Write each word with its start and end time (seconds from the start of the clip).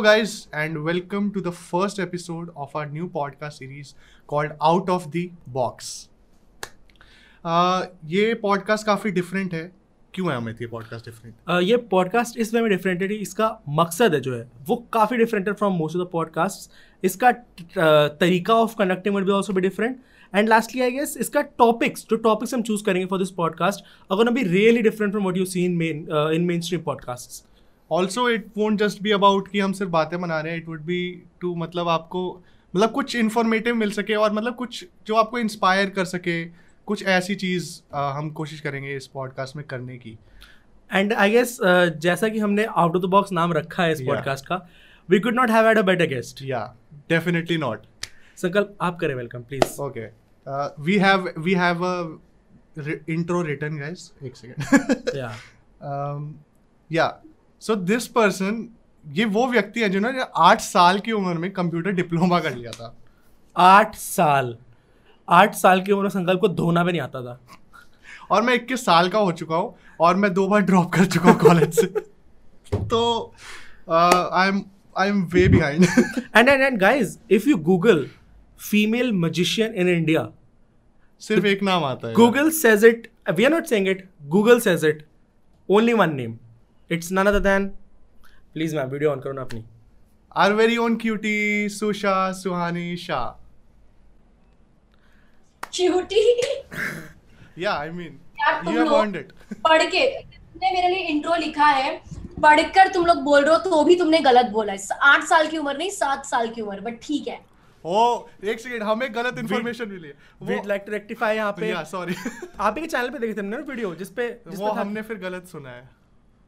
Hello, 0.00 0.82
welcome 0.82 1.30
to 1.30 1.42
the 1.42 1.52
first 1.52 1.98
episode 1.98 2.48
of 2.56 2.74
our 2.74 2.86
new 2.86 3.06
podcast 3.06 3.58
series 3.58 3.94
called 4.26 4.52
Out 4.58 4.88
of 4.88 5.12
the 5.12 5.30
Box. 5.46 6.08
Uh, 7.44 7.86
ये 8.06 8.34
podcast 8.34 8.86
काफ़ी 8.86 9.10
different 9.10 9.54
है। 9.54 9.72
क्यों 10.14 10.30
है 10.30 10.36
अमित 10.36 10.62
ये 10.62 10.66
podcast 10.66 11.04
different 11.04 11.34
Uh, 11.50 11.62
ये 11.62 11.76
podcast 11.76 12.38
इस 12.38 12.54
वे 12.54 12.60
में 12.60 12.70
डिफरेंट 12.70 13.02
है 13.02 13.14
इसका 13.14 13.62
मकसद 13.68 14.14
है 14.14 14.20
जो 14.20 14.36
है 14.36 14.50
वो 14.66 14.76
काफ़ी 14.92 15.16
डिफरेंट 15.16 15.48
है 15.48 15.54
from 15.54 15.72
most 15.72 15.96
of 15.96 16.08
the 16.08 16.10
podcast 16.12 16.72
इसका 17.04 17.30
uh, 17.30 18.20
तरीका 18.20 18.54
of 18.54 18.76
conducting 18.76 19.14
will 19.14 19.24
be 19.24 19.30
also 19.30 19.52
be 19.52 19.60
different 19.60 20.00
and 20.34 20.48
lastly 20.48 20.80
I 20.80 20.90
guess 20.90 21.16
इसका 21.16 21.40
टॉपिक्स 21.40 22.06
जो 22.10 22.16
टॉपिक्स 22.16 22.54
हम 22.54 22.62
चूज़ 22.62 22.84
करेंगे 22.84 23.06
फॉर 23.06 23.18
दिस 23.18 23.30
पॉडकास्ट 23.30 23.84
अगर 24.10 24.30
be 24.30 24.42
really 24.42 24.82
different 24.82 25.12
from 25.12 25.24
what 25.24 25.36
you 25.36 25.44
see 25.44 25.68
main 25.68 26.06
in 26.34 26.44
mainstream 26.60 26.82
podcast 26.82 27.49
also 27.92 28.30
it 28.30 28.46
won't 28.58 28.78
just 28.78 29.02
be 29.02 29.10
about 29.10 29.48
कि 29.48 29.60
हम 29.60 29.72
सिर्फ़ 29.72 29.92
बातें 29.92 30.20
बना 30.20 30.40
रहे 30.40 30.52
हैं 30.52 30.60
इट 30.60 30.68
वुड 30.68 30.82
बी 30.82 31.22
टू 31.40 31.54
मतलब 31.54 31.88
आपको 31.88 32.42
मतलब 32.76 32.90
कुछ 32.90 33.16
इन्फॉर्मेटिव 33.16 33.74
मिल 33.74 33.90
सके 33.90 34.14
और 34.14 34.32
मतलब 34.32 34.54
कुछ 34.54 34.86
जो 35.06 35.14
आपको 35.14 35.38
इंस्पायर 35.38 35.90
कर 35.90 36.04
सके 36.04 36.44
कुछ 36.86 37.04
ऐसी 37.06 37.34
चीज़ 37.34 37.80
हम 37.94 38.30
कोशिश 38.30 38.60
करेंगे 38.60 38.96
इस 38.96 39.06
पॉडकास्ट 39.06 39.56
में 39.56 39.66
करने 39.66 39.98
की। 39.98 40.18
एंड 40.92 41.12
आई 41.12 41.30
गेस 41.30 41.58
जैसा 41.96 42.28
कि 42.28 42.38
हमने 42.38 42.64
आउट 42.64 42.96
ऑफ़ 42.96 43.02
द 43.02 43.06
बॉक्स 43.06 43.32
नाम 43.32 43.52
रखा 43.52 43.82
है 43.82 43.92
इस 43.92 43.98
Yeah. 43.98 44.10
पॉडकास्ट 44.10 44.46
का 44.46 44.68
we 45.08 45.20
could 45.20 45.34
not 45.34 45.50
have 45.50 45.66
had 45.66 45.78
a 45.78 45.82
better 45.82 46.06
guest 46.06 46.42
या 46.42 46.76
डेफिनेटली 47.08 47.56
नॉट 47.56 47.82
संकल्प 48.36 48.76
आप 48.80 48.98
करें 49.00 49.14
welcome 49.14 49.42
please 49.42 49.80
okay 49.80 50.20
we 50.80 50.94
have 50.98 51.24
we 51.46 51.54
have 51.54 51.82
a 51.82 52.04
ri- 52.86 53.18
intro 53.18 53.46
एक 53.48 54.32
second. 54.36 55.16
या 55.16 55.34
um, 56.14 57.29
So 57.60 57.74
this 57.88 58.08
person, 58.08 58.60
ये 59.16 59.24
वो 59.24 59.46
व्यक्ति 59.46 59.80
है 59.80 59.88
जिन्होंने 59.90 60.24
आठ 60.36 60.60
साल 60.60 60.98
की 61.00 61.12
उम्र 61.12 61.38
में 61.38 61.50
कंप्यूटर 61.52 61.92
डिप्लोमा 61.92 62.40
कर 62.40 62.54
लिया 62.54 62.70
था। 62.70 62.94
आठ 63.56 63.94
साल। 63.94 64.56
आठ 65.28 65.54
साल 65.54 65.82
की 65.82 65.92
उम्र 65.92 66.02
में 66.02 66.10
संकल्प 66.10 66.40
को 66.40 66.48
धोना 66.48 66.84
भी 66.84 66.92
नहीं 66.92 67.00
आता 67.00 67.22
था। 67.22 67.38
और 68.30 68.42
मैं 68.42 68.54
इक्कीस 68.54 68.84
साल 68.84 69.08
का 69.08 69.18
हो 69.18 69.32
चुका 69.32 69.56
हूँ 69.56 69.74
और 70.00 70.16
मैं 70.16 70.32
दो 70.34 70.48
बार 70.48 70.60
ड्रॉप 70.62 70.90
कर 70.92 71.06
चुका 71.06 71.30
हूँ 71.30 71.38
कॉलेज 71.40 71.78
से। 71.80 71.86
तो 72.76 73.34
I 73.92 74.48
am 74.48 74.62
I 74.98 75.08
am 75.08 75.22
way 75.32 75.46
behind 75.48 75.84
and 76.34 76.48
and, 76.48 76.62
and 76.66 76.80
guys 76.80 77.16
if 77.38 77.46
you 77.52 77.56
google 77.70 78.04
female 78.70 79.12
magician 79.24 79.80
in 79.82 79.90
india 79.94 80.26
सिर्फ़ 81.22 81.46
एक 81.46 81.62
नाम 81.62 81.84
आता 81.84 82.08
है। 82.08 82.14
Google 82.14 82.50
says 82.50 82.92
it 82.92 83.08
we 83.38 83.46
are 83.48 83.56
not 83.56 83.72
saying 83.72 83.90
it 83.94 84.06
google 84.36 84.68
says 84.68 84.92
it 84.92 85.02
only 85.68 85.94
one 86.02 86.16
name 86.20 86.38
it's 86.94 87.10
none 87.16 87.28
other 87.30 87.40
than 87.42 87.66
please 88.54 88.72
ma'am 88.74 88.88
video 88.90 89.10
on 89.10 89.20
करो 89.20 89.32
ना 89.32 89.42
अपनी। 89.42 89.64
Our 90.36 90.52
very 90.52 90.76
own 90.76 90.96
cutie 91.02 91.68
सुशा 91.70 92.14
Suhani 92.32 92.96
Shah 92.96 93.28
cutie 95.62 96.24
या 97.58 97.72
I 97.72 97.90
mean 97.90 98.18
you 98.68 98.78
have 98.78 98.94
earned 98.94 99.16
it 99.16 99.32
पढ़ 99.68 99.84
के 99.84 100.06
तुमने 100.22 100.72
मेरे 100.72 100.88
लिए 100.88 101.06
इंट्रो 101.08 101.36
लिखा 101.36 101.66
है। 101.66 101.92
पढ़कर 102.42 102.88
तुम 102.92 103.06
लोग 103.06 103.22
बोल 103.24 103.44
रहे 103.44 103.54
हो 103.54 103.60
तो 103.70 103.84
भी 103.84 103.96
तुमने 103.96 104.18
गलत 104.20 104.50
बोला 104.52 104.72
है। 104.72 104.98
आठ 105.04 105.24
साल 105.28 105.46
की 105.48 105.58
उम्र 105.58 105.76
नहीं 105.76 105.90
सात 105.90 106.26
साल 106.26 106.48
की 106.50 106.60
उम्र 106.60 106.80
बट 106.80 106.98
ठीक 107.02 107.28
है। 107.28 107.38
ओ 107.84 108.26
एक 108.44 108.60
सेकंड 108.60 108.82
हमें 108.82 109.14
गलत 109.14 109.38
इंफॉर्मेशन 109.38 109.88
मिली 109.88 110.08
है। 110.08 110.14
we'd 110.48 110.68
like 110.72 110.84
to 110.88 110.96
rectify 110.96 111.32
यहाँ 111.36 111.52
पे। 111.52 111.68
या 111.70 111.82
सॉरी 111.92 112.14
आप 112.60 112.74
ही 112.74 112.82
के 112.82 112.88
चैनल 112.88 113.10
पे 113.10 113.18
देखे 113.18 113.34
थे 113.34 113.46
ना 113.46 113.56
वीडियो 113.70 113.94
जिस 113.94 114.10
पे 114.10 114.28
जिस 114.48 114.58
वो 114.58 114.68
पे 114.68 114.80
हमने 114.80 115.02
फिर 115.02 115.16
गलत 115.28 115.46
सुना 115.52 115.70
है। 115.70 115.88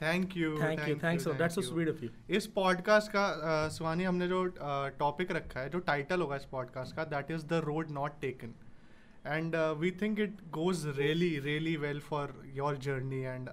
Thank 0.00 0.36
you 0.36 0.56
thank 0.60 0.88
you 0.88 0.94
thanks 0.96 1.24
so 1.24 1.32
that's 1.32 1.54
so 1.54 1.62
sweet 1.62 1.88
of 1.88 2.04
you 2.04 2.10
इस 2.36 2.46
पॉडकास्ट 2.54 3.12
का 3.12 3.24
uh, 3.28 3.72
सुहानी 3.72 4.04
हमने 4.04 4.28
जो 4.28 4.44
टॉपिक 4.98 5.32
रखा 5.32 5.60
है 5.60 5.70
जो 5.70 5.78
टाइटल 5.86 6.20
होगा 6.20 6.36
इस 6.36 6.44
पॉडकास्ट 6.52 6.96
का 6.96 7.04
that 7.06 7.30
is 7.30 7.46
the 7.46 7.62
road 7.64 7.90
not 7.90 8.20
taken 8.20 8.54
and 9.26 9.56
we 9.78 9.90
think 10.02 10.20
it 10.20 10.36
goes 10.50 10.86
really 10.98 11.38
really 11.38 11.76
well 11.76 12.00
for 12.00 12.34
your 12.54 12.76
journey 12.78 13.20
and 13.24 13.50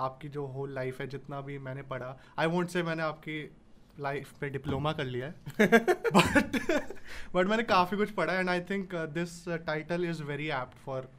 आपकी 0.00 0.28
जो 0.28 0.46
होल 0.46 0.74
लाइफ 0.74 1.00
है 1.00 1.06
जितना 1.06 1.40
भी 1.40 1.58
मैंने 1.58 1.82
पढ़ा 1.84 2.16
आई 2.38 2.46
वोंट 2.46 2.68
से 2.68 2.82
मैंने 2.82 3.02
आपकी 3.02 3.40
लाइफ 4.00 4.32
पे 4.40 4.48
डिप्लोमा 4.48 4.92
कर 4.92 5.04
लिया 5.04 5.26
है 5.26 5.68
बट 5.68 6.56
बट 7.34 7.46
मैंने 7.48 7.62
काफ़ी 7.62 7.96
कुछ 7.96 8.10
पढ़ा 8.10 8.34
and 8.34 8.48
I 8.48 8.60
think 8.60 8.94
this 9.14 9.32
title 9.48 10.04
is 10.04 10.22
very 10.22 10.48
apt 10.56 10.78
for 10.84 11.10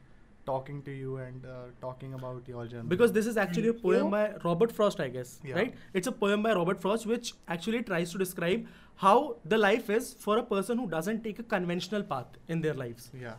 talking 0.46 0.82
to 0.82 0.90
you 0.90 1.16
and 1.16 1.46
uh, 1.46 1.66
talking 1.80 2.14
about 2.14 2.42
your 2.46 2.66
journey. 2.66 2.88
Because 2.88 3.12
this 3.12 3.26
is 3.26 3.36
actually 3.36 3.68
a 3.68 3.74
poem 3.74 4.10
by 4.10 4.32
Robert 4.44 4.72
Frost, 4.72 5.00
I 5.00 5.08
guess, 5.08 5.40
yeah. 5.44 5.54
right? 5.54 5.74
It's 5.94 6.06
a 6.06 6.12
poem 6.12 6.42
by 6.42 6.54
Robert 6.54 6.80
Frost 6.80 7.06
which 7.06 7.34
actually 7.48 7.82
tries 7.82 8.12
to 8.12 8.18
describe 8.18 8.66
how 8.96 9.36
the 9.44 9.58
life 9.58 9.90
is 9.90 10.14
for 10.14 10.38
a 10.38 10.42
person 10.42 10.78
who 10.78 10.88
doesn't 10.88 11.24
take 11.24 11.38
a 11.38 11.42
conventional 11.42 12.02
path 12.02 12.26
in 12.48 12.60
their 12.60 12.74
lives. 12.74 13.10
Yeah. 13.18 13.34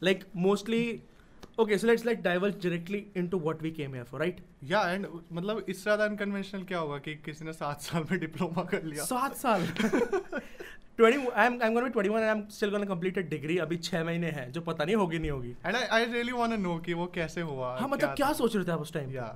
Like 0.00 0.24
mostly 0.34 1.02
okay, 1.58 1.76
so 1.78 1.86
let's 1.88 2.04
like 2.04 2.22
diverge 2.22 2.56
directly 2.62 2.98
into 3.14 3.38
what 3.38 3.62
we 3.66 3.70
came 3.70 3.94
here 3.98 4.04
for, 4.04 4.18
right? 4.22 4.40
या 4.70 4.80
and 4.92 5.06
मतलब 5.32 5.64
इससे 5.68 5.82
ज़्यादा 5.82 6.04
unconventional 6.04 6.62
क्या 6.70 6.78
होगा 6.78 6.98
कि 7.06 7.14
किसी 7.24 7.44
ने 7.44 7.52
सात 7.52 7.80
साल 7.82 8.04
में 8.10 8.18
डिप्लोमा 8.20 8.64
कर 8.72 8.82
लिया? 8.82 9.04
सात 9.04 9.36
साल? 9.36 9.66
20 11.00 11.24
I'm 11.44 11.56
I'm 11.64 11.74
gonna 11.74 11.86
be 11.86 11.92
21 11.94 12.22
and 12.22 12.30
I'm 12.32 12.42
still 12.58 12.70
gonna 12.74 12.86
complete 12.90 13.16
a 13.22 13.24
degree. 13.32 13.58
अभी 13.60 13.76
छह 13.88 14.04
महीने 14.04 14.30
हैं 14.36 14.50
जो 14.52 14.60
पता 14.68 14.84
नहीं 14.84 14.96
होगी 14.96 15.18
नहीं 15.18 15.30
होगी। 15.30 15.50
And 15.66 15.76
I 15.76 15.82
I 15.96 16.04
really 16.12 16.32
want 16.32 16.52
to 16.52 16.58
know 16.62 16.78
कि 16.86 16.94
वो 17.00 17.06
कैसे 17.14 17.40
हुआ 17.50 17.76
हाँ 17.78 17.88
मतलब 17.88 18.14
क्या 18.16 18.32
सोच 18.32 18.56
रहे 18.56 18.64
थे 18.64 18.72
आप 18.72 18.80
उस 18.80 18.92
टाइम 18.92 19.10
या 19.14 19.26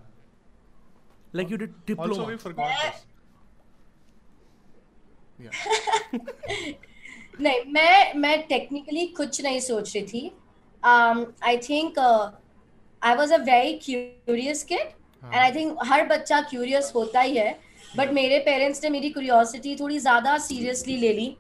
like 1.36 1.50
you 1.52 1.58
did 1.58 1.70
also 1.70 1.94
diploma. 1.94 2.28
We 2.28 2.36
forgot 2.36 2.66
this 2.66 3.04
या 5.44 5.50
नहीं 7.40 7.72
मैं 7.72 8.14
मैं 8.14 8.36
टेक्निकली 8.48 9.06
कुछ 9.16 9.40
नहीं 9.42 9.60
सोच 9.60 9.96
रही 9.96 10.06
थी। 10.06 10.30
Um, 10.82 11.24
I 11.42 11.48
I 11.48 11.56
think 11.58 11.98
I 13.02 13.14
was 13.14 13.32
a 13.34 13.36
very 13.44 13.72
curious 13.84 14.62
kid 14.64 14.78
and 14.78 15.34
I 15.34 15.52
think 15.52 15.78
हर 15.86 16.06
बच्चा 16.06 16.40
क्यूरियस 16.50 16.92
होता 16.94 17.20
ही 17.20 17.36
है 17.36 17.58
बट 17.96 18.12
मेरे 18.12 18.38
पेरेंट्स 18.38 18.82
ने 18.84 18.90
मेरी 18.90 19.10
क्यूरियोसिटी 19.10 19.74
थोड़ी 19.76 19.98
ज़्यादा 19.98 20.36
सीरियसली 20.38 20.96
ले 20.96 21.12
ली 21.12 21.36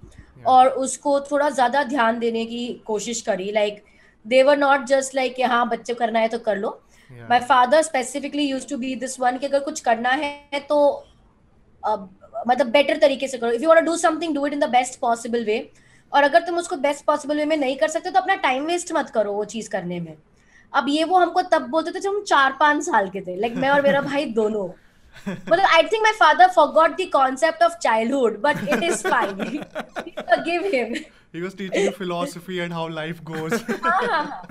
और 0.46 0.68
उसको 0.84 1.18
थोड़ा 1.20 1.48
ज़्यादा 1.50 1.82
ध्यान 1.84 2.18
देने 2.18 2.44
की 2.46 2.66
कोशिश 2.86 3.20
करी। 3.22 3.50
Like 3.52 3.82
they 4.26 4.42
were 4.42 4.58
not 4.58 4.84
just 4.86 5.14
like 5.14 5.40
हाँ 5.46 5.68
बच्चे 5.68 5.94
करना 5.94 6.18
है 6.18 6.28
तो 6.28 6.38
कर 6.38 6.56
लो. 6.56 6.70
My 7.10 7.40
father 7.40 7.82
specifically 7.82 8.42
use 8.44 8.66
to 8.68 8.76
be 8.76 8.94
this 8.96 9.18
one 9.20 9.38
कि 9.38 9.46
अगर 9.46 9.60
कुछ 9.60 9.80
करना 9.80 10.10
है 10.10 10.60
तो 10.68 10.80
अब 11.82 12.08
मतलब 12.48 12.66
बेटर 12.70 12.98
तरीके 12.98 13.28
से 13.28 13.38
करो। 13.38 13.50
If 13.52 13.62
you 13.62 13.68
want 13.68 13.84
do 13.84 13.96
something 13.96 14.34
do 14.34 14.46
it 14.46 14.52
in 14.52 14.60
the 14.60 14.68
best 14.70 14.98
possible 15.00 15.44
way 15.44 15.58
और 16.12 16.22
अगर 16.22 16.42
तुम 16.42 16.58
उसको 16.58 16.76
बेस्ट 16.78 17.04
पॉसिबल 17.04 17.36
वे 17.36 17.44
में 17.44 17.56
नहीं 17.56 17.76
कर 17.76 17.88
सकते 17.88 18.10
तो 18.10 18.20
अपना 18.20 18.34
टाइम 18.44 18.64
वेस्ट 18.66 18.92
मत 18.92 19.10
करो 19.10 19.32
वो 19.32 19.44
चीज़ 19.44 19.68
करने 19.70 20.00
में। 20.00 20.16
अब 20.72 20.86
ये 20.88 21.04
वो 21.04 21.18
हमको 21.18 21.42
तब 21.52 21.68
बोलते 21.70 21.90
थे 21.90 22.00
जब 22.00 22.10
हम 22.10 22.22
चार 22.24 22.56
पाँच 22.60 22.82
साल 22.84 23.08
के 23.10 23.20
थे 23.20 23.36
लाइक 23.36 23.54
मैं 23.56 23.68
और 23.70 23.82
मेरा 23.82 24.00
भाई 24.02 24.24
दोनों। 24.32 24.68
मतलब 25.26 25.64
I 25.66 25.82
think 25.82 26.02
my 26.02 26.12
father 26.18 26.48
forgot 26.48 26.90
the 27.00 27.08
concept 27.12 27.62
of 27.62 27.72
childhood 27.82 28.40
but 28.42 28.68
it 28.68 28.82
is 28.82 29.06
fine 29.08 29.34
give 30.44 30.70
him 30.74 30.94
he 31.34 31.40
was 31.42 31.56
teaching 31.56 31.84
you 31.84 31.90
philosophy 31.90 32.56
and 32.58 32.72
how 32.72 32.88
life 32.88 33.22
goes 33.24 33.64
हाँ 33.84 34.00
हाँ 34.02 34.22
हाँ। 34.24 34.42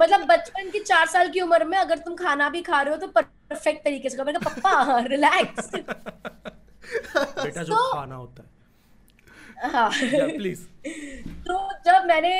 मतलब 0.00 0.26
बचपन 0.28 0.70
की 0.70 0.78
चार 0.78 1.06
साल 1.06 1.28
की 1.28 1.40
उम्र 1.40 1.64
में 1.64 1.76
अगर 1.78 1.98
तुम 1.98 2.14
खाना 2.14 2.48
भी 2.50 2.62
खा 2.62 2.80
रहे 2.82 2.94
हो 2.94 3.00
तो 3.00 3.06
परफेक्ट 3.20 3.84
तरीके 3.84 4.10
से 4.10 4.16
करो 4.16 4.24
मैंने 4.24 4.38
कहा 4.38 4.54
पप्पा 4.54 4.98
रिलैक्स 5.06 5.70
बेटा 7.44 7.62
जो 7.62 7.74
खाना 7.92 8.14
होता 8.14 8.42
है। 8.42 8.48
हाँ। 9.62 9.90
Yeah 9.90 10.54
तो 11.46 11.58
जब 11.86 12.04
मैंने 12.06 12.30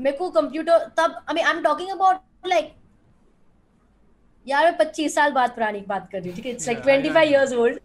मेरे 0.00 0.16
को 0.16 0.28
कंप्यूटर 0.30 0.78
तब 0.98 1.20
I 1.30 1.42
I 1.42 1.50
am 1.50 1.60
talking 1.62 1.90
about 1.90 2.46
like 2.46 2.72
यार 4.46 4.64
मैं 4.64 4.76
पच्चीस 4.78 5.14
साल 5.14 5.32
बाद 5.32 5.50
पुरानी 5.50 5.80
बात 5.88 6.08
कर 6.12 6.18
रही 6.18 6.28
हूँ 6.28 6.36
ठीक 6.36 6.46
है? 6.46 6.52
It's 6.52 6.66
like 6.66 6.78
twenty 6.82 7.10
five 7.10 7.30
years 7.30 7.52
old 7.54 7.78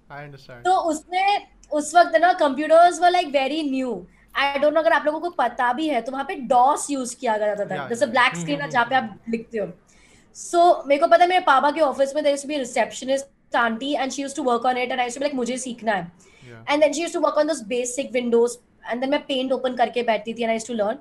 तो 0.63 0.75
उसमें 0.89 1.47
उस 1.71 1.93
वक्त 1.95 2.15
ना 2.21 2.31
computers 2.39 2.99
were 3.01 3.11
like 3.11 3.27
very 3.33 3.61
new 3.69 3.93
I 4.35 4.59
don't 4.59 4.73
know 4.73 4.79
अगर 4.79 4.93
आप 4.93 5.05
लोगों 5.05 5.19
को 5.19 5.29
पता 5.37 5.71
भी 5.73 5.87
है 5.89 6.01
तो 6.01 6.11
वहाँ 6.11 6.25
पे 6.25 6.35
डॉस 6.47 6.89
यूज़ 6.91 7.15
किया 7.19 7.37
जाता 7.37 7.65
था 7.65 7.87
जैसे 7.89 8.05
ब्लैक 8.07 8.35
स्क्रीन 8.35 8.61
है 8.61 8.69
जहाँ 8.69 8.85
पे 8.85 8.95
आप 8.95 9.15
लिखते 9.29 9.57
हो। 9.57 9.67
सो 10.35 10.83
मेरे 10.87 10.99
को 11.01 11.07
पता 11.07 11.23
है 11.23 11.29
मेरे 11.29 11.43
पापा 11.45 11.71
के 11.71 11.81
ऑफ़िस 11.81 12.15
में 12.15 12.21
receptionist 12.23 13.55
aunty 13.55 13.93
and 13.93 14.11
she 14.11 14.21
used 14.21 14.35
to 14.35 14.43
work 14.43 14.65
on 14.65 14.77
it 14.77 14.91
and 14.91 14.99
I 14.99 15.09
like 15.19 15.33
मुझे 15.35 15.57
सीखना 15.57 15.93
है। 15.93 16.11
Yeah. 16.51 16.61
and 16.67 16.83
then 16.83 16.93
she 16.93 17.01
used 17.01 17.13
to 17.13 17.23
work 17.25 17.37
on 17.37 17.51
those 17.53 17.63
basic 17.73 18.13
windows 18.19 18.57
and 18.91 19.03
then 19.03 19.11
मैं 19.11 19.19
paint 19.27 19.51
open 19.57 19.77
करके 19.77 20.03
बैठती 20.05 20.33
थी 20.33 20.43
and 20.43 20.51
I 20.51 20.55
used 20.59 20.71
to 20.71 20.77
learn 20.79 20.97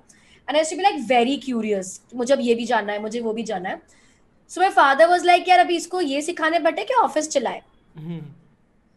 and 0.48 0.56
I 0.56 0.60
used 0.60 0.70
to 0.70 0.76
be 0.76 0.84
like 0.88 1.00
very 1.08 1.36
curious 1.46 1.94
मुझे 2.14 2.34
अब 2.34 2.40
ये 2.48 2.54
भी 2.54 2.66
जानना 2.66 2.92
है 2.92 3.02
मुझे 3.02 3.20
वो 3.20 3.32
भी 3.32 3.42
जानना 3.52 3.68
है 3.68 3.80
so 4.50 4.62
my 4.62 4.70
father 4.80 5.08
was 5.14 5.24
like 5.30 5.48
यार 5.48 5.58
अभी 5.60 5.76
इसको 5.76 6.00
ये 6.00 6.20
सिखाने 6.22 6.58
बैठे 6.68 6.84
कि 6.84 6.94
ऑफ़िस 7.02 7.28
चलाए 7.30 7.62
हम्म, 7.98 8.20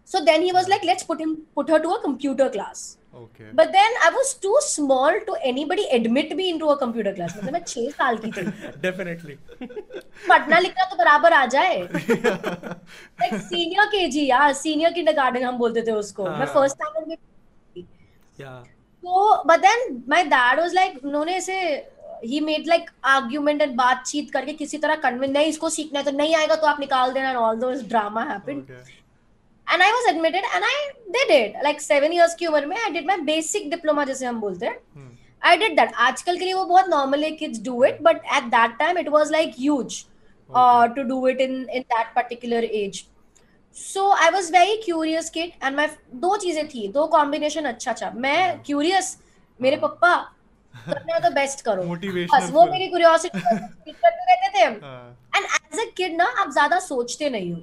so 0.07 0.25
then 0.25 0.41
he 0.41 0.51
was 0.59 0.67
like 0.73 0.83
let's 0.91 1.09
put 1.11 1.21
him 1.25 1.35
put 1.59 1.69
her 1.69 1.79
to 1.79 1.95
a 1.97 2.01
computer 2.01 2.49
class 2.57 2.81
Okay. 3.13 3.49
but 3.53 3.71
then 3.71 3.91
I 4.03 4.09
was 4.09 4.33
too 4.43 4.55
small 4.61 5.17
to 5.25 5.33
anybody 5.43 5.83
admit 5.91 6.35
me 6.35 6.49
into 6.49 6.69
a 6.69 6.77
computer 6.77 7.13
class. 7.13 7.35
मतलब 7.37 7.53
मैं 7.53 7.63
छह 7.63 7.89
साल 7.97 8.17
की 8.17 8.31
थी। 8.31 8.43
Definitely. 8.85 9.35
पढ़ना 10.29 10.59
लिखना 10.59 10.85
तो 10.85 10.95
बराबर 10.97 11.33
आ 11.33 11.45
जाए। 11.45 11.77
लाइक 11.81 13.33
सीनियर 13.33 13.85
केजी 13.91 14.25
यार 14.29 14.53
सीनियर 14.53 14.93
किंडरगार्टन 14.93 15.43
हम 15.43 15.57
बोलते 15.57 15.81
थे 15.87 15.91
उसको। 15.91 16.23
मैं 16.23 16.37
हाँ। 16.37 16.45
फ़र्स्ट 16.53 16.77
में 17.07 17.15
yeah. 18.39 18.57
तो 19.03 19.43
but 19.47 19.59
then 19.59 20.03
my 20.09 20.23
dad 20.23 20.59
was 20.59 20.73
like 20.75 20.99
उन्होंने 21.05 21.37
इसे 21.37 21.59
ही 22.25 22.39
मेड 22.39 22.67
लाइक 22.67 22.89
आर्गुमेंट 23.05 23.61
एंड 23.61 23.75
बातचीत 23.77 24.31
करके 24.31 24.53
किसी 24.53 24.77
तरह 24.77 24.95
कन्विंस 25.05 25.33
नहीं 25.33 25.47
इसको 25.47 25.69
सीखना 25.69 25.99
है 25.99 26.05
तो 26.05 26.11
नहीं 26.17 26.35
आएगा 26.35 26.55
तो 26.55 26.67
आप 26.67 26.79
निकाल 26.79 27.13
देना 27.13 27.39
all 27.39 27.57
those 27.59 27.83
drama 27.87 28.23
happened. 28.33 28.67
And 29.67 29.81
I 29.81 29.91
was 29.91 30.09
admitted 30.09 30.43
and 30.45 30.63
I 30.63 30.87
did 31.17 31.31
it 31.35 31.63
like 31.63 31.81
7 31.81 32.11
years 32.13 32.35
की 32.39 32.45
उम्र 32.47 32.65
में 32.65 32.77
I 32.77 32.89
did 32.91 33.07
my 33.07 33.17
basic 33.31 33.69
diploma 33.69 34.03
जैसे 34.05 34.25
हम 34.25 34.39
बोलते 34.41 34.65
हैं 34.65 34.77
Hmm. 34.97 35.09
I 35.41 35.53
did 35.61 35.73
that. 35.77 35.93
आजकल 36.03 36.37
के 36.39 36.45
लिए 36.45 36.53
वो 36.53 36.65
बहुत 36.65 36.85
normal 36.91 37.23
है 37.23 37.29
kids 37.39 37.61
do 37.63 37.71
it, 37.87 37.97
but 38.03 38.19
at 38.35 38.45
that 38.51 38.75
time 38.81 38.99
it 38.99 39.09
was 39.15 39.31
like 39.35 39.55
huge 39.63 39.95
uh, 40.49 40.87
to 40.97 41.03
do 41.09 41.17
it 41.31 41.41
in 41.45 41.55
in 41.79 41.85
that 41.95 42.13
particular 42.19 42.61
age. 42.81 42.99
So 43.75 44.03
I 44.25 44.29
was 44.35 44.49
very 44.55 44.77
curious 44.85 45.29
kid 45.37 45.57
and 45.61 45.79
my 45.81 45.87
दो 46.25 46.35
चीज़ें 46.43 46.67
थी 46.69 46.87
दो 46.93 47.05
combination 47.15 47.65
अच्छा 47.73 47.93
था 48.01 48.11
मैं 48.27 48.37
curious 48.69 49.09
मेरे 49.59 49.77
पप्पा 49.83 50.13
करना 50.73 51.19
तो 51.19 51.29
बेस्ट 51.35 51.61
करो 51.65 51.83
बस 52.35 52.49
वो 52.53 52.65
मेरी 52.71 52.89
curiosity 52.95 53.43
करते 53.95 54.25
रहते 54.31 54.49
थे 54.57 54.63
Uh, 54.93 55.09
and 55.37 55.51
as 55.59 55.83
a 55.85 55.89
kid 55.99 56.17
ना 56.17 56.25
आप 56.43 56.51
ज़्यादा 56.51 56.79
सोचते 56.87 57.29
नहीं 57.29 57.51
हो. 57.53 57.59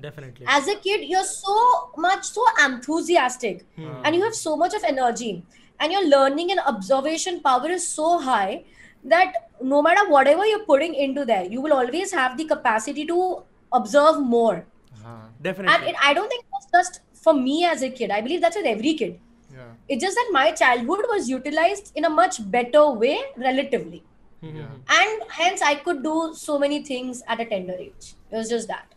definitely. 0.00 0.46
As 0.48 0.68
a 0.68 0.76
kid 0.76 1.04
you're 1.08 1.24
so 1.24 1.90
much 1.96 2.24
so 2.24 2.44
enthusiastic. 2.64 3.66
Hmm. 3.76 4.02
and 4.04 4.14
you 4.16 4.22
have 4.22 4.34
so 4.34 4.56
much 4.56 4.74
of 4.74 4.84
energy. 4.84 5.44
And 5.78 5.92
your 5.92 6.06
learning 6.06 6.50
and 6.50 6.60
observation 6.60 7.40
power 7.40 7.68
is 7.70 7.86
so 7.88 8.18
high 8.18 8.64
that 9.02 9.32
no 9.62 9.80
matter 9.82 10.08
whatever 10.10 10.44
you're 10.46 10.64
putting 10.64 10.94
into 10.94 11.24
there 11.24 11.44
you 11.44 11.60
will 11.60 11.72
always 11.72 12.12
have 12.12 12.36
the 12.36 12.44
capacity 12.44 13.06
to 13.06 13.42
observe 13.72 14.20
more. 14.20 14.66
Uh-huh. 14.94 15.16
definitely. 15.40 15.74
And 15.74 15.84
it, 15.88 15.96
i 16.02 16.12
don't 16.12 16.28
think 16.28 16.44
it 16.44 16.50
was 16.52 16.66
just 16.72 17.00
for 17.14 17.32
me 17.34 17.64
as 17.64 17.82
a 17.82 17.90
kid. 17.90 18.10
I 18.10 18.20
believe 18.20 18.40
that's 18.40 18.56
with 18.56 18.66
every 18.66 18.94
kid. 18.94 19.18
Yeah. 19.52 19.70
it's 19.88 20.02
just 20.04 20.14
that 20.14 20.28
my 20.32 20.52
childhood 20.52 21.00
was 21.12 21.28
utilized 21.28 21.90
in 21.96 22.04
a 22.04 22.10
much 22.10 22.36
better 22.50 22.90
way 22.90 23.18
relatively. 23.36 24.02
Hmm, 24.40 24.48
hmm, 24.48 24.56
hmm. 24.56 24.58
Yeah. 24.58 25.00
and 25.00 25.22
hence 25.38 25.62
i 25.70 25.74
could 25.86 26.02
do 26.04 26.14
so 26.34 26.58
many 26.58 26.82
things 26.84 27.22
at 27.26 27.40
a 27.40 27.46
tender 27.46 27.74
age. 27.86 28.14
It 28.30 28.36
was 28.36 28.48
just 28.48 28.68
that. 28.68 28.94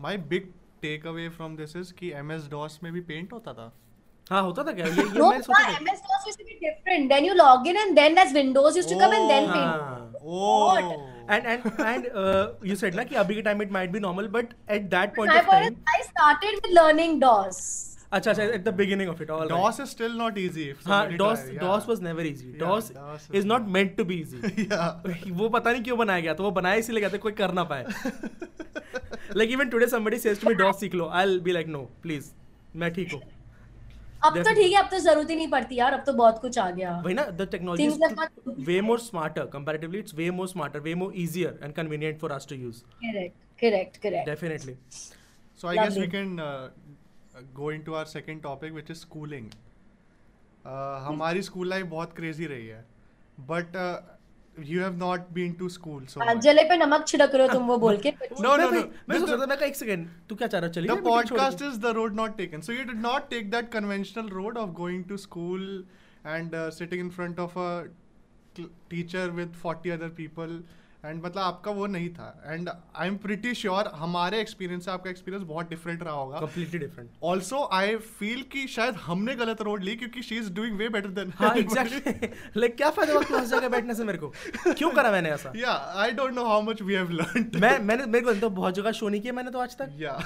My 0.00 0.16
big 0.30 0.52
takeaway 1.06 1.28
from 1.36 1.56
this 1.56 1.76
is 1.76 1.92
कि 1.94 2.10
M 2.16 2.32
S 2.32 2.48
DOS 2.50 2.78
में 2.82 2.92
भी 2.92 3.00
paint 3.00 3.32
होता 3.32 3.52
था। 3.52 3.72
हाँ 4.30 4.42
होता 4.42 4.62
था 4.64 4.72
क्या? 4.72 4.86
ये 4.86 4.92
मैं 4.92 5.40
सोचता 5.40 5.62
था। 5.62 5.76
MS 5.76 6.00
DOS 6.00 6.26
used 6.26 6.40
to 6.40 6.54
different 6.60 7.08
then 7.08 7.24
you 7.24 7.34
log 7.34 7.66
in 7.68 7.76
and 7.76 7.94
then 7.96 8.14
that's 8.14 8.32
Windows 8.32 8.76
used 8.76 8.92
to 8.92 8.98
come 9.00 9.14
and 9.14 9.28
then 9.28 9.48
Paint 9.50 10.16
oh 10.22 10.76
and 11.30 11.46
and 11.46 11.66
and 11.80 12.66
you 12.66 12.76
said 12.76 12.94
ना 12.94 13.04
कि 13.04 13.14
अभी 13.24 13.34
के 13.34 13.42
time 13.42 13.62
it 13.62 13.72
might 13.72 13.90
be 13.90 14.00
normal 14.00 14.28
but 14.36 14.54
at 14.70 14.82
that 14.90 15.16
point 15.16 15.32
I 15.32 16.02
started 16.02 16.54
with 16.54 16.72
learning 16.72 17.20
DOS 17.20 17.60
अच्छा 18.16 18.30
अच्छा 18.30 18.72
beginning 18.80 19.08
of 19.12 19.20
it 19.24 19.30
all 19.36 19.40
right. 19.40 19.50
DOS 19.50 19.78
is 19.84 19.90
still 19.90 20.16
not 20.22 20.38
easy. 20.44 20.64
If 20.70 20.84
हाँ 20.86 21.00
easy 21.06 21.12
Yeah, 21.12 21.62
DOS 22.62 22.88
DOS 22.90 23.28
is 23.30 23.40
is 23.40 23.44
not 23.52 23.68
meant 23.76 23.96
to 24.00 24.06
be 24.10 24.18
easy 24.24 24.40
yeah. 24.64 24.90
वो 25.40 25.48
पता 25.56 25.72
नहीं 25.72 25.82
क्यों 25.82 25.98
बनाया 25.98 26.20
गया 26.26 26.34
तो 26.40 26.44
वो 26.44 26.50
बनाया 26.58 26.82
इसीलिए 26.84 27.00
गया 27.00 27.10
था 27.14 27.18
कोई 27.26 27.32
कर 27.42 27.52
ना 27.60 27.64
पाए 27.72 27.84
like 29.40 29.54
even 29.56 29.70
today 29.74 29.88
somebody 29.94 30.20
says 30.26 30.42
to 30.42 30.50
me 30.50 30.58
DOS 30.60 30.80
सीख 30.84 30.94
लो 31.00 31.08
I'll 31.22 31.40
be 31.48 31.56
like 31.58 31.72
no 31.78 31.86
please 32.06 32.30
मैं 32.82 32.92
ठीक 32.98 33.12
हूँ 33.12 33.22
अब 34.26 34.36
तो 34.42 34.52
ठीक 34.54 34.72
है 34.72 34.78
अब 34.82 34.88
तो 34.90 34.98
ज़रूरत 35.06 35.30
ही 35.30 35.36
नहीं 35.36 35.48
पड़ती 35.48 35.76
यार 35.78 35.94
अब 35.94 36.04
तो 36.06 36.12
बहुत 36.20 36.38
कुछ 36.42 36.58
आ 36.58 36.70
गया 36.78 36.92
वही 37.04 37.14
ना 37.14 37.26
the 37.40 37.46
technology 37.56 37.82
Things 37.82 37.98
is 37.98 38.06
are 38.08 38.14
not- 38.20 38.62
way 38.68 38.78
more 38.90 39.00
smarter 39.08 39.44
comparatively 39.56 40.04
it's 40.04 40.16
way 40.20 40.30
more 40.38 40.46
smarter 40.54 40.80
way 40.86 40.94
more 41.02 41.10
easier 41.24 41.52
and 41.66 41.76
convenient 41.80 42.24
for 42.24 42.32
us 42.38 42.48
to 42.52 42.58
use 42.62 42.80
correct 43.02 43.36
correct 43.64 44.00
correct 44.06 44.32
definitely 44.32 44.78
So 45.58 45.68
Uh, 47.34 47.40
go 47.54 47.68
into 47.70 47.94
our 47.96 48.06
second 48.06 48.42
topic, 48.42 48.74
which 48.74 48.90
is 48.90 49.00
schooling. 49.00 49.46
Uh, 50.64 50.98
हमारी 51.06 51.42
school 51.44 51.66
life 51.66 51.86
बहुत 51.94 52.14
crazy 52.18 52.46
रही 52.52 52.66
है, 52.66 52.84
but 53.48 53.74
uh, 53.76 54.00
you 54.70 54.80
have 54.80 54.96
not 55.00 55.24
been 55.38 55.54
to 55.62 55.68
school 55.76 56.04
so 56.12 56.20
हाँ, 56.20 56.34
जले 56.46 56.62
पे 56.68 56.76
नमक 56.76 57.04
छिड़क 57.08 57.34
रहे 57.34 57.46
हो 57.46 57.52
तुम 57.52 57.66
वो 57.66 57.76
बोल 57.84 57.96
के 58.06 58.10
No, 58.40 58.52
no, 58.56 58.70
मैं- 58.70 58.82
no. 58.84 58.90
मैं 59.08 59.18
सोच 59.18 59.28
रहा 59.28 59.36
the- 59.36 59.42
था 59.42 59.46
मैं 59.46 59.56
कहा 59.58 59.66
एक 59.66 59.76
सेकंड 59.76 60.08
तू 60.28 60.34
क्या 60.42 60.48
चाह 60.54 60.60
रहा 60.60 60.70
चलिए 60.76 60.90
the 60.90 61.02
podcast 61.08 61.64
is 61.70 61.78
the 61.86 61.92
road 61.98 62.16
not 62.20 62.38
taken. 62.42 62.62
So 62.68 62.76
you 62.78 62.84
did 62.92 63.02
not 63.08 63.28
take 63.34 63.50
that 63.56 63.70
conventional 63.74 64.30
road 64.38 64.60
of 64.64 64.72
going 64.80 65.02
to 65.12 65.18
school 65.26 65.66
and 66.36 66.54
uh, 66.60 66.70
sitting 66.78 67.04
in 67.06 67.10
front 67.18 67.42
of 67.46 67.56
a 67.66 67.68
cl- 68.56 68.70
teacher 68.94 69.26
with 69.40 69.60
40 69.66 69.94
other 69.98 70.10
people. 70.22 70.56
And 71.04 71.22
मतलब 71.24 71.42
आपका 71.42 71.70
वो 71.70 71.86
नहीं 71.86 72.08
था। 72.08 72.26
And 72.46 72.68
I 72.96 73.08
am 73.08 73.16
pretty 73.24 73.54
sure 73.54 73.88
हमारे 73.96 74.40
experience 74.40 74.84
से 74.84 74.90
आपका 74.90 75.10
experience 75.10 75.46
बहुत 75.48 75.68
different 75.70 76.02
रहा 76.02 76.14
होगा। 76.14 76.40
Completely 76.40 76.80
different. 76.82 77.22
Also 77.22 77.62
I 77.72 77.96
feel 77.96 78.42
कि 78.52 78.66
शायद 78.66 78.94
हमने 79.06 79.34
गलत 79.36 79.60
रोड 79.62 79.82
ली 79.84 79.96
क्योंकि 79.96 80.22
she 80.22 80.38
is 80.38 80.52
doing 80.52 80.76
way 80.78 80.88
better 80.88 81.08
than 81.18 81.32
हाँ 81.38 81.54
लाइक 81.56 82.76
क्या 82.76 82.90
फ़ायदा 82.90 83.12
हुआ 83.12 83.22
क्लास 83.22 83.48
जाकर 83.48 83.68
बैठने 83.68 83.94
से 83.94 84.04
मेरे 84.04 84.18
को? 84.18 84.32
क्यों 84.68 84.90
करा 84.90 85.10
मैंने 85.12 85.30
ऐसा? 85.30 85.52
या 85.56 85.72
I 86.02 86.10
don't 86.20 86.34
know 86.34 86.44
how 86.44 86.62
much 86.62 86.82
we 86.82 86.94
have 86.94 87.10
learned 87.10 87.56
मैं 87.62 87.78
मैंने 87.78 88.06
मेरे 88.06 88.24
को 88.24 88.34
तो 88.40 88.50
बहुत 88.50 88.74
जगह 88.74 88.92
शो 88.92 89.08
नहीं 89.08 89.20
किया 89.20 89.32
मैंने 89.32 89.50
तो 89.50 89.58
आज 89.58 89.76
तक। 89.78 89.96
या 89.98 90.18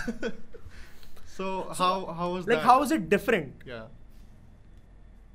so 1.37 1.51
how 1.79 2.05
how 2.15 2.35
was 2.35 2.49
like 2.49 2.65
how 2.67 2.85
is 2.85 2.95
it 2.95 3.09
different 3.11 3.69
या 3.69 3.89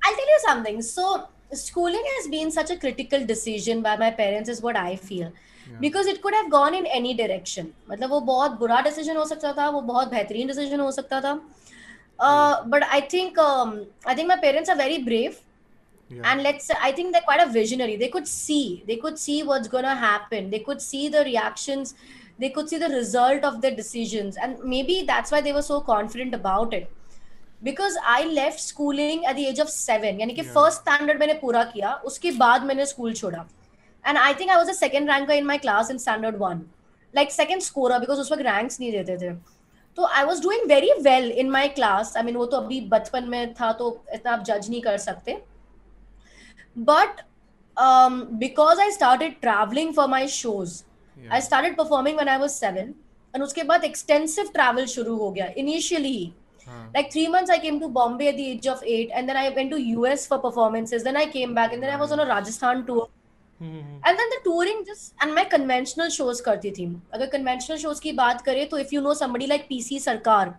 I'll 0.06 0.16
tell 0.16 0.30
you 0.30 0.40
something. 0.40 0.80
So 0.86 1.04
schooling 1.53 2.03
has 2.15 2.27
been 2.27 2.51
such 2.51 2.71
a 2.71 2.77
critical 2.77 3.25
decision 3.25 3.81
by 3.81 3.95
my 3.97 4.11
parents 4.11 4.49
is 4.49 4.61
what 4.61 4.75
I 4.75 4.95
feel. 4.95 5.31
Because 5.79 6.07
it 6.07 6.23
could 6.23 6.33
have 6.33 6.49
gone 6.49 6.73
in 6.73 6.87
any 6.87 7.13
direction. 7.13 7.73
मतलब 7.89 8.09
वो 8.09 8.19
बहुत 8.25 8.57
बुरा 8.59 8.83
decision 8.85 9.17
हो 9.17 9.25
सकता 9.25 9.51
था 9.57 9.69
वो 9.69 9.81
बहुत 9.89 10.09
बेहतरीन 10.11 10.51
decision 10.51 10.79
हो 10.79 10.91
सकता 10.91 11.21
था 11.21 11.39
uh, 12.19 12.63
but 12.65 12.83
I 12.91 13.01
think 13.01 13.37
um, 13.37 13.85
I 14.05 14.15
think 14.15 14.27
my 14.27 14.37
parents 14.37 14.69
are 14.69 14.75
very 14.75 14.97
brave 15.03 15.37
and 16.23 16.41
let's 16.41 16.65
say, 16.65 16.73
I 16.81 16.91
think 16.91 17.13
they're 17.13 17.21
quite 17.21 17.39
a 17.39 17.51
visionary. 17.51 17.95
They 17.95 18.07
could 18.07 18.27
see, 18.27 18.83
they 18.87 18.97
could 18.97 19.19
see 19.19 19.43
what's 19.43 19.67
gonna 19.67 19.95
happen. 19.95 20.49
They 20.49 20.59
could 20.59 20.81
see 20.81 21.07
the 21.07 21.23
reactions. 21.23 21.93
They 22.39 22.49
could 22.49 22.69
see 22.69 22.77
the 22.77 22.89
result 22.89 23.43
of 23.43 23.61
their 23.61 23.75
decisions, 23.75 24.37
and 24.37 24.57
maybe 24.63 25.03
that's 25.03 25.31
why 25.31 25.41
they 25.41 25.51
were 25.51 25.61
so 25.61 25.81
confident 25.81 26.33
about 26.33 26.73
it. 26.73 26.89
Because 27.64 27.98
I 27.98 28.24
left 28.24 28.60
schooling 28.60 29.24
at 29.24 29.36
the 29.36 29.38
age 29.40 29.60
of 29.60 29.68
seven 29.68 30.20
यानी 30.20 30.34
कि 30.34 30.42
first 30.44 30.80
standard 30.80 31.20
मैंने 31.20 31.34
पूरा 31.40 31.62
किया 31.64 31.94
उसके 32.06 32.30
बाद 32.38 32.64
मैंने 32.66 32.86
school 32.86 33.14
छोड़ा। 33.14 33.46
And 34.04 34.18
I 34.18 34.34
think 34.34 34.50
I 34.50 34.56
was 34.56 34.70
a 34.70 34.74
second 34.74 35.10
rank 35.10 35.30
in 35.30 35.44
my 35.46 35.58
class 35.58 35.90
in 35.90 35.98
standard 35.98 36.36
one 36.38 36.62
like 37.14 37.32
second 37.32 37.62
score 37.62 37.98
because 37.98 38.20
उस 38.20 38.32
वक्त 38.32 38.42
रैंक्स 38.42 38.80
नहीं 38.80 38.92
देते 38.92 39.16
थे। 39.18 39.34
तो 39.98 40.06
I 40.06 40.24
was 40.24 40.42
doing 40.42 40.66
very 40.68 40.90
well 41.02 41.30
in 41.32 41.50
my 41.50 41.68
class 41.70 42.16
I 42.16 42.22
mean 42.22 42.36
वो 42.36 42.46
तो 42.46 42.56
अभी 42.56 42.80
बचपन 42.92 43.28
में 43.28 43.54
था 43.54 43.72
तो 43.72 43.90
इतना 44.14 44.32
आप 44.32 44.44
जज 44.44 44.68
नहीं 44.70 44.80
कर 44.82 44.98
सकते। 44.98 45.42
But 46.76 47.20
because 48.38 48.80
I 48.80 48.90
started 48.90 49.40
travelling 49.40 49.94
for 49.94 50.08
my 50.08 50.28
shows 50.28 50.82
I 51.16 51.40
started 51.40 51.76
performing 51.76 52.18
when 52.18 52.28
I 52.28 52.38
was 52.38 52.52
seven 52.52 52.94
and 53.34 53.42
उसके 53.44 53.62
बाद 53.64 53.84
एक्सटेंसिव 53.84 54.50
ट्रैवल 54.54 54.86
शुरू 54.86 55.16
हो 55.16 55.30
गया 55.30 55.46
इनिशियली 55.56 56.16
ही 56.16 56.32
like 56.94 57.10
three 57.12 57.26
months 57.28 57.50
I 57.50 57.58
came 57.58 57.80
to 57.80 57.88
Bombay 57.88 58.28
at 58.28 58.36
the 58.36 58.46
age 58.52 58.66
of 58.66 58.82
eight, 58.84 59.10
and 59.14 59.28
then 59.28 59.36
I 59.36 59.50
went 59.50 59.70
to 59.70 59.80
US 59.80 60.26
for 60.26 60.38
performances. 60.38 61.04
Then 61.04 61.16
I 61.16 61.26
came 61.26 61.54
back, 61.54 61.72
and 61.72 61.82
then 61.82 61.92
I 61.92 61.96
was 61.96 62.12
on 62.12 62.20
a 62.20 62.26
Rajasthan 62.26 62.86
tour. 62.86 63.08
And 63.60 64.18
then 64.20 64.30
the 64.30 64.38
touring 64.44 64.84
just 64.86 65.14
and 65.22 65.34
मैं 65.34 65.48
conventional 65.50 66.10
shows 66.10 66.40
करती 66.48 66.70
थी. 66.78 66.86
अगर 67.14 67.30
conventional 67.34 67.78
shows 67.82 68.00
की 68.00 68.12
बात 68.12 68.40
करें 68.46 68.68
तो 68.68 68.78
if 68.78 68.92
you 68.92 69.02
know 69.02 69.14
somebody 69.22 69.48
like 69.52 69.68
PC 69.72 70.00
सरकार, 70.00 70.54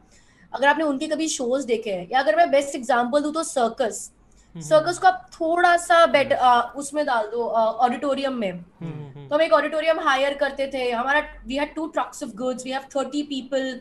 अगर 0.53 0.67
आपने 0.67 0.83
उनके 0.83 1.07
कभी 1.07 1.27
shows 1.29 1.65
देखे 1.67 1.91
हैं 1.91 2.07
या 2.12 2.19
अगर 2.19 2.35
मैं 2.38 2.50
बेस्ट 2.51 2.75
एग्जांपल 2.75 3.21
दूँ 3.21 3.33
तो 3.33 3.43
सर्कस 3.43 4.12
सर्कस 4.55 4.97
को 4.97 5.07
आप 5.07 5.29
थोड़ा 5.33 5.75
सा 5.77 6.05
बेट 6.15 6.33
उसमें 6.79 7.05
डाल 7.05 7.25
दो 7.31 7.47
ऑडिटोरियम 7.85 8.33
में 8.33 8.62
तो 8.63 9.35
हम 9.35 9.41
एक 9.41 9.53
ऑडिटोरियम 9.53 10.00
हायर 10.00 10.33
करते 10.43 10.67
थे 10.74 10.89
हमारा 10.91 11.24
we 11.47 11.55
had 11.57 11.74
two 11.75 11.88
trucks 11.88 12.24
of 12.24 12.31
goods 12.35 12.65
we 12.65 12.71
have 12.71 12.83
30 12.95 13.24
people 13.29 13.79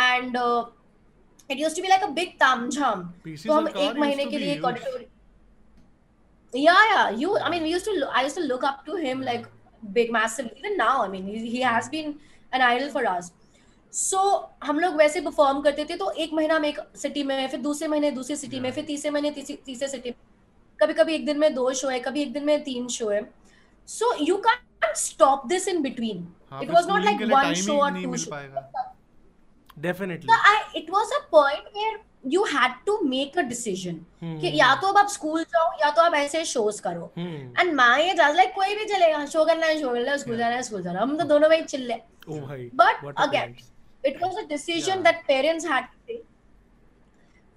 and 0.00 0.36
it 1.50 1.60
used 1.60 1.76
to 1.76 1.82
be 1.82 1.88
like 1.88 2.02
a 2.02 2.08
big 2.20 2.32
तामझाम 2.40 3.02
तो 3.26 3.52
हम 3.52 3.68
एक 3.68 3.98
महीने 3.98 4.24
के 4.26 4.38
लिए. 4.38 4.58
Auditorium 4.60 5.14
yeah 6.54 6.82
yeah. 6.88 7.08
You 7.20 7.30
i 7.46 7.48
mean 7.52 7.64
we 7.66 7.70
used 7.70 7.86
to 7.86 7.92
i 8.18 8.20
used 8.24 8.38
to 8.38 8.42
look 8.50 8.62
up 8.66 8.84
to 8.84 8.94
him 9.00 9.22
like 9.24 9.48
big 9.96 10.12
massive. 10.16 10.46
Even 10.60 10.76
now 10.80 10.92
i 11.00 11.08
mean 11.14 11.26
he, 11.30 11.40
he 11.54 11.64
has 11.70 11.90
been 11.94 12.14
an 12.52 12.62
idol 12.68 12.92
for 12.94 13.02
so 13.92 14.20
हम 14.64 14.78
लोग 14.80 14.94
वैसे 14.96 15.20
perform 15.20 15.60
करते 15.62 15.84
थे 15.90 15.96
तो 15.96 16.10
एक 16.22 16.32
महीना 16.34 16.58
में 16.58 16.68
एक 16.68 16.78
सिटी 16.96 17.22
में 17.24 17.48
फिर 17.48 17.60
दूसरे 17.60 17.88
महीने 17.88 18.10
दूसरी 18.10 18.36
सिटी 18.36 18.60
में 18.60 18.70
फिर 18.72 18.84
तीसरे 18.84 19.10
महीने 19.10 19.30
तीसरी 19.30 19.88
सिटी 19.88 20.10
में। 20.10 20.16
कभी 20.78 20.94
कभी 20.94 21.14
एक 21.14 21.26
दिन 21.26 21.38
में 21.38 21.54
दो 21.54 21.72
शो 21.72 21.88
है 21.88 21.98
कभी 22.06 22.22
एक 22.22 22.32
दिन 22.32 22.44
में 22.44 22.62
तीन 22.64 22.88
शो 22.96 23.08
है। 23.10 23.20
So 23.88 24.14
you 24.22 24.36
can 24.46 24.94
stop 24.96 25.46
this 25.48 25.68
in 25.68 25.82
between 25.82 26.26
हाँ, 26.50 26.62
इट 26.62 26.66
फिर 26.66 26.74
was 26.74 26.88
not 26.88 27.04
like 27.04 27.22
one 27.32 27.54
show 27.62 27.78
और 27.82 28.02
two 28.02 28.16
show. 28.16 28.30
Definitely 29.78 30.28
I, 30.50 30.56
it 30.80 30.90
was 30.90 31.14
a 31.16 31.22
point 31.30 31.64
where 31.74 31.96
you 32.34 32.44
had 32.52 32.72
to 32.86 32.94
make 33.08 33.36
a 33.40 33.42
decision. 33.48 33.98
Hmm. 34.22 34.38
कि 34.40 34.50
या 34.58 34.74
तो 34.80 34.88
अब 34.88 34.96
आप 34.98 35.08
स्कूल 35.08 35.42
जाओ 35.44 35.70
या 35.80 35.90
तो 35.96 36.02
आप 36.02 36.14
ऐसे 36.14 36.44
शोज़ 36.44 36.80
करो। 36.82 37.10
Hmm. 37.18 37.60
And 37.60 37.74
my 37.76 38.08
age 38.10 38.20
like 38.36 38.52
कोई 38.54 38.74
भी 38.76 38.84
चलेगा 38.94 39.24
शो 39.26 39.44
करना 39.44 39.66
है 39.66 39.80
शो 39.80 39.92
करना 39.92 40.10
है 40.10 40.18
स्कूल 40.18 40.36
जाना 40.38 40.54
है 40.54 40.62
स्कूल 40.62 40.82
जाना 40.82 41.00
हम 41.00 41.16
तो 41.18 41.24
दोनों 41.24 41.48
में 41.48 41.56
ही 41.56 41.64
चिल्ले 41.64 41.94
ओ 41.94 42.40
भाई 42.46 42.70
But 42.82 43.04
what 43.04 43.20
a 43.20 43.28
again, 43.28 43.52
parents. 43.52 43.70
It 44.06 44.22
was 44.22 44.38
a 44.38 44.46
decision 44.48 45.02
that 45.02 45.22
parents 45.28 45.66
had 45.70 45.84
to 45.84 45.98
take 46.06 46.24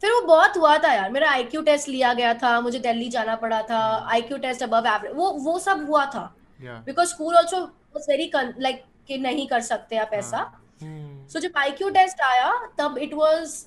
फिर 0.01 0.11
वो 0.11 0.21
बहुत 0.27 0.57
हुआ 0.57 0.77
था 0.83 0.93
यार। 0.93 1.09
मेरा 1.11 1.29
आईक्यू 1.31 1.61
टेस्ट 1.61 1.87
लिया 1.89 2.13
गया 2.13 2.33
था 2.43 2.59
मुझे 2.61 2.79
दिल्ली 2.79 3.09
जाना 3.09 3.35
पड़ा 3.35 3.61
था। 3.69 3.79
आईक्यू 4.11 4.37
टेस्ट 4.37 4.63
अबव 4.63 4.87
एवरेज 4.87 5.15
वो 5.15 5.31
वो 5.47 5.57
सब 5.59 5.85
हुआ 5.89 6.05
था। 6.15 6.23
Because 6.59 7.09
school 7.09 7.35
also 7.35 7.65
very 7.97 8.31
like 8.35 8.83
कि 9.07 9.17
नहीं 9.17 9.47
कर 9.47 9.61
सकते 9.67 9.97
आप 9.97 10.13
ऐसा। 10.13 10.49
Hmm. 10.81 11.08
So 11.29 11.39
जब 11.39 11.53
IQ 11.63 11.93
test 11.93 12.21
आया 12.31 12.51
तब 12.77 12.97
it 13.07 13.13
was 13.13 13.57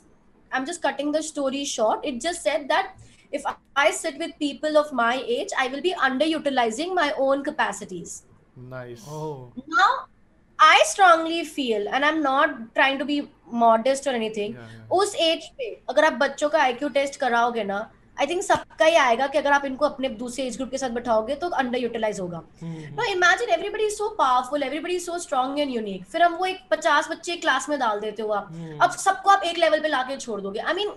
I'm 0.52 0.66
just 0.66 0.82
cutting 0.82 1.12
the 1.12 1.22
story 1.22 1.64
short. 1.64 2.04
It 2.04 2.20
just 2.20 2.42
said 2.42 2.68
that 2.68 2.94
if 3.32 3.44
I 3.76 3.90
sit 3.90 4.18
with 4.18 4.38
people 4.38 4.76
of 4.76 4.92
my 4.92 5.14
age, 5.26 5.48
I 5.58 5.68
will 5.68 5.80
be 5.80 5.94
underutilizing 5.94 6.94
my 6.94 7.12
own 7.18 7.42
capacities. 7.42 8.24
Nice. 8.56 9.04
Oh. 9.08 9.52
Now, 9.66 10.08
I 10.58 10.82
strongly 10.86 11.44
feel, 11.44 11.88
and 11.88 12.04
I'm 12.04 12.22
not 12.22 12.74
trying 12.74 12.98
to 12.98 13.04
be 13.04 13.30
modest 13.50 14.06
or 14.06 14.10
anything. 14.10 14.52
Yeah, 14.52 14.66
yeah. 14.74 14.88
उस 14.98 15.14
age 15.20 15.46
पे 15.58 15.70
अगर 15.90 16.04
आप 16.04 16.12
बच्चों 16.20 16.48
का 16.50 16.58
IQ 16.68 16.92
test 16.94 17.16
कराओगे 17.20 17.64
ना 17.64 17.80
I 18.16 18.26
think 18.26 18.42
सबका 18.42 18.84
ही 18.84 18.94
आएगा 18.96 19.26
कि 19.26 19.38
अगर 19.38 19.52
आप 19.52 19.64
इनको 19.64 19.84
अपने 19.86 20.08
दूसरे 20.22 20.44
एज 20.46 20.56
ग्रुप 20.56 20.70
के 20.70 20.78
साथ 20.78 20.90
बैठाओगे 20.96 21.34
तो 21.42 21.48
अंडर 21.60 21.78
यूटिलाइज 21.78 22.20
होगा. 22.20 22.42
No 22.62 23.04
imagine 23.12 23.50
everybody 23.50 23.88
so 23.90 24.08
powerful 24.18 24.62
everybody 24.62 24.98
so 25.00 25.18
strong 25.18 25.58
and 25.60 25.70
unique 25.74 26.04
फिर 26.12 26.22
हम 26.22 26.34
वो 26.36 26.46
एक 26.46 26.60
पचास 26.70 27.08
बच्चे 27.10 27.36
क्लास 27.44 27.68
में 27.68 27.78
डाल 27.78 28.00
देते 28.00 28.22
हो 28.22 28.28
आप 28.32 28.48
Hmm. 28.52 28.82
अब 28.84 28.90
सबको 29.04 29.30
आप 29.30 29.42
एक 29.44 29.58
लेवल 29.58 29.80
पे 29.82 29.88
लाके 29.88 30.16
छोड़ 30.16 30.40
दोगे 30.40 30.60
I 30.60 30.74
mean 30.74 30.92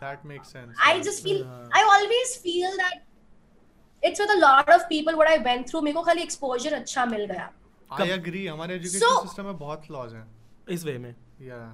That 0.00 0.24
makes 0.30 0.50
sense. 0.54 0.80
I 0.86 0.94
yeah. 0.94 1.04
Just 1.04 1.22
feel 1.24 1.42
Yeah. 1.42 1.76
I 1.76 1.82
always 1.96 2.36
feel 2.42 2.76
that 2.76 3.02
it's 4.02 4.20
with 4.20 4.30
a 4.30 4.34
lot 4.38 4.70
of 4.70 4.82
people 4.88 5.14
what 5.14 5.28
I 5.28 5.38
went 5.44 5.68
through 5.68 5.80
मेरे 5.80 5.94
को 5.94 6.02
खाली 6.02 6.22
एक्सपोजर 6.22 6.74
अच्छा 6.74 7.04
मिल 7.06 7.24
गया 7.26 7.50
I 7.90 8.06
agree. 8.14 8.46
हमारे 8.48 8.74
एजुकेशन 8.74 9.06
So- 9.06 9.22
सिस्टम 9.22 9.44
में 9.44 9.56
बहुत 9.58 9.84
फ्लॉज 9.86 10.14
हैं. 10.14 10.26
इस 10.70 10.84
वे 10.84 10.96
में 10.98 11.14
Yeah. 11.42 11.68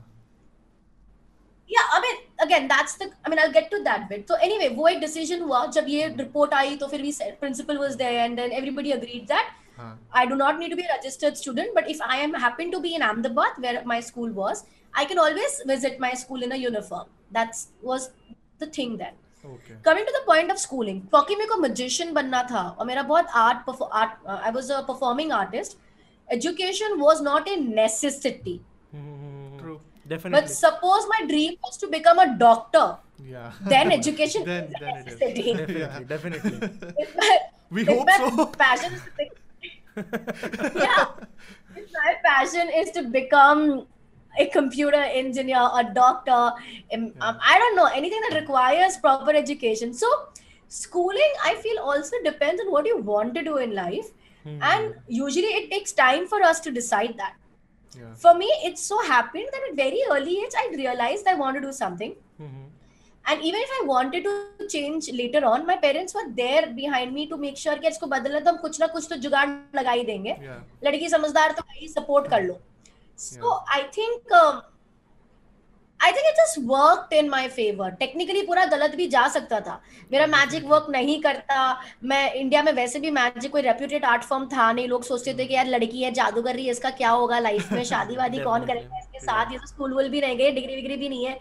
yeah 1.71 1.87
i 1.97 2.01
mean 2.05 2.17
again 2.44 2.68
that's 2.68 2.96
the 2.98 3.10
i 3.26 3.30
mean 3.30 3.40
i'll 3.40 3.52
get 3.52 3.70
to 3.72 3.84
that 3.84 4.10
bit 4.10 4.28
so 4.28 4.36
anyway 4.48 4.70
वो 4.76 4.88
एक 4.88 5.00
decision 5.04 5.42
हुआ 5.42 5.66
जब 5.78 5.86
ये 5.90 6.10
report 6.18 6.54
आई 6.54 6.76
तो 6.84 6.88
फिर 6.88 7.02
भी 7.02 7.14
principal 7.42 7.82
was 7.86 7.98
there 8.04 8.20
and 8.26 8.38
then 8.38 8.52
everybody 8.62 8.94
agreed 9.00 9.28
that 9.28 9.56
हाँ. 9.80 9.98
I 10.12 10.26
do 10.26 10.36
not 10.36 10.60
need 10.60 10.70
to 10.72 10.76
be 10.76 10.84
a 10.84 10.94
registered 10.94 11.38
student, 11.38 11.74
but 11.74 11.90
if 11.90 12.02
I 12.02 12.18
am 12.18 12.34
happen 12.34 12.72
to 12.72 12.80
be 12.82 12.96
in 12.96 13.02
Ahmedabad, 13.02 13.60
where 13.60 13.82
my 13.86 14.00
school 14.02 14.30
was, 14.30 14.66
I 14.94 15.06
can 15.06 15.18
always 15.18 15.62
visit 15.66 16.00
my 16.00 16.14
school 16.14 16.44
in 16.44 16.52
a 16.52 16.58
uniform. 16.58 17.08
That 17.32 17.56
was 17.82 18.10
the 18.58 18.68
thing 18.68 18.98
then. 18.98 19.14
Okay. 19.46 19.76
Coming 19.84 20.06
to 20.06 20.14
the 20.18 20.26
point 20.26 20.52
of 20.52 20.60
schooling, 20.60 21.02
क्योंकि 21.14 21.36
मेरे 21.36 21.48
को 21.50 21.58
magician 21.62 22.12
बनना 22.14 22.42
था 22.50 22.64
और 22.80 22.86
मेरा 22.86 23.04
बहुत 23.12 23.28
art 23.44 23.66
perfor- 23.66 23.90
art 23.92 24.18
uh, 24.26 24.40
I 24.44 24.52
was 24.52 24.70
a 24.70 24.84
performing 24.84 25.32
artist. 25.32 25.78
Education 26.30 27.00
was 27.00 27.22
not 27.22 27.48
a 27.48 27.56
necessity. 27.56 28.62
True. 30.09 30.31
But 30.31 30.51
suppose 30.51 31.07
my 31.09 31.27
dream 31.27 31.55
was 31.65 31.77
to 31.79 31.87
become 31.89 32.19
a 32.19 32.37
doctor, 32.37 32.97
Yeah. 33.25 33.53
then 33.67 33.91
education 33.93 34.45
Then- 34.45 34.65
is 34.65 34.75
a 34.75 34.79
then 34.81 34.97
it 34.97 35.09
is. 35.09 35.19
Definitely. 36.05 36.05
Definitely. 36.05 36.69
If 37.05 37.17
my- 37.17 37.39
We 37.71 37.83
if 37.83 37.89
hope 37.89 38.07
my 38.07 38.19
so. 38.37 38.47
passion 38.47 38.93
is 38.95 39.03
to 39.03 39.11
be- 39.19 39.31
yeah. 40.81 41.07
If 41.77 41.87
my 41.93 42.15
passion 42.25 42.69
is 42.83 42.91
to 42.93 43.03
become 43.05 43.87
a 44.39 44.47
computer 44.47 45.01
engineer, 45.23 45.59
a 45.81 45.85
doctor, 45.95 46.53
um, 46.93 47.13
um, 47.21 47.39
I 47.53 47.59
don't 47.59 47.77
know, 47.77 47.87
anything 47.87 48.21
that 48.29 48.39
requires 48.41 48.97
proper 48.99 49.31
education. 49.33 49.95
So, 49.95 50.09
schooling, 50.69 51.33
I 51.45 51.55
feel, 51.57 51.79
also 51.79 52.17
depends 52.25 52.61
on 52.61 52.71
what 52.71 52.85
you 52.87 52.99
want 52.99 53.35
to 53.37 53.43
do 53.43 53.57
in 53.59 53.75
life. 53.75 54.11
Hmm. 54.43 54.59
And 54.63 54.95
usually 55.09 55.53
it 55.61 55.71
takes 55.71 55.93
time 55.93 56.27
for 56.27 56.43
us 56.43 56.61
to 56.61 56.71
decide 56.73 57.15
that. 57.17 57.35
Yeah. 57.99 58.13
For 58.27 58.35
me, 58.35 58.51
it 58.69 58.79
so 58.79 59.01
happened 59.03 59.49
that 59.53 59.67
at 59.71 59.77
very 59.77 60.01
early 60.11 60.37
age, 60.45 60.55
I 60.63 60.69
realized 60.77 61.27
I 61.29 61.35
want 61.35 61.57
to 61.57 61.63
do 61.67 61.73
something. 61.73 62.15
mm-hmm. 62.41 62.63
And 63.27 63.43
even 63.43 63.61
if 63.65 63.71
I 63.75 63.87
wanted 63.87 64.25
to 64.25 64.67
change 64.69 65.07
later 65.19 65.41
on, 65.51 65.63
my 65.67 65.77
parents 65.85 66.15
were 66.15 66.25
there 66.39 66.67
behind 66.79 67.15
me 67.19 67.23
to 67.29 67.37
make 67.45 67.57
sure 67.61 67.77
कि 67.85 67.89
इसको 67.89 68.07
बदलना 68.07 68.41
तो 68.41 68.51
हम 68.51 68.57
कुछ 68.65 68.81
ना 68.81 68.87
कुछ 68.97 69.07
तो 69.11 69.17
जुगाड़ 69.27 69.49
लगा 69.79 69.91
ही 69.91 70.05
देंगे 70.05 70.35
Yeah. 70.43 70.59
लड़की 70.85 71.09
समझदार 71.09 71.53
तो 71.53 71.63
भाई 71.71 71.89
सपोर्ट 71.89 72.29
कर 72.31 72.43
लो 72.43 72.59
so 73.19 73.55
I 73.75 73.83
think 73.97 74.35
I 76.05 76.13
think 76.13 76.27
it 76.27 76.35
just 76.35 76.59
work 76.65 77.13
in 77.13 77.29
my 77.29 77.49
favour 77.49 77.91
technically 78.01 78.41
पूरा 78.47 78.65
गलत 78.73 78.95
भी 78.97 79.07
जा 79.07 79.27
सकता 79.29 79.61
था। 79.61 79.81
मेरा 80.13 80.27
मैजिक 80.27 80.65
वर्क 80.65 80.83
mm-hmm. 80.83 80.97
नहीं 80.97 81.21
करता। 81.23 81.81
मैं 82.05 82.33
इंडिया 82.33 82.63
में 82.63 82.73
वैसे 82.73 83.01
भी 83.01 83.11
मैजिक 83.11 83.53
कोई 83.53 83.63
रेप्यूटेड 83.63 84.05
आर्ट 84.05 84.23
फॉर्म 84.23 84.47
था 84.47 84.71
नहीं। 84.73 84.89
लोग 84.89 85.05
सोचते 85.05 85.35
थे 85.35 85.45
कि 85.45 85.55
यार 85.55 85.67
लड़की 85.67 86.03
है 86.03 86.11
जादू 86.13 86.43
कर 86.43 86.55
रही 86.55 86.65
है 86.65 86.71
इसका 86.71 86.91
क्या 86.99 87.11
होगा 87.11 87.39
लाइफ 87.39 87.73
में? 87.73 87.83
शादी 87.85 88.17
वादी 88.17 88.39
कौन 88.49 88.67
करेगा 88.67 88.99
इसके 88.99 89.21
साथ? 89.21 89.53
ये 89.53 89.59
तो 89.59 89.67
स्कूल 89.67 89.95
वूल 89.95 90.09
भी 90.09 90.21
रहेंगे 90.21 90.51
डिग्री 90.51 90.75
विग्री 90.77 90.97
भी 90.97 91.09
नहीं 91.09 91.27
है। 91.27 91.39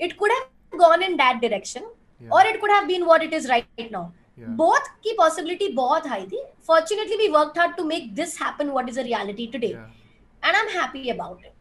It 0.00 0.16
could 0.18 0.30
have 0.30 0.78
gone 0.78 1.02
in 1.02 1.14
that 1.16 1.36
direction 1.42 1.86
और 2.32 2.46
it 2.46 2.60
could 2.60 2.70
have 2.70 2.86
been 2.86 3.02
what 3.02 3.22
it 3.22 3.34
is 3.34 3.48
right 3.48 3.92
now 3.92 4.10
both 4.56 4.88
की 5.04 5.12
पॉसिबिलिटी 5.12 5.68
बहुत 5.74 6.06
हाई 6.06 6.26
थी। 6.26 6.42
Fortunately 6.66 7.16
we 7.16 7.28
work 7.28 7.58
hard 7.58 7.76
to 7.76 7.84
make 7.84 8.14
this 8.14 8.40
happen 8.42 8.68
what 8.70 8.88
is 8.88 9.00
a 9.00 9.02
reality 9.02 9.46
today 9.52 9.68
and 9.68 10.54
I 10.54 10.60
am 10.60 10.68
happy 10.78 11.08
about 11.10 11.44
it 11.44 11.52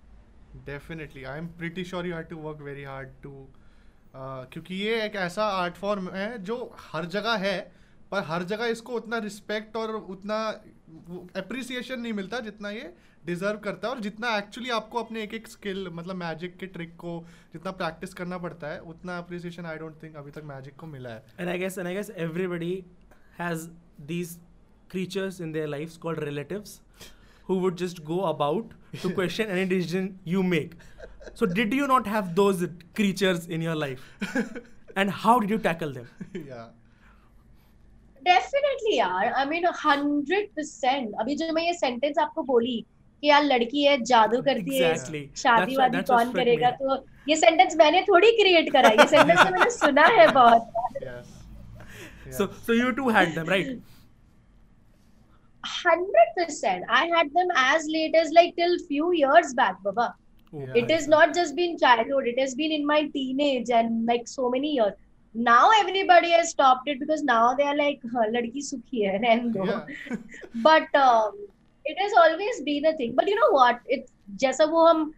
Definitely. 0.67 1.25
I 1.25 1.37
am 1.39 1.47
pretty 1.57 1.83
sure 1.83 2.07
you 2.07 2.15
to 2.29 2.37
work 2.45 2.61
very 2.67 2.85
hard 2.91 3.11
to 3.25 3.33
uh, 4.15 4.43
क्योंकि 4.53 4.75
ये 4.75 5.01
एक 5.05 5.15
ऐसा 5.15 5.45
art 5.63 5.75
form 5.75 6.09
है 6.09 6.37
जो 6.43 6.75
हर 6.91 7.05
जगह 7.15 7.35
है 7.45 7.59
पर 8.11 8.23
हर 8.23 8.43
जगह 8.43 8.65
इसको 8.65 8.93
उतना 8.93 9.17
रिस्पेक्ट 9.17 9.75
और 9.75 9.95
उतना 10.15 10.37
अप्रिसिएशन 11.35 11.99
नहीं 11.99 12.13
मिलता 12.13 12.39
जितना 12.39 12.69
ये 12.69 12.93
डिजर्व 13.25 13.59
करता 13.59 13.87
है। 13.87 13.93
और 13.93 13.99
जितना 14.01 14.35
एक्चुअली 14.37 14.69
आपको 14.69 15.03
अपने 15.03 15.23
एक 15.23 15.33
एक 15.33 15.47
स्किल 15.47 15.89
मतलब 15.93 16.15
मैजिक 16.15 16.57
के 16.57 16.65
ट्रिक 16.75 16.95
को 16.95 17.15
जितना 17.53 17.71
प्रैक्टिस 17.71 18.13
करना 18.13 18.37
पड़ता 18.37 18.67
है 18.67 18.79
उतना 18.93 19.17
अप्रिसिएशन 19.17 19.65
आई 19.65 19.77
डोंट 19.77 20.01
थिंक 20.03 20.15
अभी 20.15 20.31
तक 20.31 20.43
मैजिक 20.45 20.75
को 20.75 20.87
मिला 20.87 21.09
है। 21.09 21.23
And 21.39 21.49
I 21.49 21.57
guess, 21.63 21.77
and 21.77 21.91
I 21.91 21.95
guess 21.97 22.11
everybody 22.27 22.73
has 23.39 23.69
these 24.11 24.37
creatures 24.93 25.39
in 25.47 25.51
their 25.57 25.67
lives 25.75 25.97
called 26.05 26.23
relatives. 26.27 26.81
who 27.47 27.59
would 27.59 27.77
just 27.77 28.03
go 28.05 28.23
about 28.25 28.73
to 29.01 29.11
question 29.11 29.49
any 29.49 29.65
decision 29.65 30.07
you 30.23 30.43
make. 30.43 30.73
So, 31.33 31.45
did 31.45 31.73
you 31.73 31.87
not 31.87 32.07
have 32.07 32.33
those 32.35 32.65
creatures 32.95 33.47
in 33.47 33.61
your 33.61 33.75
life? 33.75 34.09
and 34.95 35.11
how 35.11 35.39
did 35.39 35.49
you 35.49 35.57
tackle 35.69 35.95
them? 35.99 36.09
Yeah. 36.33 36.65
Definitely 38.21 38.95
यार 38.97 39.27
I 39.39 39.45
mean 39.45 39.65
hundred 39.83 40.47
percent 40.55 41.13
अभी 41.21 41.35
जो 41.41 41.51
मैं 41.53 41.63
ये 41.63 41.73
sentence 41.73 42.17
आपको 42.19 42.43
बोली 42.43 42.75
कि 43.23 43.27
यार 43.27 43.43
लड़की 43.43 43.83
है 43.83 43.97
जादू 44.03 44.41
करती 44.47 44.79
exactly. 44.79 45.21
है 45.21 45.35
शादी 45.43 45.75
वादी 45.77 46.01
कौन 46.09 46.31
करेगा 46.33 46.71
तो 46.81 46.97
ये 47.29 47.35
सेंटेंस 47.35 47.75
मैंने 47.77 48.01
थोड़ी 48.09 48.31
क्रिएट 48.41 48.71
करा 48.73 48.89
ये 48.89 49.07
सेंटेंस 49.13 49.39
मैंने 49.39 49.69
सुना 49.77 50.05
है 50.17 50.27
बहुत 50.31 50.67
so 52.37 52.47
so 52.65 52.73
you 52.73 52.91
too 52.99 53.09
had 53.17 53.33
them 53.35 53.49
right 53.49 53.79
hundred 55.67 56.29
percent. 56.37 56.83
I 56.89 57.05
had 57.15 57.33
them 57.33 57.47
as 57.55 57.85
late 57.87 58.15
as 58.15 58.31
like 58.31 58.55
till 58.55 58.77
few 58.87 59.11
years 59.13 59.53
back, 59.53 59.81
Baba. 59.83 60.13
It 60.53 60.89
has 60.91 61.07
not 61.07 61.33
just 61.33 61.55
been 61.55 61.77
childhood; 61.77 62.27
it 62.27 62.39
has 62.39 62.55
been 62.55 62.71
in 62.71 62.85
my 62.85 63.07
teenage 63.07 63.69
and 63.69 64.05
like 64.05 64.27
so 64.27 64.49
many 64.49 64.73
years. 64.75 64.93
Now 65.33 65.69
everybody 65.79 66.31
has 66.31 66.49
stopped 66.49 66.87
it 66.87 66.99
because 66.99 67.23
now 67.23 67.53
they 67.53 67.63
are 67.63 67.75
like, 67.75 68.01
"Ladki 68.37 68.63
sukhi 68.69 69.03
hai. 69.05 70.17
But 70.67 70.95
um, 70.95 71.37
it 71.85 71.97
has 71.99 72.13
always 72.23 72.61
been 72.61 72.85
a 72.85 72.93
thing. 72.93 73.13
But 73.15 73.27
you 73.27 73.35
know 73.35 73.51
what? 73.51 73.81
It 73.87 74.09
jaisa 74.43 74.69
wo 74.71 74.85
hum 74.87 75.13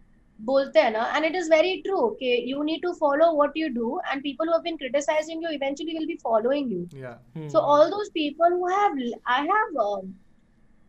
bolte 0.50 0.80
hai 0.82 1.04
and 1.16 1.24
it 1.24 1.36
is 1.42 1.48
very 1.48 1.82
true. 1.86 2.00
Okay, 2.08 2.32
you 2.52 2.64
need 2.64 2.80
to 2.88 2.94
follow 2.94 3.34
what 3.42 3.60
you 3.62 3.70
do, 3.82 4.00
and 4.10 4.22
people 4.22 4.46
who 4.46 4.58
have 4.58 4.64
been 4.70 4.78
criticizing 4.78 5.46
you 5.46 5.54
eventually 5.58 5.96
will 5.98 6.10
be 6.14 6.18
following 6.24 6.70
you. 6.70 6.88
Yeah. 7.04 7.14
So 7.54 7.60
hmm. 7.60 7.70
all 7.74 7.94
those 7.98 8.10
people 8.10 8.58
who 8.58 8.74
have, 8.78 8.98
I 9.26 9.40
have. 9.52 9.80
Um, 9.86 10.14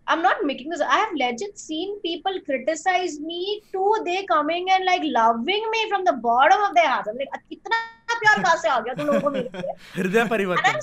I'm 0.08 0.22
not 0.22 0.43
making 0.43 0.70
this. 0.70 0.81
I 0.81 0.98
have 0.98 1.13
legit 1.13 1.58
seen 1.58 2.00
people 2.01 2.39
criticize 2.46 3.20
me 3.20 3.62
too. 3.72 3.89
They 4.05 4.25
coming 4.25 4.70
and 4.72 4.86
like 4.86 5.03
loving 5.03 5.70
me 5.72 5.89
from 5.89 6.03
the 6.03 6.13
bottom 6.13 6.62
of 6.62 6.75
their 6.75 6.88
heart. 6.88 7.08
I'm 7.10 7.17
like, 7.17 7.29
कितना 7.50 7.77
प्यार 8.24 8.43
कहाँ 8.43 8.55
से 8.62 8.70
आ 8.70 8.79
गया 8.79 8.93
तुम 8.93 9.08
लोगों 9.08 9.22
को 9.22 9.29
मेरे 9.29 9.50
लिए? 9.55 9.74
हृदय 9.96 10.20
And 10.20 10.24
I'm 10.24 10.29
परिवर्तन 10.29 10.79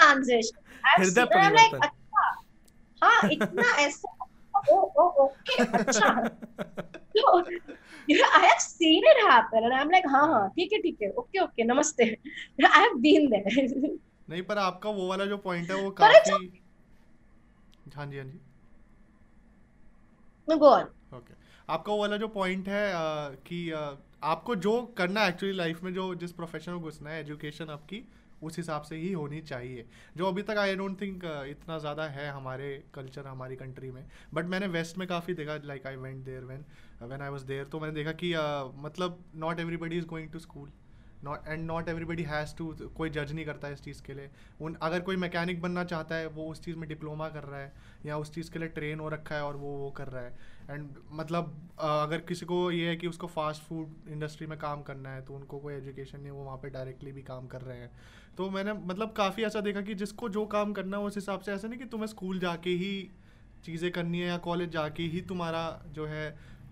transition. 0.00 0.58
हृदय 0.98 1.24
seen, 1.24 1.38
I'm 1.38 1.54
like, 1.54 1.72
परिवर्तन। 1.72 1.88
अच्छा, 1.88 2.22
हाँ 3.04 3.30
इतना 3.30 3.76
ऐसा 3.86 4.18
oh, 4.70 4.92
oh, 4.96 5.10
okay, 5.22 5.58
अच्छा. 5.74 6.08
So, 7.16 7.44
you 8.06 8.16
know, 8.18 8.28
I 8.34 8.40
have 8.46 8.60
seen 8.60 9.02
it 9.04 9.18
happen, 9.28 9.64
and 9.64 9.74
I'm 9.74 9.90
like, 9.90 10.06
हाँ 10.08 10.26
हाँ, 10.28 10.48
ठीक 10.56 10.72
है 10.72 10.78
ठीक 10.82 10.98
है, 11.02 11.12
okay 11.18 11.40
okay, 11.44 11.64
नमस्ते. 11.64 12.16
I 12.64 12.78
have 12.84 13.00
been 13.02 13.30
there. 13.30 13.54
नहीं 14.30 14.42
पर 14.48 14.58
आपका 14.58 14.90
वो 14.90 15.08
वाला 15.08 15.24
जो 15.26 15.36
पॉइंट 15.44 15.70
है 15.70 15.76
वो 15.76 15.90
काफ़ी 16.00 16.61
हाँ 17.96 18.06
जी? 18.06 18.16
हाँ 18.16 18.24
जी 18.26 18.40
go 20.48 20.68
on. 20.68 20.86
ओके 21.14 21.34
आपका 21.68 21.92
वो 21.92 21.98
वाला 22.00 22.16
जो 22.16 22.28
पॉइंट 22.28 22.68
है 22.68 22.92
अ, 22.92 22.96
कि 23.46 23.70
अ, 23.70 23.96
आपको 24.24 24.54
जो 24.56 24.82
करना 24.98 25.20
है 25.20 25.28
एक्चुअली 25.28 25.54
लाइफ 25.56 25.82
में 25.82 25.92
जो 25.94 26.14
जिस 26.14 26.32
प्रोफेशन 26.32 26.72
में 26.72 26.80
घुसना 26.80 27.10
है 27.10 27.20
एजुकेशन 27.20 27.70
आपकी 27.70 28.02
उस 28.42 28.56
हिसाब 28.56 28.82
से 28.82 28.96
ही 28.96 29.12
होनी 29.12 29.40
चाहिए। 29.40 29.86
जो 30.16 30.26
अभी 30.26 30.42
तक 30.42 30.56
आई 30.58 30.76
डोंट 30.76 31.00
थिंक 31.00 31.24
इतना 31.48 31.78
ज़्यादा 31.78 32.04
है 32.08 32.28
हमारे 32.30 32.70
कल्चर 32.94 33.26
हमारी 33.26 33.56
कंट्री 33.56 33.90
में 33.90 34.04
बट 34.34 34.44
मैंने 34.46 34.66
वेस्ट 34.66 34.98
में 34.98 35.06
काफ़ी 35.08 35.34
देखा 35.34 35.56
like 35.64 35.86
I 35.86 35.96
went 35.96 36.24
there 36.24 36.44
when 36.44 36.64
when 37.02 37.22
I 37.22 37.28
was 37.28 37.42
there 37.42 37.64
तो 37.64 37.80
मैंने 37.80 37.94
देखा 37.94 38.12
कि 38.12 38.32
अ, 38.32 38.72
मतलब 38.76 39.24
not 39.36 39.60
everybody 39.60 39.98
is 39.98 40.06
going 40.06 40.30
to 40.30 40.38
school 40.38 40.70
not 41.24 41.48
and 41.48 41.64
not 41.66 41.88
everybody 41.88 42.22
has 42.22 42.54
to 42.56 42.74
कोई 42.96 43.10
जज 43.10 43.32
नहीं 43.32 43.44
करता 43.46 43.68
है 43.68 43.74
इस 43.74 43.82
चीज़ 43.82 44.02
के 44.02 44.14
लिए। 44.14 44.30
उन, 44.60 44.76
अगर 44.82 45.00
कोई 45.00 45.16
मैकेनिक 45.16 45.60
बनना 45.62 45.84
चाहता 45.84 46.14
है, 46.14 46.26
वो 46.28 46.46
उस 46.52 46.64
चीज़ 46.64 46.76
में 46.76 46.88
डिप्लोमा 46.88 47.28
कर 47.28 47.44
रहा 47.44 47.60
है, 47.60 47.72
या 48.06 48.16
उस 48.18 48.34
चीज़ 48.34 48.50
के 48.50 48.58
लिए 48.58 48.68
ट्रेन 48.70 49.00
हो 49.00 49.08
रखा 49.08 49.34
है 49.34 49.42
और 49.42 49.56
वो 49.56 49.76
वो 49.78 49.90
कर 49.90 50.08
रहा 50.08 50.22
है। 50.22 50.50
एंड 50.70 50.88
मतलब 51.12 51.56
अगर 51.80 52.20
किसी 52.28 52.46
को 52.46 52.70
ये 52.70 52.88
है 52.88 52.96
कि 52.96 53.06
उसको 53.06 53.26
फास्ट 53.28 53.62
फ़ूड 53.62 54.10
इंडस्ट्री 54.10 54.46
में 54.46 54.58
काम 54.58 54.82
करना 54.82 55.10
है 55.10 55.22
तो 55.22 55.34
उनको 55.34 55.58
कोई 55.58 55.74
एजुकेशन 55.74 56.20
नहीं 56.20 56.30
वो 56.30 56.44
वहाँ 56.44 56.56
पर 56.58 56.70
डायरेक्टली 56.70 57.12
भी 57.12 57.22
काम 57.22 57.46
कर 57.46 57.60
रहे 57.62 57.78
हैं। 57.78 57.90
तो 58.36 58.50
मैंने 58.50 58.72
मतलब 58.72 59.12
काफ़ी 59.12 59.42
ऐसा 59.44 59.60
देखा 59.60 59.80
कि 59.80 59.94
जिसको 59.94 60.28
जो 60.28 60.44
काम 60.46 60.72
करना 60.72 60.96
है, 60.96 61.02
उस 61.02 61.16
हिसाब 61.16 61.40
से 61.40 61.52
ऐसा 61.52 61.68
नहीं 61.68 61.78
कि 61.78 61.84
तुम्हें 61.86 62.06
स्कूल 62.08 62.38
जाके 62.38 62.70
ही 62.70 63.10
चीज़ें 63.64 63.90
करनी 63.92 64.20
है 64.20 64.28
या 64.28 64.36
कॉलेज 64.40 64.70
जाके 64.70 65.02
ही 65.04 65.20
तुम्हारा 65.22 65.62
जो 65.88 66.06
है 66.06 66.24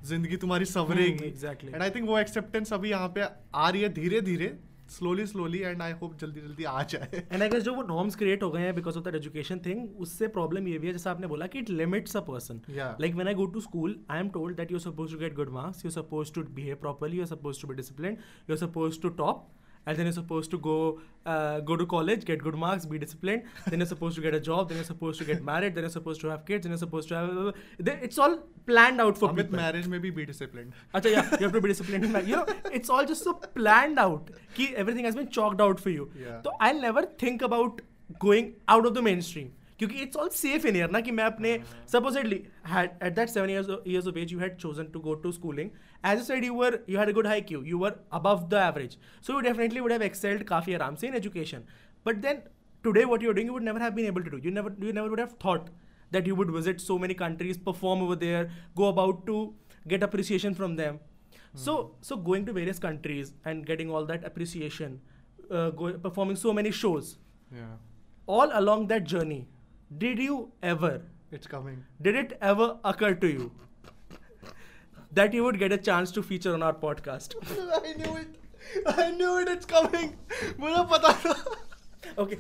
ज़िंदगी 0.04 0.36
तुम्हारी 0.36 0.64
सवरेगी। 0.66 1.24
एग्जैक्टली 1.26 1.72
एंड 1.72 1.82
आई 1.82 1.90
थिंक 1.90 2.08
वो 2.08 2.18
एक्सेप्टेंस 2.18 2.72
अभी 2.72 2.90
यहाँ 2.90 3.08
पे 3.14 3.24
आ 3.54 3.68
रही 3.68 3.82
है 3.82 3.92
धीरे 3.94 4.20
धीरे 4.22 4.58
slowly 4.90 5.24
slowly 5.26 5.58
and 5.58 5.82
I 5.82 5.92
hope 6.00 6.16
जल्दी 6.20 6.40
जल्दी 6.40 6.64
आ 6.64 6.82
जाए। 6.82 7.22
एंड 7.32 7.42
आई 7.42 7.48
गेस 7.48 7.62
जो 7.62 7.74
वो 7.74 7.82
नॉर्म्स 7.88 8.16
क्रिएट 8.16 8.42
हो 8.42 8.50
गए 8.50 8.60
हैं 8.60 8.74
because 8.74 8.96
of 8.98 9.04
that 9.04 9.14
education 9.14 9.58
thing 9.66 10.00
उससे 10.00 10.28
प्रॉब्लम 10.36 10.68
ये 10.68 10.78
भी 10.78 10.86
है 10.86 10.92
जैसे 10.92 11.10
आपने 11.10 11.26
बोला 11.26 11.46
कि 11.46 11.58
it 11.58 11.70
limits 11.70 12.16
a 12.16 12.20
person 12.30 12.60
like 12.70 13.14
when 13.14 13.28
I 13.28 13.34
go 13.34 13.46
to 13.46 13.60
school 13.60 13.98
I 14.10 14.20
am 14.20 14.28
told 14.30 14.56
that 14.56 14.72
you 14.72 14.78
suppose 14.78 15.12
to 15.12 15.18
get 15.18 15.34
good 15.34 15.50
marks 15.52 15.84
you 15.84 15.90
suppose 15.90 16.32
to 16.34 16.42
behave 16.54 16.76
properly 16.80 17.18
you 17.18 17.26
suppose 17.26 17.60
to 17.62 17.68
be 17.68 17.74
discipline 17.74 18.16
you 18.50 18.56
suppose 18.56 19.00
to 19.02 19.08
top 19.20 19.48
and 19.86 19.96
then 19.96 20.06
you're 20.06 20.12
supposed 20.12 20.50
to 20.50 20.58
go 20.58 21.00
uh, 21.26 21.60
go 21.60 21.76
to 21.76 21.86
college, 21.86 22.24
get 22.24 22.42
good 22.42 22.54
marks, 22.54 22.86
be 22.86 22.98
disciplined. 22.98 23.42
then 23.66 23.80
you're 23.80 23.86
supposed 23.86 24.16
to 24.16 24.22
get 24.22 24.34
a 24.34 24.40
job. 24.40 24.68
Then 24.68 24.76
you're 24.78 24.84
supposed 24.84 25.18
to 25.18 25.24
get 25.24 25.42
married. 25.42 25.74
Then 25.74 25.84
you're 25.84 25.90
supposed 25.90 26.20
to 26.22 26.28
have 26.28 26.44
kids. 26.46 26.64
Then 26.64 26.72
you're 26.72 26.78
supposed 26.78 27.08
to 27.08 27.14
have. 27.14 27.54
They, 27.78 27.98
it's 28.02 28.18
all 28.18 28.38
planned 28.66 29.00
out 29.00 29.18
for 29.18 29.28
Amit, 29.28 29.36
people. 29.36 29.56
marriage 29.56 29.86
maybe 29.86 30.10
be 30.10 30.26
disciplined. 30.26 30.72
Achha, 30.94 31.10
yeah, 31.10 31.30
you 31.38 31.44
have 31.44 31.52
to 31.52 31.60
be 31.60 31.68
disciplined 31.68 32.04
in. 32.04 32.26
You 32.26 32.36
know, 32.36 32.46
it's 32.72 32.88
all 32.88 33.04
just 33.04 33.24
so 33.24 33.34
planned 33.34 33.98
out. 33.98 34.30
Ki 34.54 34.74
everything 34.76 35.04
has 35.04 35.14
been 35.14 35.28
chalked 35.28 35.60
out 35.60 35.80
for 35.80 35.90
you. 35.90 36.10
Yeah. 36.18 36.42
So 36.42 36.52
I'll 36.60 36.80
never 36.80 37.06
think 37.24 37.42
about 37.42 37.82
going 38.18 38.54
out 38.68 38.86
of 38.86 38.94
the 38.94 39.02
mainstream. 39.02 39.52
क्योंकि 39.80 40.00
it's 40.02 40.16
all 40.16 40.28
safe 40.28 40.66
in 40.66 40.76
year 40.76 40.90
ना 40.90 41.00
कि 41.00 41.10
मैं 41.10 41.24
अपने 41.24 41.52
supposedly 41.88 42.36
at 42.78 43.12
that 43.14 43.28
seven 43.28 43.50
year 43.50 44.08
of 44.08 44.18
age 44.18 44.32
you 44.32 44.38
had 44.38 44.56
chosen 44.56 44.86
to 44.92 45.00
go 45.00 45.14
to 45.22 45.30
schooling 45.32 45.70
as 46.04 46.18
I 46.18 46.22
said 46.22 46.44
you 46.44 46.54
were 46.54 46.78
you 46.88 46.98
had 46.98 47.12
good 47.14 47.26
high 47.26 47.40
Q 47.42 47.62
you 47.64 47.78
were 47.78 47.94
above 48.12 48.42
the 48.48 48.60
average 48.62 48.96
so 49.26 49.32
you 49.32 49.40
definitely 49.40 49.80
would 49.80 49.92
have 49.92 50.02
excelled 50.02 50.42
काफ़ी 50.48 50.74
आराम 50.74 50.94
से 50.94 51.06
in 51.06 51.14
education 51.14 51.62
but 52.06 52.16
then 52.16 52.42
today 52.84 53.04
what 53.04 53.22
you 53.22 53.32
doing 53.32 53.46
you 53.46 53.52
would 53.52 53.62
never 53.62 53.82
have 53.82 53.92
been 53.92 54.06
able 54.06 54.22
to 54.22 54.30
do 54.30 54.38
you 54.38 54.50
never 54.50 54.74
you 54.80 54.92
never 54.92 55.08
would 55.08 55.20
have 55.20 55.30
thought 55.44 55.70
that 56.12 56.28
you 56.28 56.34
would 56.36 56.50
visit 56.54 56.80
so 56.80 56.98
many 56.98 57.14
countries 57.14 57.58
perform 57.64 58.02
over 58.02 58.16
there 58.16 58.50
go 58.76 58.88
about 58.88 59.26
to 59.26 59.44
get 59.86 60.02
appreciation 60.04 60.54
from 60.54 60.76
them 60.76 60.98
so 61.56 61.76
so 62.02 62.16
going 62.24 62.46
to 62.46 62.52
various 62.52 62.78
countries 62.78 63.32
and 63.46 63.64
getting 63.66 63.90
all 63.90 64.06
that 64.06 64.24
appreciation 64.24 65.00
performing 65.52 66.36
so 66.38 66.52
many 66.52 66.72
shows 66.82 67.14
all 68.28 68.50
along 68.52 68.88
that 68.88 69.06
journey 69.08 69.42
did 69.90 70.18
you 70.18 70.36
ever 70.62 70.92
it's 71.34 71.46
coming 71.46 71.82
did 72.06 72.16
it 72.22 72.32
ever 72.52 72.68
occur 72.92 73.14
to 73.24 73.28
you 73.32 73.50
that 75.18 75.32
you 75.36 75.44
would 75.44 75.58
get 75.60 75.72
a 75.72 75.78
chance 75.88 76.12
to 76.16 76.22
feature 76.30 76.54
on 76.58 76.62
our 76.68 76.76
podcast 76.84 77.34
I 77.78 77.92
knew 78.00 78.16
it. 78.16 78.36
I 78.86 79.10
knew 79.10 79.30
it. 79.42 79.48
It's 79.52 79.66
coming. 79.74 80.10
मुझे 80.60 80.82
पता 80.92 81.12
था. 81.24 81.34
okay 82.24 82.38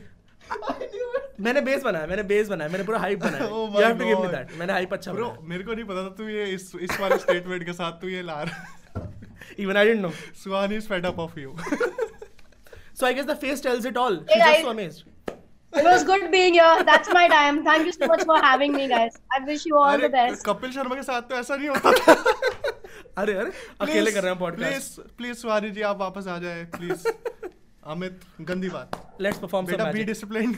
I 0.50 0.88
knew 0.94 1.08
it. 1.18 1.40
मैंने 1.46 1.60
base 1.70 1.82
बनाया 1.82 2.06
मैंने 2.06 2.22
base 2.32 2.48
बनाया 2.48 2.70
मैंने 2.70 2.84
पूरा 2.86 2.98
hype 2.98 3.18
बनाया 3.24 3.48
Oh 3.48 3.64
you 3.66 3.72
my 3.76 3.82
have 3.86 3.98
to 4.02 4.08
give 4.10 4.20
me 4.24 4.30
that 4.34 4.52
मैंने 4.58 4.72
हाइप 4.72 4.92
अच्छा 4.94 5.12
Bro, 5.12 5.28
बनाया 5.30 5.48
मेरे 5.52 5.64
को 5.64 5.74
नहीं 5.74 5.84
पता 5.90 6.04
था 6.08 6.14
तू 6.16 6.28
ये 6.28 6.44
इस 6.54 6.72
इस 6.88 7.00
वाले 7.00 7.18
स्टेटमेंट 7.24 7.64
के 7.66 7.72
साथ 7.80 8.00
तू 8.00 8.08
ये 8.08 8.22
ला 8.30 8.42
रहा 8.42 9.06
even 9.64 9.76
I 9.82 9.84
didn't 9.90 10.04
know 10.06 10.12
Suhani 10.42 10.78
is 10.82 10.86
fed 10.92 11.06
up 11.12 11.18
of 11.26 11.38
you. 11.44 11.54
so 13.00 13.06
I 13.06 13.12
guess 13.18 13.26
the 13.32 13.36
face 13.46 13.60
tells 13.68 13.90
it 13.92 13.96
all 14.04 14.20
Hey, 14.34 14.40
she's 14.40 14.44
just 14.44 14.70
guys. 14.80 15.02
It 15.72 15.84
was 15.84 16.02
good 16.04 16.30
being 16.30 16.54
here. 16.54 16.82
That's 16.84 17.12
my 17.12 17.28
time. 17.28 17.64
Thank 17.64 17.86
you 17.86 17.92
so 17.92 18.06
much 18.06 18.24
for 18.24 18.38
having 18.38 18.72
me, 18.72 18.88
guys. 18.88 19.16
I 19.32 19.44
wish 19.44 19.66
you 19.66 19.76
all 19.78 19.98
the 19.98 20.08
best. 20.08 20.44
Kapil 20.46 20.72
Sharma 20.72 20.94
के 20.96 21.02
साथ 21.02 21.28
तो 21.28 21.34
ऐसा 21.36 21.56
नहीं 21.56 21.68
होता 21.68 21.92
था. 21.98 22.14
अरे 23.18 23.34
अरे 23.34 23.52
अकेले 23.80 24.12
कर 24.12 24.22
रहे 24.22 24.30
हैं 24.30 24.38
podcast 24.38 25.00
please 25.00 25.16
please 25.18 25.36
Suhani 25.38 25.70
ji 25.70 25.82
आप 25.90 25.98
वापस 25.98 26.26
आ 26.28 26.38
जाए 26.38 26.64
प्लीज़ 26.76 27.06
अमित 27.94 28.20
गंदी 28.50 28.68
बात 28.68 29.16
लेट्स 29.20 29.38
परफॉर्म 29.38 29.66
सम 29.66 29.72
बेटा 29.72 29.84
बी 29.84 29.90
magic 29.90 30.06
discipline 30.06 30.54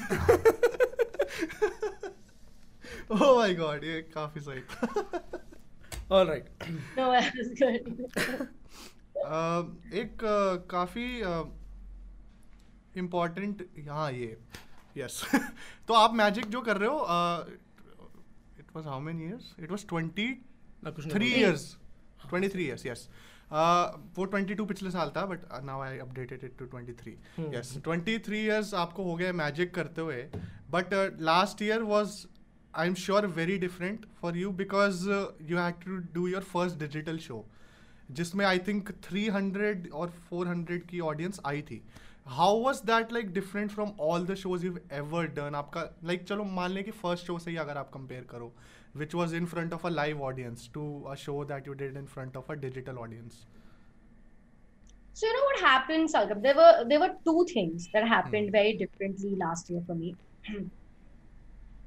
oh 3.13 3.37
my 3.39 3.55
god 3.55 3.85
ये 3.85 4.01
काफ़ी 4.15 4.41
सही 4.41 4.63
alright 6.11 6.47
No, 6.99 7.05
it 7.19 7.35
was 7.39 7.51
good. 7.61 7.85
एक 10.03 10.25
काफ़ी 10.71 11.07
इम्पोर्टेंट 13.01 13.63
हाँ 13.89 14.11
ये 14.13 14.37
यस 14.97 15.23
तो 15.89 15.95
आप 15.95 16.15
मैजिक 16.15 16.47
जो 16.51 16.61
कर 16.61 16.77
रहे 16.77 16.89
हो 16.89 16.99
it 18.61 18.77
was 18.77 18.87
how 18.87 19.01
many 19.01 19.25
years 19.27 19.55
it 19.61 19.71
was 19.71 19.87
twenty 19.89 20.27
three 20.87 21.29
बोला। 21.29 21.37
Years 21.37 21.77
twenty 22.29 22.49
three 22.49 22.65
years 22.65 22.87
yes 22.87 23.09
वो 24.17 24.25
ट्वेंटी 24.25 24.55
टू 24.55 24.65
पिछले 24.67 24.91
साल 24.91 25.13
था 25.17 25.25
but 25.27 25.41
now 25.65 25.81
I 25.83 25.99
updated 25.99 26.45
it 26.45 26.57
to 26.59 26.65
twenty 26.67 26.93
three. 27.03 27.17
Yes 27.55 27.77
twenty 27.85 28.19
three 28.27 28.39
years 28.45 28.75
आपको 28.83 29.05
हो 29.05 29.15
गए 29.17 29.33
मैजिक 29.41 29.75
करते 29.75 30.01
हुए 30.01 30.23
but 30.71 30.95
last 31.21 31.63
year 31.63 31.83
was 31.91 32.15
I 32.75 32.89
am 32.89 32.95
sure 33.07 33.27
very 33.39 33.59
different 33.59 34.07
for 34.21 34.37
you 34.37 34.51
because 34.61 35.09
you 35.09 35.59
have 35.59 35.71
to 35.85 35.97
do 36.15 36.27
your 36.29 36.43
first 36.53 36.79
digital 36.79 37.19
show 37.27 37.45
जिसमें 38.11 38.45
I 38.47 38.59
think 38.59 38.91
300 39.05 39.91
और 39.93 40.13
400 40.33 40.79
की 40.89 41.01
audience 41.01 41.41
आई 41.47 41.63
थी। 41.63 41.81
How 42.38 42.58
was 42.62 42.82
that 42.86 43.12
like 43.14 43.34
different 43.34 43.72
from 43.72 43.92
all 44.02 44.26
the 44.28 44.36
shows 44.36 44.66
you 44.66 44.78
ever 44.94 45.28
done 45.36 45.56
आपका 45.56 45.82
like 45.82 46.20
like, 46.20 46.30
चलो 46.30 46.44
मान 46.44 46.72
लें 46.72 46.84
कि 46.84 46.92
फर्स्ट 46.92 47.26
शो 47.26 47.38
से 47.40 47.52
ही 47.52 47.58
अगर 47.58 47.78
आप 47.78 47.92
कंपेयर 47.94 48.24
करो 48.30 48.54
which 48.98 49.16
was 49.16 49.34
in 49.36 49.46
front 49.46 49.74
of 49.74 49.86
a 49.86 49.90
live 49.90 50.22
audience 50.24 50.70
to 50.74 50.88
a 51.10 51.16
show 51.26 51.44
that 51.46 51.68
you 51.68 51.74
did 51.84 51.98
in 51.98 52.06
front 52.16 52.38
of 52.38 52.52
a 52.52 52.56
digital 52.66 52.98
audience 52.98 53.46
So 55.18 55.26
you 55.26 55.34
know 55.34 55.46
what 55.46 55.62
happened, 55.62 56.10
Salgab? 56.14 56.42
There 56.42 56.56
were 56.58 56.74
there 56.90 57.00
were 57.00 57.14
two 57.28 57.44
things 57.52 57.86
that 57.94 58.04
happened 58.10 58.52
very 58.56 58.74
differently 58.82 59.32
last 59.38 59.72
year 59.72 59.80
for 59.88 59.96
me. 60.02 60.10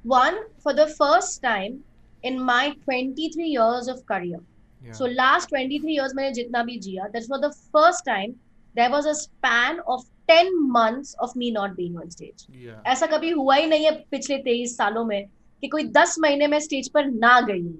One, 0.03 0.39
for 0.65 0.73
the 0.73 0.87
first 0.87 1.41
time 1.45 1.77
in 2.23 2.41
my 2.49 2.75
23 2.83 3.45
years 3.45 3.87
of 3.87 4.05
career. 4.05 4.41
So 4.81 5.05
last 5.05 5.49
23 5.49 5.93
years 5.93 6.13
मैंने 6.15 6.31
जितना 6.33 6.63
भी 6.63 6.77
जिया, 6.79 7.11
that's 7.13 7.27
for 7.27 7.39
the 7.39 7.51
first 7.75 8.05
time 8.05 8.35
there 8.76 8.90
was 8.90 9.06
a 9.06 9.14
span 9.14 9.76
of 9.94 10.00
10 10.28 10.68
months 10.72 11.14
of 11.24 11.30
me 11.36 11.50
not 11.52 11.76
being 11.76 11.96
on 11.96 12.10
stage. 12.10 12.46
yeah. 12.64 12.86
ऐसा 12.86 13.06
कभी 13.06 13.30
हुआ 13.30 13.54
ही 13.54 13.66
नहीं 13.66 13.84
है 13.84 13.90
पिछले 14.10 14.38
23 14.38 14.76
सालों 14.76 15.04
में 15.04 15.26
कि 15.60 15.68
कोई 15.68 15.84
10 15.84 16.18
महीने 16.18 16.46
में 16.46 16.60
स्टेज 16.60 16.88
पर 16.88 17.06
ना 17.06 17.40
गई 17.40 17.60
हूँ। 17.60 17.78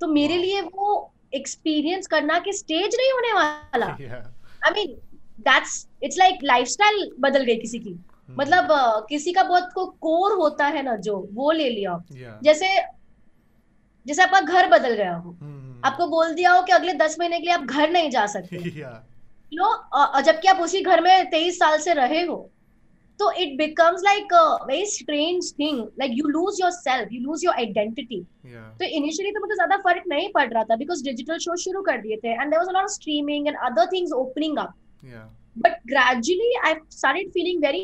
तो 0.00 0.06
मेरे. 0.06 0.36
लिए 0.36 0.60
वो 0.60 1.12
एक्सपीरियंस 1.34 2.06
करना 2.06 2.38
कि 2.38 2.52
स्टेज 2.52 2.96
नहीं 3.00 3.12
होने 3.12 3.32
वाला। 3.32 3.86
I 4.66 4.70
mean 4.70 4.96
that's 5.40 5.88
it's 6.02 6.18
like 6.18 6.38
lifestyle 6.42 7.10
बदल 7.20 7.44
गई 7.44 7.56
किसी 7.56 7.78
की। 7.78 7.90
Hmm. 7.90 8.40
मतलब 8.40 8.72
अ, 8.72 9.06
किसी 9.08 9.32
का 9.32 9.42
बहुत 9.42 9.70
को 9.74 9.86
कोर 9.86 10.32
होता 10.32 10.66
है 10.66 10.82
ना 10.82 10.96
जो 10.96 11.28
वो 11.32 11.52
ले 11.52 11.70
लिया। 11.70 12.04
Yeah. 12.04 12.44
जैसे 12.44 12.66
जैसे 14.06 14.22
आपका 14.22 14.40
घर 14.40 14.68
बदल 14.68 14.94
गया 14.94 15.14
हो। 15.14 15.30
Hmm. 15.30 15.86
आपको 15.86 16.06
बोल 16.06 16.34
दिया 16.34 16.52
हो 16.52 16.62
कि 16.62 16.72
अगले 16.72 16.92
दस 16.92 17.16
महीने 17.20 17.38
के 17.38 17.44
लिए 17.44 17.54
आप 17.54 17.60
घर 17.60 17.90
नहीं 17.90 18.10
जा 18.10 18.26
सकते। 18.26 18.56
Yeah. 18.82 19.11
यू 19.52 19.64
नो 19.64 20.20
जबकि 20.22 20.48
आप 20.48 20.60
उसी 20.62 20.80
घर 20.80 21.00
में 21.00 21.30
तेईस 21.30 21.58
साल 21.58 21.78
से 21.80 21.94
रहे 21.94 22.22
हो 22.26 22.36
तो 23.18 23.30
it 23.42 23.56
becomes 23.56 24.02
like 24.04 24.32
very 24.68 24.86
strange 24.90 25.52
thing 25.58 25.80
like 26.00 26.12
you 26.18 26.28
lose 26.28 26.60
yourself 26.70 27.12
you 27.12 27.20
lose 27.22 27.44
your 27.44 27.54
identity 27.54 28.20
तो 28.78 28.84
इनिशियली 28.84 29.32
तो 29.32 29.40
मुझे 29.40 29.54
ज़्यादा 29.54 29.76
फ़र्क 29.88 30.04
नहीं 30.08 30.28
पड़ 30.34 30.48
रहा 30.52 30.64
था 30.70 30.76
बिकॉज़ 30.76 31.04
डिजिटल 31.04 31.38
शो 31.46 31.56
शुरू 31.64 31.82
कर 31.90 32.00
दिए 32.06 32.16
थे 32.24 32.32
and 32.32 32.50
there 32.50 32.64
was 32.64 32.82
a 32.84 32.86
streaming 32.94 33.48
and 33.48 33.56
other 33.70 33.86
things 33.92 34.12
opening 34.24 34.58
up 34.66 34.74
but 35.62 35.74
gradually 35.88 36.52
i 36.66 36.68
started 36.92 37.32
feeling 37.32 37.58
very 37.64 37.80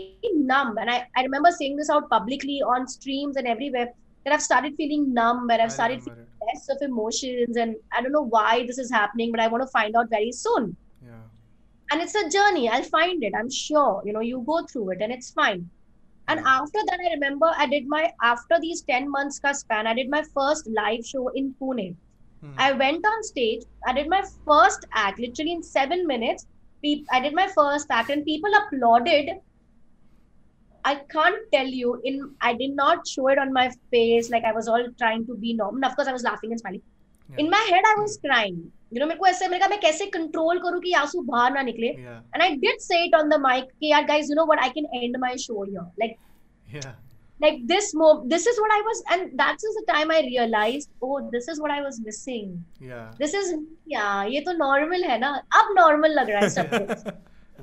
numb 0.51 0.79
and 0.83 0.93
I, 0.93 0.95
I 1.17 1.25
remember 1.25 1.51
saying 1.57 1.75
this 1.81 1.91
out 1.97 2.07
publicly 2.13 2.57
on 2.75 2.87
streams 2.93 3.41
and 3.41 3.51
everywhere 3.55 3.91
that 4.27 4.37
i've 4.37 4.45
started 4.47 4.79
feeling 4.79 5.05
numb 5.19 5.43
and 5.57 5.65
i've 5.65 5.67
I 5.67 5.75
started 5.75 6.03
feeling 6.05 6.29
mess 6.45 6.69
of 6.69 6.83
emotions 6.83 7.57
and 7.57 7.77
I 7.93 8.03
don't 8.03 8.13
know 8.13 8.25
why 8.25 8.67
this 8.67 8.79
is 8.79 8.91
happening, 8.91 9.31
but 9.33 9.41
I 9.41 9.49
want 9.49 9.63
to 9.63 9.69
find 9.69 9.97
out 9.97 10.11
very 10.11 10.33
soon. 10.33 10.77
Yeah. 11.05 11.23
And 11.91 12.03
it's 12.03 12.15
a 12.15 12.29
journey. 12.29 12.69
I'll 12.69 12.83
find 12.83 13.23
it. 13.25 13.33
I'm 13.39 13.51
sure. 13.51 14.03
You 14.05 14.13
know, 14.13 14.21
you 14.21 14.43
go 14.47 14.65
through 14.67 14.91
it 14.91 14.99
and 15.01 15.13
it's 15.13 15.31
fine. 15.31 15.69
And 16.29 16.41
after 16.41 16.79
that, 16.87 16.99
I 17.03 17.15
remember 17.15 17.51
I 17.57 17.67
did 17.67 17.87
my 17.89 18.13
after 18.23 18.61
these 18.61 18.83
10 18.83 19.11
months 19.11 19.39
ka 19.39 19.53
span, 19.53 19.87
I 19.87 19.95
did 19.95 20.11
my 20.11 20.23
first 20.35 20.69
live 20.69 21.05
show 21.05 21.29
in 21.29 21.55
Pune. 21.61 21.97
Hmm. 22.43 22.53
I 22.59 22.73
went 22.73 23.05
on 23.07 23.23
stage. 23.23 23.63
I 23.87 23.95
did 23.95 24.09
my 24.09 24.23
first 24.47 24.85
act, 24.93 25.19
literally 25.19 25.53
in 25.53 25.63
seven 25.63 26.07
minutes. 26.07 26.47
I 26.85 27.21
did 27.21 27.35
my 27.35 27.49
first 27.49 27.87
act, 27.91 28.11
and 28.11 28.25
people 28.25 28.51
applauded. 28.55 29.31
I 30.85 30.97
can't 31.17 31.41
tell 31.53 31.67
you. 31.67 32.01
In 32.05 32.35
I 32.41 32.53
did 32.53 32.77
not 32.77 33.09
show 33.09 33.29
it 33.29 33.39
on 33.39 33.53
my 33.53 33.71
face, 33.91 34.31
like 34.31 34.45
I 34.45 34.53
was 34.53 34.69
all 34.69 34.87
trying 34.99 35.27
to 35.27 35.35
be 35.35 35.55
normal. 35.55 35.85
Of 35.87 35.97
course, 35.97 36.09
I 36.09 36.13
was 36.13 36.23
laughing 36.23 36.53
and 36.53 36.61
smiling. 36.61 36.83
Yeah. 37.31 37.45
In 37.45 37.51
my 37.51 37.65
head, 37.71 37.83
I 37.87 37.95
was 38.01 38.19
crying. 38.25 38.71
You 38.93 39.01
know, 39.01 39.07
मेरे 39.09 39.19
को 39.19 39.27
ऐसे 39.27 39.49
मैंने 39.49 39.59
कहा 39.59 39.69
मैं 39.69 39.81
कैसे 39.81 40.07
control 40.13 40.59
करूँ 40.59 40.81
कि 40.81 40.93
आँसू 41.03 41.21
बाहर 41.33 41.53
ना 41.53 41.63
निकले. 41.63 41.89
Yeah. 42.05 42.21
And 42.35 42.43
I 42.43 42.55
did 42.63 42.81
say 42.85 43.01
it 43.09 43.17
on 43.19 43.29
the 43.33 43.39
mic. 43.49 43.67
कि 43.81 43.91
यार 43.93 44.07
guys, 44.11 44.31
you 44.31 44.37
know 44.39 44.47
what? 44.53 44.63
I 44.69 44.69
can 44.79 44.87
end 45.03 45.19
my 45.27 45.35
show 45.49 45.65
here. 45.73 45.85
Like 46.03 46.17
Yeah. 46.77 46.95
like 47.43 47.59
this 47.71 47.91
mo 47.95 48.07
this 48.31 48.47
is 48.53 48.57
what 48.63 48.73
I 48.77 48.79
was, 48.87 49.03
and 49.15 49.31
that's 49.41 49.67
the 49.77 49.83
time 49.91 50.11
I 50.15 50.21
realized, 50.29 50.89
oh, 51.09 51.19
this 51.35 51.47
is 51.53 51.61
what 51.65 51.75
I 51.75 51.81
was 51.83 52.01
missing. 52.07 52.49
Yeah. 52.89 53.05
This 53.19 53.35
is 53.35 53.53
या 53.93 54.07
ये 54.37 54.41
तो 54.49 54.53
normal 54.65 55.05
है 55.11 55.19
ना 55.27 55.29
अब 55.61 55.75
normal 55.79 56.19
लग 56.21 56.31
रहा 56.31 56.41
है 56.41 56.49
सब 56.57 56.75
कुछ 56.75 57.15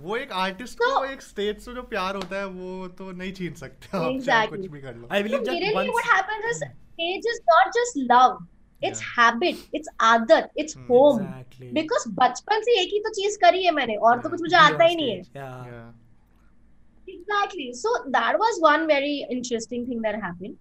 वो 0.06 0.16
एक 0.18 0.32
आर्टिस्ट 0.46 0.80
So- 0.84 0.92
को 0.94 1.04
एक 1.12 1.22
स्टेज 1.22 1.60
से 1.66 1.74
जो 1.74 1.82
प्यार 1.96 2.16
होता 2.16 2.40
है 2.40 2.46
वो 2.56 2.88
तो 3.02 3.12
नहीं 3.12 3.32
छीन 3.42 3.54
सकते 3.64 3.98
आप 3.98 4.10
Exactly. 4.14 4.58
कुछ 4.58 4.72
भी 4.72 4.82
कर 4.82 4.96
लो 4.96 5.08
I 5.08 5.22
So 5.22 5.28
believe 5.28 5.48
मेरे 5.50 5.52
that 5.52 5.64
लिए 5.64 5.74
what 5.76 5.94
once 6.00 6.10
happens 6.14 6.50
is 6.54 6.64
age 7.10 7.30
is 7.34 7.40
Yeah. 8.82 8.96
habit 9.18 9.58
it's 9.74 9.90
आदत 10.02 10.50
it's 10.56 10.76
Hmm. 10.76 10.88
home 10.92 11.22
exactly 11.22 11.70
because 11.72 12.08
बचपन 12.20 12.62
से 12.62 12.80
एक 12.82 12.90
ही 12.94 13.00
तो 13.00 13.10
चीज़ 13.14 13.38
करी 13.42 13.64
है 13.66 13.72
मैंने 13.72 13.96
और 14.10 14.20
तो 14.22 14.30
कुछ 14.30 14.42
मुझे 14.42 14.56
आता 14.58 14.86
ही 14.86 14.96
नहीं 14.96 15.12
है 15.12 15.22
exactly 17.08 17.72
so 17.74 17.90
that 18.14 18.38
was 18.40 18.60
one 18.62 18.88
very 18.88 19.26
interesting 19.32 19.86
thing 19.90 20.02
that 20.02 20.16
happened 20.22 20.56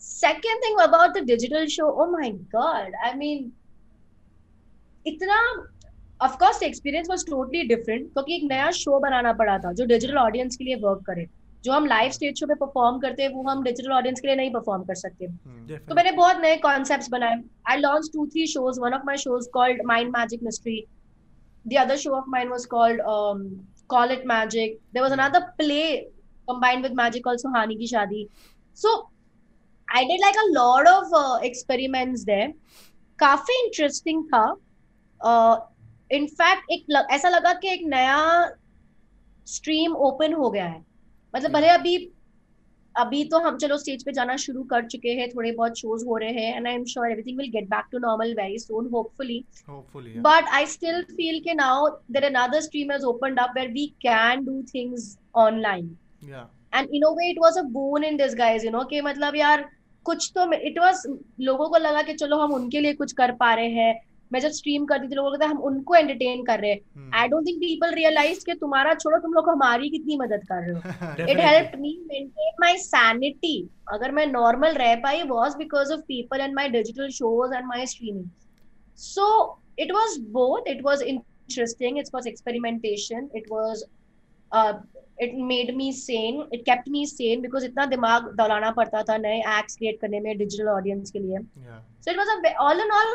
second 0.00 0.64
thing 0.64 0.80
about 0.86 1.14
the 1.14 1.22
digital 1.32 1.66
show 1.74 1.90
oh 2.04 2.08
my 2.14 2.30
god 2.56 2.92
I 3.04 3.14
mean 3.16 3.52
इतना 5.06 5.38
of 6.20 6.38
course 6.38 6.58
the 6.58 6.66
experience 6.66 7.08
was 7.12 7.24
totally 7.30 7.62
different 7.68 8.12
क्योंकि 8.12 8.34
एक 8.36 8.42
नया 8.50 8.70
शो 8.80 8.98
बनाना 9.00 9.32
पड़ा 9.40 9.58
था 9.58 9.72
जो 9.80 9.84
डिजिटल 9.86 10.18
ऑडियंस 10.18 10.56
के 10.56 10.64
लिए 10.64 10.74
work 10.84 11.02
करे 11.06 11.26
जो 11.64 11.72
हम 11.72 11.86
लाइव 11.86 12.10
स्टेज 12.12 12.40
शो 12.40 12.46
पे 12.46 12.54
परफॉर्म 12.54 12.98
करते 13.00 13.22
हैं 13.22 13.30
वो 13.32 13.42
हम 13.42 13.62
डिजिटल 13.64 13.92
ऑडियंस 13.92 14.20
के 14.20 14.26
लिए 14.28 14.36
नहीं 14.36 14.52
परफॉर्म 14.52 14.82
कर 14.84 14.94
सकते। 14.94 15.26
Hmm. 15.26 15.88
तो 15.88 15.94
मैंने 15.94 16.12
बहुत 16.12 16.40
नए 16.40 16.56
कॉन्सेप्ट्स 16.64 17.08
बनाए। 17.10 17.42
I 17.70 17.76
launch 17.78 18.10
two 18.14 18.26
three 18.26 18.46
shows 18.46 18.80
one 18.80 18.94
of 18.94 19.02
my 19.06 19.16
shows 19.18 19.48
called 19.54 19.82
mind 19.86 20.16
magic 20.16 20.42
mystery 20.42 20.84
the 21.64 21.76
other 21.80 21.96
show 21.96 22.10
of 22.16 22.30
mind 22.30 22.50
was 22.50 22.66
called 22.74 23.00
call 23.88 24.12
it 24.12 24.26
magic 24.26 24.78
there 24.94 25.02
was 25.02 25.12
another 25.12 25.40
play 25.58 25.84
combined 26.48 26.84
with 26.84 26.96
magic 26.96 27.22
called 27.24 27.40
Suhani 27.40 27.74
की 27.76 27.86
शादी 27.86 28.26
so 28.78 28.90
I 29.88 30.04
did 30.04 30.20
like 30.20 30.36
a 30.38 30.48
lot 30.54 30.88
of 30.88 31.14
experiments 31.46 32.24
there. 32.30 32.50
काफ़ी 33.18 33.54
interesting 33.64 34.24
था। 34.24 34.44
In fact 36.12 36.64
uh, 36.64 36.72
एक 36.72 37.06
ऐसा 37.10 37.28
लगा 37.28 37.52
कि 37.52 37.68
एक 37.68 37.80
नया 37.84 38.18
स्ट्रीम 39.46 39.94
ओपन 40.06 40.32
हो 40.32 40.50
गया 40.50 40.64
है। 40.64 40.82
मतलब 41.34 41.52
भले 41.52 41.68
अभी 41.68 41.96
अभी 42.94 43.24
तो 43.24 43.38
हम 43.38 43.56
चलो 43.58 43.76
स्टेज 43.78 44.04
पे 44.04 44.12
जाना 44.12 44.36
शुरू 44.36 44.62
कर 44.62 44.86
चुके 44.86 45.12
हैं 45.14 45.28
थोड़े 45.30 45.52
बहुत 45.52 45.78
शोज़ 45.78 46.04
हो 46.06 46.16
रहे 46.16 46.32
हैं 46.32 46.56
and 46.56 46.66
I 46.68 46.74
am 46.74 46.84
sure 46.84 47.10
everything 47.10 47.38
will 47.38 47.50
get 47.50 47.68
back 47.68 47.84
to 47.92 47.98
normal 47.98 48.34
very 48.34 48.58
soon 48.58 48.88
hopefully 48.92 49.44
but 50.18 50.48
I 50.48 50.66
still 50.66 51.02
feel 51.10 51.40
के 51.40 51.54
now 51.54 51.88
there 52.12 52.24
another 52.24 52.60
stream 52.60 52.92
has 52.92 53.04
opened 53.04 53.40
up 53.40 53.52
where 53.56 53.70
we 53.70 53.86
can 54.02 54.44
do 54.44 54.62
things 54.74 55.16
online 55.36 55.96
and 56.74 56.94
in 56.94 57.04
way 57.16 57.30
it 57.30 57.38
was 57.38 57.58
a 57.58 57.62
boon 57.72 58.04
in 58.04 58.16
this 58.16 58.34
guys 58.34 58.66
you 58.66 58.72
know 58.72 58.84
के 58.84 59.00
मतलब 59.00 59.36
यार 59.36 59.68
कुछ 60.06 60.30
तो 60.34 60.52
it 60.52 60.78
was 60.78 61.06
लोगों 61.40 61.68
को 61.68 61.78
लगा 61.78 62.02
कि 62.02 62.14
चलो 62.14 62.38
हम 62.38 62.52
उनके 62.54 62.80
लिए 62.80 62.94
कुछ 62.94 63.12
कर 63.12 63.32
पा 63.34 63.54
रहे 63.54 63.68
हैं 63.72 63.94
मैं 64.34 64.40
जब 64.40 64.50
स्ट्रीम 64.52 64.84
करती 64.86 65.08
थी 65.08 65.14
लोगों 65.14 65.38
को 65.38 65.46
हम 65.46 65.58
उनको 65.68 65.94
एंटरटेन 65.94 66.44
कर 66.44 66.60
रहे 66.60 66.70
हैं। 66.70 67.10
I 67.14 67.28
don't 67.28 67.46
think 67.46 67.58
people 67.58 67.94
realise 67.94 68.44
कि 68.46 68.54
तुम्हारा 68.60 68.94
छोड़ो 68.96 69.18
तुम 69.18 69.32
लोग 69.32 69.48
हमारी 69.48 69.90
कितनी 69.90 70.16
मदद 70.18 70.46
कर 70.48 70.62
रहे 70.62 70.72
हो। 70.72 70.78
It 71.30 71.40
help 71.40 71.72
me 71.80 71.92
maintain 72.06 72.52
my 72.60 72.76
sanity 72.80 73.56
अगर 73.92 74.12
मैं 74.12 74.26
नॉर्मल 74.28 74.74
रह 74.76 74.94
पाई 75.02 75.22
was 75.28 75.56
because 75.58 75.92
of 75.92 76.00
people 76.08 76.40
and 76.40 76.54
my 76.54 76.68
digital 76.70 77.08
shows 77.12 77.54
and 77.54 77.66
my 77.66 77.86
streaming 77.86 78.28
so 78.98 79.28
it 79.78 79.92
was 79.92 80.20
both 80.32 80.68
it 80.70 80.82
was 80.84 81.02
interesting 81.04 81.98
it 81.98 82.08
was 82.14 82.28
experimentation 82.28 83.28
it 83.36 83.46
was 83.50 83.84
it 85.22 85.34
made 85.48 85.74
me 85.76 85.92
sane 85.92 86.42
it 86.52 86.64
kept 86.66 86.88
me 86.90 87.04
sane 87.06 87.42
because 87.42 87.64
इतना 87.64 87.84
दिमाग 87.86 88.28
दौलाना 88.36 88.70
पड़ता 88.78 89.02
था 89.02 89.16
नए 89.18 89.38
act 89.38 89.76
create 89.78 90.00
करने 90.00 90.20
में 90.20 90.36
digital 90.38 90.68
audience 90.70 91.10
के 91.10 91.18
लिए। 91.18 91.38
So 91.38 92.10
it 92.10 92.18
was 92.18 92.28
all 92.60 92.80
in 92.80 92.90
all 92.92 93.14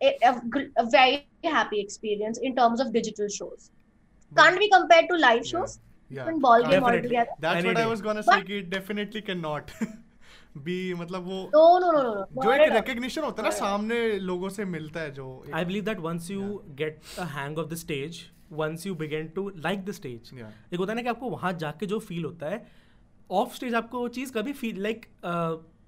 uh, 0.00 0.12
a, 0.28 0.32
a, 0.82 0.86
very 0.90 1.50
happy 1.58 1.80
experience 1.80 2.38
in 2.38 2.54
terms 2.56 2.80
of 2.86 2.92
digital 2.92 3.28
shows 3.28 3.70
But- 4.32 4.42
can't 4.42 4.58
be 4.64 4.68
compared 4.74 5.08
to 5.12 5.16
live 5.26 5.42
Yeah. 5.44 5.50
shows 5.52 5.78
Yeah. 6.10 6.18
different 6.18 6.42
ball 6.42 6.62
game 6.62 6.70
Definitely. 6.70 7.16
altogether 7.16 7.40
That's 7.46 7.62
Any 7.64 7.68
what 7.72 7.80
I 7.84 7.86
was 7.94 8.02
gonna 8.08 8.22
say 8.28 8.36
But- 8.42 8.52
it 8.58 8.70
definitely 8.74 9.22
cannot 9.30 9.72
be 10.68 10.76
मतलब 11.02 11.26
वो 11.30 11.38
No, 11.54 11.64
no, 11.84 11.90
no, 11.96 12.02
no, 12.02 12.12
no. 12.14 12.42
जो 12.44 12.52
एक 12.52 12.72
recognition 12.72 13.24
होता 13.24 13.42
है 13.42 13.48
ना 13.48 13.54
सामने 13.56 13.98
लोगों 14.30 14.48
से 14.58 14.64
मिलता 14.74 15.00
है 15.00 15.10
जो 15.20 15.26
I 15.60 15.64
believe 15.70 15.84
that 15.90 16.02
once 16.08 16.30
you 16.34 16.48
get 16.82 17.12
a 17.24 17.26
hang 17.36 17.58
of 17.64 17.68
the 17.74 17.78
stage, 17.84 18.20
once 18.62 18.86
you 18.88 18.94
begin 19.04 19.28
to 19.38 19.44
like 19.68 19.84
the 19.90 19.96
stage, 20.00 20.32
Yeah. 20.38 20.52
एक 20.72 20.78
होता 20.78 20.92
है 20.92 20.96
ना 20.96 21.02
कि 21.02 21.08
आपको 21.08 21.30
वहाँ 21.30 21.52
जाके 21.64 21.86
जो 21.86 21.98
फील 22.08 22.24
होता 22.24 22.50
है 22.54 22.66
ऑफ़ 23.30 23.54
स्टेज 23.56 23.74
आपको 23.82 24.00
वो 24.00 24.08
चीज़ 24.18 24.32
कभी 24.32 24.52
feel 24.62 24.82
like 24.82 25.06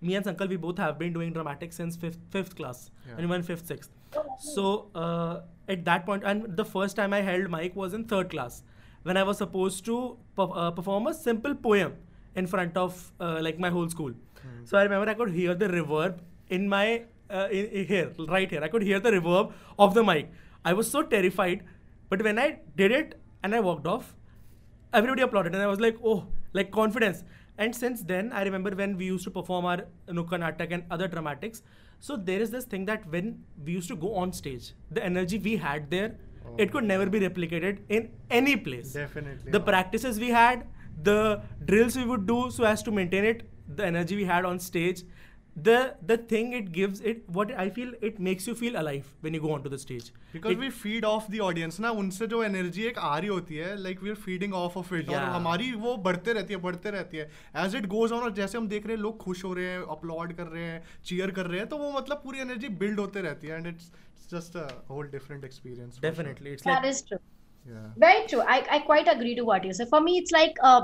me 0.05 0.15
and 0.15 0.27
uncle 0.29 0.49
we 0.49 0.57
both 0.67 0.81
have 0.81 0.93
been 0.99 1.13
doing 1.13 1.33
dramatic 1.33 1.73
since 1.73 1.99
fifth 2.05 2.57
class 2.57 2.91
Yeah. 3.09 3.43
fifth 3.49 3.67
sixth 3.73 3.91
so 4.39 4.91
uh, 4.95 5.41
at 5.69 5.85
that 5.85 6.05
point 6.07 6.23
and 6.25 6.57
the 6.57 6.65
first 6.65 6.97
time 6.97 7.13
i 7.13 7.21
held 7.21 7.51
mic 7.51 7.77
was 7.77 7.95
in 7.95 8.05
third 8.05 8.31
class 8.31 8.63
when 9.03 9.17
i 9.17 9.23
was 9.23 9.39
supposed 9.39 9.85
to 9.85 10.17
perf- 10.37 10.57
uh, 10.57 10.71
perform 10.71 11.07
a 11.07 11.15
simple 11.15 11.55
poem 11.55 11.95
in 12.35 12.47
front 12.47 12.77
of 12.77 13.13
uh, 13.21 13.39
like 13.43 13.59
my 13.59 13.71
whole 13.71 13.89
school. 13.89 14.13
So 14.65 14.79
i 14.79 14.83
remember 14.83 15.11
i 15.11 15.15
could 15.15 15.31
hear 15.31 15.55
the 15.55 15.69
reverb 15.69 16.19
in 16.49 16.69
my 16.69 17.03
uh, 17.31 17.49
in, 17.51 17.67
in 17.67 17.87
here 17.87 18.13
right 18.29 18.51
here. 18.51 18.63
I 18.63 18.69
could 18.69 18.83
hear 18.83 19.01
the 19.01 19.11
reverb 19.11 19.53
of 19.79 19.95
the 19.95 20.03
mic. 20.03 20.31
I 20.65 20.73
was 20.73 20.91
so 20.91 21.03
terrified 21.03 21.65
but 22.09 22.23
when 22.23 22.39
i 22.39 22.59
did 22.77 22.93
it 22.93 23.21
and 23.43 23.55
i 23.55 23.61
walked 23.61 23.87
off 23.87 24.15
everybody 24.93 25.23
applauded 25.23 25.55
and 25.55 25.63
i 25.63 25.67
was 25.67 25.81
like 25.81 25.97
oh 26.05 26.27
like 26.53 26.71
confidence. 26.71 27.25
And 27.59 27.77
since 27.77 28.03
then 28.03 28.33
i 28.33 28.43
remember 28.43 28.71
when 28.71 28.97
we 28.97 29.07
used 29.07 29.25
to 29.25 29.31
perform 29.31 29.65
our 29.67 29.79
nukka 30.09 30.39
natak 30.43 30.73
and 30.73 30.85
other 30.91 31.09
dramatics 31.09 31.63
so 32.01 32.17
there 32.17 32.41
is 32.41 32.51
this 32.51 32.65
thing 32.65 32.85
that 32.87 33.07
when 33.13 33.45
we 33.65 33.73
used 33.73 33.89
to 33.89 33.97
go 33.97 34.15
on 34.15 34.33
stage 34.33 34.73
the 34.91 35.05
energy 35.05 35.39
we 35.39 35.57
had 35.57 35.91
there 35.91 36.17
it 36.59 36.73
could 36.73 36.85
oh. 36.85 36.87
never 36.87 37.07
be 37.07 37.21
replicated 37.21 37.79
in 37.89 38.11
any 38.31 38.57
place 38.57 38.93
Definitely. 38.93 39.53
the 39.53 39.61
practices 39.61 40.19
we 40.19 40.31
had 40.31 40.67
the 41.03 41.41
drills 41.65 41.97
we 41.97 42.05
would 42.05 42.27
do 42.27 42.51
so 42.51 42.65
as 42.65 42.83
to 42.83 42.91
maintain 42.91 43.25
it 43.25 43.49
the 43.77 43.85
energy 43.85 44.17
we 44.17 44.25
had 44.25 44.45
on 44.45 44.59
stage 44.59 45.03
the 45.66 45.74
the 46.08 46.16
thing 46.30 46.48
it 46.56 46.66
gives 46.76 47.02
it 47.10 47.20
what 47.36 47.52
i 47.64 47.64
feel 47.76 47.92
it 48.08 48.18
makes 48.28 48.48
you 48.50 48.54
feel 48.62 48.74
alive 48.80 49.06
when 49.26 49.36
you 49.38 49.40
go 49.44 49.52
onto 49.58 49.70
the 49.74 49.78
stage 49.84 50.08
because 50.34 50.52
It- 50.54 50.60
we 50.60 50.70
feed 50.80 51.06
off 51.06 51.30
the 51.32 51.40
audience 51.44 51.80
ना 51.80 51.92
उनसे 52.02 52.28
जो 52.34 52.42
energy 52.44 52.84
एक 52.88 52.98
आ 53.00 53.18
रही 53.18 53.30
होती 53.30 53.56
है 53.58 53.76
like 53.84 54.02
we 54.04 54.10
are 54.10 54.16
feeding 54.24 54.54
off 54.62 54.76
off 54.78 54.92
it 54.94 55.10
और 55.10 55.16
Yeah. 55.16 55.30
हमारी 55.36 55.72
वो 55.86 55.96
बढ़ते 56.08 56.34
रहती 56.34 56.54
है 56.54 56.60
बढ़ते 56.66 56.92
रहती 56.96 57.18
है 57.18 57.30
एज 57.64 57.76
इट 57.76 57.86
गोज 57.94 58.12
ऑन 58.12 58.24
और 58.24 58.34
जैसे 58.42 58.58
हम 58.58 58.68
देख 58.74 58.86
रहे 58.88 58.96
हैं 58.96 59.02
लोग 59.04 59.18
खुश 59.24 59.44
हो 59.44 59.54
रहे 59.60 59.70
हैं 59.70 59.86
अपलॉड 59.96 60.34
कर 60.38 60.48
रहे 60.56 60.64
हैं 60.64 60.84
चीयर 61.12 61.32
कर 61.40 61.48
रहे 61.48 61.60
हैं 61.60 61.68
तो 61.70 61.78
वो 61.84 61.92
मतलब 62.00 62.22
पूरी 62.24 62.40
एनर्जी 62.48 62.70
बिल्ड 62.84 63.00
होते 63.00 63.22
रहती 63.28 63.48
है 63.48 63.58
and 63.58 63.68
it's 63.68 63.90
just 64.34 64.58
a 64.58 64.68
whole 64.90 65.08
different 65.16 65.46
experience 65.52 66.00
definitely 66.08 66.58
it's 66.58 66.68
That 66.72 66.84
like 66.84 66.92
is 66.92 67.02
true. 67.12 67.22
yeah 67.72 67.88
Very 68.08 68.28
true. 68.34 68.44
I, 68.58 68.60
I 68.80 68.82
quite 68.92 69.14
agree 69.16 69.34
to 69.42 69.48
what 69.54 69.70
you 69.72 69.74
say. 69.82 69.90
For 69.96 70.04
me, 70.10 70.18
it's 70.24 70.38
like 70.40 70.62
uh, 70.74 70.82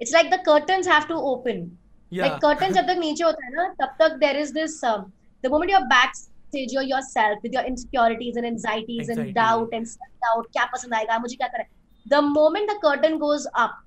it's 0.00 0.16
like 0.18 0.34
the 0.38 0.40
curtains 0.50 0.90
have 0.94 1.06
to 1.14 1.20
open. 1.34 1.62
yeah 2.11 2.23
Like 2.27 2.41
curtains 2.41 2.75
जब 2.75 2.87
तक 2.87 2.97
नीचे 2.99 3.23
होता 3.23 3.45
है 3.45 3.51
ना 3.55 3.67
तब 3.81 3.95
तक 4.01 4.17
there 4.23 4.37
is 4.43 4.51
this 4.57 4.75
um, 4.91 5.05
the 5.43 5.49
moment 5.53 5.71
you're 5.75 5.87
backstage 5.93 6.75
you're 6.75 6.87
yourself 6.89 7.39
with 7.47 7.53
your 7.59 7.63
insecurities 7.71 8.35
and 8.41 8.45
anxieties 8.51 9.09
Anxiety. 9.09 9.21
and 9.23 9.35
doubt 9.39 9.73
and 9.79 9.89
self 9.93 10.13
doubt 10.27 10.51
क्या 10.57 10.65
पसंद 10.75 10.93
आएगा 10.99 11.17
मुझे 11.25 11.35
क्या 11.35 11.47
करना 11.55 11.63
है 11.63 11.69
the 12.15 12.21
moment 12.35 12.71
the 12.73 12.77
curtain 12.85 13.17
goes 13.25 13.47
up 13.65 13.81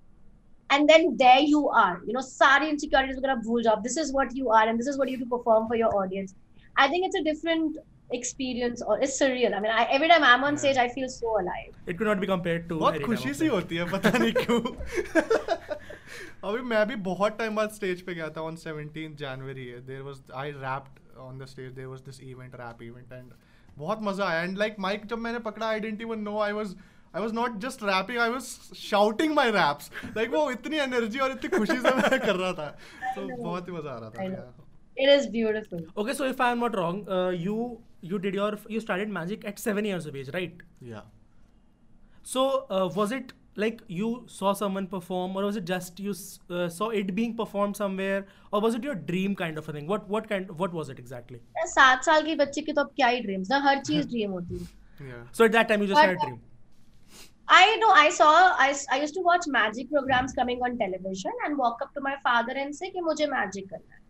and 0.70 0.90
then 0.92 1.06
there 1.24 1.42
you 1.50 1.60
are 1.82 1.94
you 2.08 2.14
know 2.18 2.24
सारी 2.30 2.70
insecurities 2.74 3.18
वगैरह 3.18 3.34
भूल 3.46 3.62
जाओ 3.68 3.82
this 3.88 3.96
is 4.04 4.12
what 4.18 4.34
you 4.40 4.50
are 4.60 4.64
and 4.72 4.82
this 4.84 4.90
is 4.94 4.98
what 5.02 5.12
you 5.12 5.18
have 5.18 5.26
to 5.28 5.30
perform 5.36 5.68
for 5.72 5.78
your 5.82 5.92
audience 6.02 6.34
I 6.76 6.88
think 6.94 7.06
it's 7.10 7.20
a 7.20 7.24
different 7.28 7.78
experience 8.16 8.82
or 8.90 8.98
it's 9.06 9.16
surreal 9.22 9.54
I 9.56 9.60
mean 9.62 9.72
I, 9.78 9.84
every 9.96 10.08
time 10.10 10.24
I'm 10.32 10.44
on 10.50 10.54
Yeah. 10.54 10.60
stage 10.64 10.82
I 10.82 10.88
feel 10.98 11.08
so 11.14 11.32
alive 11.40 11.72
it 11.92 11.96
could 11.98 12.10
not 12.12 12.20
be 12.26 12.28
compared 12.34 12.68
to 12.72 12.78
बहुत 12.82 12.94
any 13.00 13.04
time 13.04 13.14
खुशी 13.14 13.30
of 13.30 13.40
C 13.40 13.48
life. 13.48 13.54
होती 13.54 13.76
है 13.82 13.88
पता 13.94 14.12
नहीं 14.18 14.32
क्यों 14.42 14.60
अभी 16.44 16.62
मैं 16.72 16.86
भी 16.88 16.96
बहुत 17.08 17.38
टाइम 17.38 17.56
बाद 17.56 17.70
स्टेज 17.80 18.02
पे 18.06 18.14
गया 18.14 18.28
था 18.36 18.42
on 18.50 18.56
17 18.66 19.16
January 19.22 19.64
there 19.86 20.02
was 20.02 20.22
I 20.42 20.50
rapped 20.64 21.06
on 21.22 21.38
the 21.42 21.46
stage 21.50 21.70
there 21.76 21.88
was 21.92 22.02
this 22.08 22.18
event 22.24 22.52
rap 22.58 22.82
event 22.88 23.14
and 23.14 23.32
बहुत 23.78 24.02
मज़ा 24.02 24.26
आया 24.26 24.44
and 24.46 24.60
like 24.62 24.78
mic 24.84 25.06
जब 25.12 25.18
मैंने 25.18 25.38
पकड़ा 25.46 25.70
I 25.70 25.80
didn't 25.84 26.04
even 26.06 26.22
know 26.28 26.36
I 26.44 26.52
was 26.58 26.76
I 27.18 27.22
was 27.24 27.34
not 27.38 27.58
just 27.64 27.82
rapping 27.88 28.20
I 28.26 28.28
was 28.34 28.48
shouting 28.82 29.34
my 29.38 29.46
raps 29.56 29.90
like 30.18 30.30
वो 30.36 30.50
इतनी 30.50 30.80
energy 30.84 31.20
और 31.26 31.30
इतनी 31.30 31.58
खुशी 31.58 31.76
से 31.76 31.94
मैं 31.96 32.20
कर 32.20 32.36
रहा 32.36 32.52
था 32.52 32.68
तो 33.16 33.26
बहुत 33.42 33.68
ही 33.68 33.72
मज़ा 33.72 33.92
आ 33.92 33.98
रहा 33.98 34.10
था. 34.10 34.54
It 35.02 35.10
is 35.16 35.26
beautiful. 35.34 35.82
Okay, 36.02 36.14
so 36.20 36.28
if 36.34 36.40
I 36.44 36.50
am 36.52 36.62
not 36.66 36.76
wrong, 36.78 36.96
uh, 37.16 37.30
you 37.46 37.56
you 38.12 38.18
did 38.24 38.38
your 38.38 38.50
you 38.76 38.80
started 38.86 39.12
magic 39.18 39.44
at 39.50 39.60
seven 39.64 39.90
years 39.90 40.06
of 40.12 40.16
age, 40.22 40.30
right? 40.38 40.64
yeah 40.92 41.04
So 42.30 42.42
uh, 42.78 42.88
was 42.96 43.12
it 43.18 43.32
like 43.63 43.81
you 43.95 44.07
saw 44.35 44.51
someone 44.59 44.85
perform, 44.91 45.35
or 45.39 45.43
was 45.47 45.57
it 45.61 45.65
just 45.71 45.99
you 46.05 46.13
s- 46.17 46.39
uh, 46.59 46.67
saw 46.77 46.89
it 47.01 47.09
being 47.17 47.35
performed 47.41 47.77
somewhere, 47.81 48.21
or 48.51 48.61
was 48.67 48.77
it 48.79 48.87
your 48.89 48.95
dream 49.11 49.35
kind 49.41 49.61
of 49.63 49.67
a 49.73 49.75
thing? 49.75 49.91
What 49.93 50.07
what 50.15 50.29
kind 50.31 50.55
what 50.63 50.73
was 50.79 50.89
it 50.95 51.01
exactly? 51.03 51.39
सात 51.73 52.03
साल 52.09 52.23
की 52.29 52.35
बच्चे 52.45 52.61
की 52.69 52.73
तो 52.79 52.81
अब 52.81 52.91
क्या 53.01 53.07
ही 53.15 53.21
dreams 53.27 53.51
ना 53.51 53.59
हर 53.67 53.83
चीज 53.91 54.07
ड्रीम 54.15 54.31
होती 54.39 54.57
है 54.63 55.11
yeah 55.11 55.21
So 55.37 55.45
at 55.49 55.53
that 55.57 55.69
time 55.73 55.85
you 55.85 55.91
just 55.93 55.99
But- 56.01 56.09
had 56.09 56.17
a 56.17 56.25
dream. 56.25 56.41
I 57.53 57.63
know 57.79 57.87
I 58.01 58.09
saw 58.17 58.27
I, 58.65 58.67
I 58.95 58.97
used 58.99 59.15
to 59.15 59.21
watch 59.23 59.45
magic 59.53 59.89
programs 59.93 60.33
coming 60.35 60.61
on 60.67 60.77
television 60.81 61.41
and 61.47 61.57
walk 61.63 61.81
up 61.85 61.89
to 61.97 62.03
my 62.05 62.13
father 62.27 62.53
and 62.61 62.75
say 62.77 62.89
कि 62.93 63.01
मुझे 63.07 63.27
magic 63.33 63.65
करना 63.73 63.95
है 63.95 64.01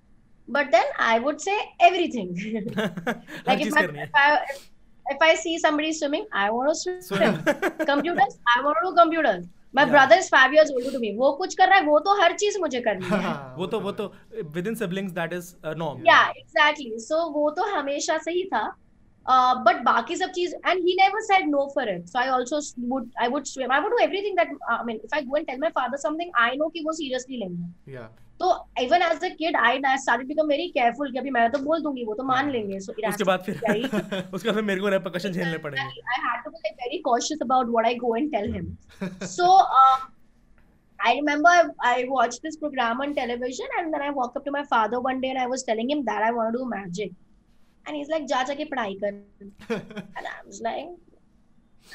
but 0.58 0.70
then 0.76 0.92
I 1.06 1.14
would 1.26 1.42
say 1.48 1.56
everything 1.88 2.30
her 2.44 3.24
like 3.48 3.60
if, 3.60 3.64
चीज 3.64 3.74
my, 3.74 3.82
करनी 3.82 4.00
है. 4.00 4.06
if 4.08 4.20
I 4.24 4.28
if 4.54 4.62
I 5.29 5.35
see 5.35 5.59
somebody 5.59 5.93
swimming 5.93 6.27
I 6.33 6.51
want 6.51 6.69
to 6.85 7.03
swim 7.03 7.39
computers 7.93 8.35
I 8.57 8.63
want 8.65 8.77
to 8.81 8.89
do 8.89 8.97
computers 9.03 9.47
my 9.79 9.83
Yeah. 9.85 9.91
brother 9.93 10.17
is 10.21 10.29
five 10.35 10.53
years 10.57 10.71
older 10.75 10.91
to 10.93 10.99
me 11.05 11.09
वो 11.17 11.33
कुछ 11.41 11.55
कर 11.55 11.69
रहा 11.69 11.79
है 11.79 11.85
वो 11.87 11.99
तो 12.09 12.21
हर 12.21 12.33
चीज़ 12.43 12.59
मुझे 12.61 12.81
करनी 12.89 13.07
है 13.25 13.33
वो 13.57 13.67
तो 13.73 13.81
वो 13.87 13.93
तो 14.01 14.07
within 14.57 14.77
siblings 14.83 15.13
that 15.21 15.33
is 15.39 15.49
a 15.63 15.75
norm. 15.83 16.05
yeah 16.11 16.31
exactly 16.43 16.93
so 17.09 17.19
वो 17.35 17.51
तो 17.59 17.65
हमेशा 17.75 18.19
से 18.27 18.33
ही 18.39 18.45
था 18.55 18.63
uh, 19.28 19.54
but 19.66 19.78
बाकी 19.84 20.16
सब 20.18 20.32
चीज 20.38 20.54
and 20.72 20.88
he 20.88 20.96
never 21.02 21.22
said 21.30 21.48
no 21.52 21.68
for 21.76 21.84
it 21.96 22.10
so 22.14 22.20
I 22.24 22.28
also 22.38 22.58
s- 22.64 22.74
would 22.94 23.06
I 23.26 23.30
would 23.36 23.48
swim 23.54 23.72
I 23.72 23.80
would 23.84 23.94
do 23.98 24.02
everything 24.08 24.36
that 24.42 24.50
I 24.76 24.84
mean 24.90 25.00
if 25.10 25.14
I 25.20 25.22
go 25.30 25.40
and 25.42 25.48
tell 25.52 25.62
my 25.64 25.72
father 25.80 26.00
something 26.04 26.34
I 26.48 26.50
know 26.62 26.70
कि 26.76 26.84
वो 26.90 26.96
seriously 27.00 27.40
लेंगे 27.44 27.96
yeah 27.98 28.10
तो 28.42 28.48
even 28.84 29.04
as 29.08 29.24
a 29.26 29.30
kid 29.40 29.56
I 29.68 29.72
I 29.92 29.96
started 30.06 30.28
to 30.28 30.30
become 30.34 30.50
very 30.54 30.68
careful 30.78 31.12
कि 31.14 31.20
अभी 31.20 31.32
मैं 31.38 31.50
तो 31.52 31.60
बोल 31.70 31.82
दूंगी 31.84 32.06
वो 32.06 32.16
तो 32.22 32.24
मान 32.32 32.50
लेंगे 32.58 32.80
so 32.88 32.96
it 32.98 33.06
has 33.10 33.14
उसके 33.16 33.24
to 33.24 33.30
बाद 33.32 33.46
be 33.46 33.46
फिर 33.46 33.62
very 33.68 33.84
उसके 34.34 34.50
बाद 34.50 34.56
फिर 34.56 34.64
मेरे 34.72 34.82
को 34.82 34.90
repercussion 34.96 35.32
झेलने 35.40 35.58
पड़ेंगे. 35.68 35.88
I, 35.88 36.18
I 36.18 36.22
had 36.28 36.44
to 36.48 36.54
be 36.56 36.64
like 36.68 36.78
very 36.86 37.02
cautious 37.10 37.46
about 37.50 37.74
what 37.78 37.90
I 37.92 37.96
go 38.06 38.14
and 38.22 38.34
tell 38.38 38.52
him. 38.58 38.72
so 39.38 39.50
uh, 39.82 39.98
I 41.00 41.14
remember 41.16 41.50
I, 41.50 41.64
I 41.92 42.06
watched 42.18 42.42
this 42.48 42.58
program 42.58 43.02
on 43.06 43.14
television 43.16 43.78
and 43.80 43.94
then 43.94 44.02
I 44.02 44.10
walked 44.22 44.38
up 44.42 44.46
to 44.46 44.52
my 44.52 44.64
father 44.76 45.00
one 45.12 45.22
day 45.22 45.30
and 45.36 45.40
I 45.40 45.48
was 45.54 45.64
telling 45.70 45.90
him 45.96 46.04
that 46.12 46.24
I 46.24 46.32
want 46.40 46.54
to 46.54 46.60
do 46.60 46.68
magic. 46.74 47.12
And 47.89 47.97
he's 47.97 48.09
like, 48.09 48.27
जा 48.31 48.43
जाके 48.49 48.65
पढ़ाई 48.71 48.95
कर. 49.05 49.13
And 49.71 50.27
I 50.27 50.39
was 50.47 50.61
like, 50.65 50.89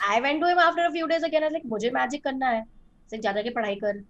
I 0.09 0.19
went 0.21 0.41
to 0.41 0.49
him 0.49 0.57
after 0.57 0.85
a 0.85 0.91
few 0.91 1.07
days 1.07 1.23
again. 1.23 1.43
I 1.43 1.47
was 1.47 1.53
like, 1.53 1.65
मुझे 1.73 1.91
magic 1.93 2.23
करना 2.23 2.49
है. 2.49 2.61
He's 2.63 3.11
like, 3.13 3.21
जा 3.21 3.33
जाके 3.33 3.53
पढ़ाई 3.55 3.75
कर. 3.83 4.03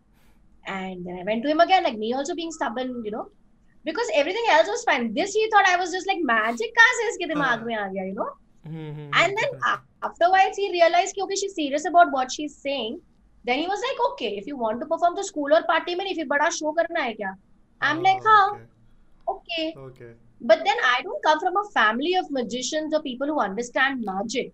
And 0.65 1.05
then 1.05 1.17
I 1.19 1.23
went 1.23 1.43
to 1.43 1.49
him 1.49 1.59
again, 1.59 1.83
like 1.83 1.97
me 1.97 2.13
also 2.13 2.35
being 2.35 2.51
stubborn, 2.51 2.93
you 3.05 3.11
know. 3.11 3.25
Because 3.85 4.09
everything 4.15 4.45
else 4.51 4.67
was 4.67 4.83
fine. 4.89 5.13
This 5.13 5.33
he 5.33 5.49
thought 5.53 5.67
I 5.67 5.75
was 5.77 5.91
just 5.91 6.07
like 6.07 6.21
magic 6.23 6.71
कहाँ 6.79 6.93
से 6.99 7.07
इसके 7.09 7.27
दिमाग 7.33 7.65
में 7.67 7.75
आ 7.75 7.87
गया, 7.87 8.03
you 8.09 8.13
know. 8.19 8.29
Hmm, 8.65 8.91
hmm, 8.91 9.09
And 9.21 9.37
then 9.39 9.49
definitely. 9.49 9.71
a- 9.71 10.07
afterwards, 10.09 10.57
he 10.57 10.71
realized 10.71 11.15
कि 11.15 11.21
okay, 11.23 11.35
she's 11.41 11.55
serious 11.55 11.85
about 11.91 12.13
what 12.17 12.31
she's 12.31 12.55
saying. 12.67 13.01
Then 13.45 13.59
he 13.59 13.67
was 13.67 13.81
like, 13.87 13.97
okay, 14.11 14.29
if 14.37 14.47
you 14.47 14.57
want 14.57 14.79
to 14.79 14.85
perform 14.85 15.17
to 15.17 15.23
school 15.23 15.53
or 15.53 15.63
party 15.71 15.95
में, 15.95 16.05
if 16.11 16.17
you 16.17 16.25
बड़ा 16.35 16.49
show 16.59 16.73
करना 16.79 17.01
है 17.09 17.13
क्या? 17.13 17.35
I'm 17.81 18.01
like, 18.07 18.21
Oh, 18.25 18.29
हाँ, 18.29 18.49
okay. 19.35 19.73
okay. 19.75 19.75
okay 19.87 20.13
But 20.43 20.63
then 20.65 20.77
I 20.85 21.01
don't 21.03 21.23
come 21.23 21.39
from 21.39 21.55
a 21.57 21.69
family 21.73 22.15
of 22.15 22.29
magicians 22.29 22.93
or 22.93 23.01
people 23.01 23.27
who 23.27 23.39
understand 23.39 24.03
magic. 24.03 24.51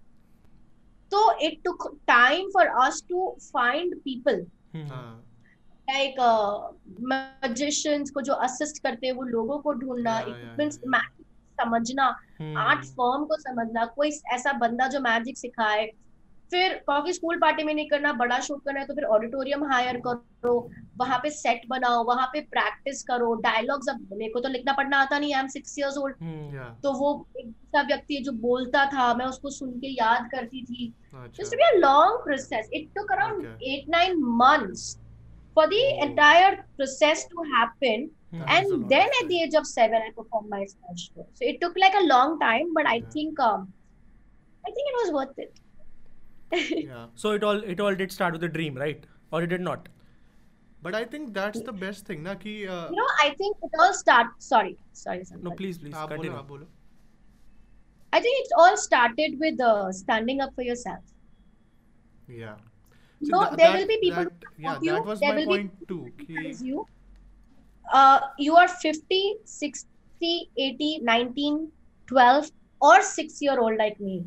So 1.11 1.21
it 1.41 1.63
took 1.65 1.85
time 2.07 2.51
for 2.51 2.65
us 2.81 3.01
to 3.01 3.33
find 3.51 3.93
people 4.03 4.45
हम्म, 4.75 4.83
हम्म. 4.83 4.89
हाँ 4.89 5.25
like 5.87 6.19
uh, 6.19 6.71
magicians 7.11 8.11
को 8.11 8.21
जो 8.21 8.33
assist 8.47 8.79
करते 8.83 9.07
हैं 9.07 9.13
वो 9.13 9.23
लोगों 9.23 9.57
को 9.59 9.73
ढूंढना 9.73 10.19
Yeah, 10.19 10.27
yeah, 10.27 10.33
equipments 10.33 10.77
yeah, 10.77 10.85
yeah. 10.85 10.91
magic 10.97 11.25
समझना 11.61 12.03
हम्म, 12.41 12.57
आर्ट 12.57 12.85
फॉर्म 12.97 13.25
को 13.25 13.37
समझना 13.37 13.85
कोई 13.95 14.11
ऐसा 14.33 14.51
बंदा 14.59 14.87
जो 14.87 14.99
मैजिक 14.99 15.37
सिखाए 15.37 15.89
फिर 16.51 16.73
कॉफ़ी 16.87 17.13
स्कूल 17.13 17.37
पार्टी 17.39 17.63
में 17.63 17.73
नहीं 17.73 17.87
करना 17.89 18.13
बड़ा 18.13 18.39
शूट 18.39 18.63
करना 18.65 18.79
है 18.79 18.85
तो 18.85 18.93
फिर 18.93 19.03
ऑडिटोरियम 19.15 19.63
हायर 19.71 19.97
करो 20.07 20.53
वहाँ 20.97 21.19
पे 21.23 21.29
सेट 21.29 21.61
बनाओ 21.69 22.03
वहाँ 22.03 22.27
पे 22.33 22.41
प्रैक्टिस 22.51 23.03
करो 23.03 23.33
डायलॉग्स 23.41 23.89
अब 23.89 24.07
मेरे 24.13 24.31
को 24.31 24.39
तो 24.39 24.49
लिखना 24.49 24.73
पढ़ना 24.73 24.97
आता 24.97 25.19
नहीं 25.19 25.33
I 25.33 25.41
am 25.41 25.47
six 25.47 25.77
years 25.79 25.97
old 25.97 26.15
तो 26.83 26.93
वो 26.93 27.11
एक 27.37 27.47
ऐसा 27.47 27.81
व्यक्ति 27.81 28.17
जो 28.17 28.31
बोलता 28.41 28.85
था 28.85 29.13
मैं 29.13 29.25
उसको 29.25 29.49
सुन 29.49 29.71
के 29.79 29.87
याद 29.87 30.29
करती 30.31 30.63
थी। 30.65 30.93
Long 31.77 32.23
process 32.23 32.69
it 32.73 32.89
took 32.95 33.11
around 33.11 33.45
eight 33.63 33.89
nine 33.89 34.19
months 34.41 34.97
for 35.55 35.67
the 35.67 35.81
entire 36.03 36.55
process 36.75 37.27
to 37.31 37.43
happen 37.53 38.09
and 38.33 38.73
then 38.87 39.17
at 39.21 39.27
the 39.27 39.41
age 39.43 39.55
of 39.55 39.65
seven 39.65 40.01
I 40.01 40.09
perform 40.09 40.49
my 40.49 40.65
special 40.65 41.23
so 41.23 41.49
it 41.49 41.61
took 41.61 41.77
like 41.77 41.95
a 41.95 42.01
long 42.03 42.39
time 42.41 42.73
but 42.73 42.87
I 42.87 43.01
think 43.15 43.41
I 43.41 44.71
think 44.71 44.87
it 44.87 44.95
was 44.99 45.11
worth 45.13 45.39
it 45.39 45.59
yeah. 46.69 47.07
So 47.15 47.31
it 47.31 47.43
all 47.43 47.63
it 47.63 47.79
all 47.79 47.95
did 47.95 48.11
start 48.11 48.33
with 48.33 48.43
a 48.43 48.49
dream, 48.49 48.75
right? 48.75 49.05
Or 49.31 49.43
it 49.43 49.47
did 49.47 49.61
not. 49.61 49.89
But 50.81 50.95
I 50.95 51.03
think 51.03 51.33
that's 51.33 51.61
the 51.61 51.73
best 51.73 52.05
thing, 52.05 52.23
na 52.23 52.35
ki. 52.35 52.65
Uh, 52.65 52.89
you 52.89 52.95
know, 52.95 53.07
I 53.21 53.29
think 53.37 53.57
it 53.61 53.71
all 53.77 53.93
start. 53.93 54.27
Sorry, 54.39 54.77
sorry. 54.93 55.19
Sanfad. 55.19 55.43
No, 55.43 55.51
please, 55.51 55.77
please 55.77 55.93
ah, 55.95 56.05
aap 56.05 56.13
continue. 56.15 56.31
Bolo, 56.31 56.43
bolo. 56.43 56.67
I 58.13 58.21
think 58.21 58.45
it 58.45 58.53
all 58.57 58.77
started 58.77 59.39
with 59.39 59.59
uh, 59.61 59.91
standing 59.91 60.41
up 60.41 60.55
for 60.55 60.61
yourself. 60.61 61.03
Yeah. 62.27 62.55
So 63.21 63.29
no, 63.31 63.43
th- 63.43 63.57
there 63.57 63.71
that, 63.71 63.79
will 63.79 63.87
be 63.87 63.99
people. 64.01 64.23
That, 64.23 64.31
yeah, 64.57 64.79
you. 64.81 64.91
that 64.93 65.05
was 65.05 65.19
there 65.19 65.35
my 65.35 65.45
point 65.45 65.87
too. 65.87 66.11
You. 66.27 66.87
Uh, 67.91 68.19
you 68.37 68.55
are 68.55 68.67
50, 68.67 69.35
60, 69.43 70.51
80, 70.57 70.99
19, 71.01 71.71
12, 72.07 72.51
or 72.81 73.01
six 73.01 73.41
year 73.41 73.59
old 73.59 73.77
like 73.77 73.99
me 73.99 74.23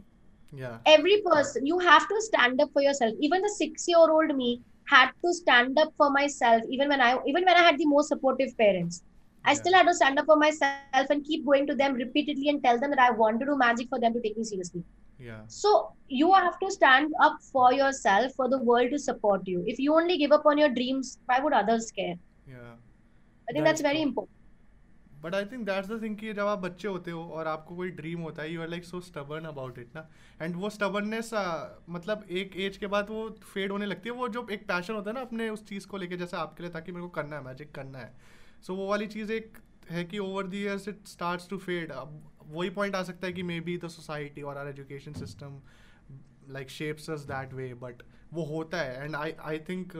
yeah. 0.52 0.78
Every 0.86 1.22
person 1.26 1.66
you 1.66 1.78
have 1.78 2.06
to 2.08 2.20
stand 2.20 2.60
up 2.60 2.70
for 2.72 2.82
yourself. 2.82 3.14
Even 3.20 3.42
the 3.42 3.48
6 3.48 3.84
year 3.88 3.98
old 3.98 4.34
me 4.36 4.62
had 4.90 5.10
to 5.24 5.32
stand 5.32 5.78
up 5.78 5.92
for 5.96 6.10
myself 6.10 6.62
even 6.70 6.88
when 6.88 7.00
i 7.00 7.10
even 7.32 7.44
when 7.48 7.56
i 7.56 7.62
had 7.68 7.78
the 7.78 7.86
most 7.86 8.08
supportive 8.08 8.56
parents. 8.58 9.02
I 9.44 9.52
Yeah. 9.52 9.58
still 9.60 9.74
had 9.74 9.86
to 9.88 9.94
stand 9.94 10.18
up 10.20 10.26
for 10.26 10.36
myself 10.36 10.80
and 11.10 11.24
keep 11.24 11.44
going 11.46 11.66
to 11.68 11.74
them 11.74 11.94
repeatedly 11.94 12.48
and 12.50 12.62
tell 12.64 12.78
them 12.82 12.90
that 12.94 13.00
i 13.06 13.10
want 13.22 13.40
to 13.40 13.46
do 13.50 13.56
magic 13.56 13.88
for 13.94 14.00
them 14.04 14.12
to 14.18 14.20
take 14.26 14.36
me 14.36 14.44
seriously. 14.44 14.82
Yeah. 15.18 15.40
So 15.46 15.72
you 16.08 16.32
have 16.32 16.58
to 16.60 16.70
stand 16.70 17.12
up 17.20 17.38
for 17.52 17.72
yourself 17.72 18.32
for 18.36 18.48
the 18.48 18.58
world 18.58 18.90
to 18.90 18.98
support 18.98 19.46
you. 19.46 19.64
If 19.66 19.78
you 19.78 19.94
only 19.94 20.18
give 20.18 20.32
up 20.32 20.46
on 20.52 20.58
your 20.58 20.70
dreams 20.80 21.18
why 21.26 21.40
would 21.40 21.52
others 21.62 21.90
care? 21.98 22.16
Yeah. 22.46 22.74
I 23.48 23.52
think 23.52 23.64
That 23.64 23.70
that's 23.70 23.80
very 23.90 24.02
important 24.02 24.36
but 25.22 25.34
I 25.34 25.44
think 25.44 25.64
that's 25.66 25.88
the 25.88 26.00
thing 26.02 26.16
कि 26.16 26.32
जब 26.32 26.46
आप 26.46 26.58
बच्चे 26.58 26.88
होते 26.88 27.10
हो 27.10 27.22
और 27.30 27.46
आपको 27.46 27.76
कोई 27.76 27.90
dream 27.98 28.20
होता 28.20 28.42
है 28.42 28.52
you 28.52 28.60
are 28.62 28.68
like 28.68 28.84
so 28.84 29.00
stubborn 29.00 29.44
about 29.46 29.78
it 29.78 29.94
ना। 29.96 30.08
एंड 30.42 30.56
वो 30.56 30.70
स्टबर्ननेस 30.70 31.30
मतलब 31.90 32.24
एक 32.30 32.56
एज 32.58 32.76
के 32.76 32.86
बाद 32.86 33.10
वो 33.10 33.28
फेड 33.44 33.72
होने 33.72 33.86
लगती 33.86 34.08
है। 34.08 34.14
वो 34.14 34.28
जो 34.28 34.46
एक 34.52 34.66
पैशन 34.68 34.94
होता 34.94 35.10
है 35.10 35.14
ना 35.14 35.20
अपने 35.20 35.48
उस 35.50 35.66
चीज़ 35.68 35.86
को 35.86 35.96
लेके 35.96 36.16
जैसे 36.16 36.36
आपके 36.36 36.62
लिए 36.62 36.72
था 36.74 36.80
कि 36.80 36.92
मेरे 36.92 37.02
को 37.02 37.08
करना 37.10 37.36
है 37.36 37.44
मैजिक 37.44 37.72
करना 37.74 37.98
है। 37.98 38.14
सो 38.62 38.72
so, 38.72 38.78
वो 38.78 38.88
वाली 38.88 39.06
चीज़ 39.06 39.32
एक 39.32 39.58
है 39.90 40.04
कि 40.04 40.18
over 40.18 40.46
the 40.46 40.54
years 40.54 40.88
it 40.88 41.06
starts 41.06 41.48
to 41.48 41.58
fade 41.58 41.92
अब 41.92 42.20
वही 42.46 42.70
पॉइंट 42.70 42.94
आ 42.94 43.02
सकता 43.02 43.26
है 43.26 43.32
कि 43.32 43.42
मे 43.42 43.60
बी 43.60 43.76
द 43.78 43.88
सोसाइटी 43.88 44.42
और 44.42 44.58
our 44.58 44.68
education 44.68 45.12
system 45.14 45.60
like 46.48 46.70
shapes 46.70 47.10
us 47.10 47.20
that 47.26 47.52
way 47.54 47.72
but 47.82 48.02
वो 48.32 48.44
होता 48.46 48.80
है। 48.80 49.04
एंड 49.04 49.16
आई 49.16 49.32
आई 49.42 49.58
थिंक 49.68 49.96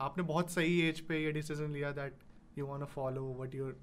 आपने 0.00 0.22
बहुत 0.24 0.50
सही 0.50 0.80
एज 0.88 1.00
पे 1.06 1.22
ये 1.24 1.32
डिसीज़न 1.32 1.72
लिया 1.72 1.92
that 1.92 2.18
you 2.58 2.66
want 2.66 2.88
follow 2.90 3.24
what 3.38 3.56
you're 3.56 3.74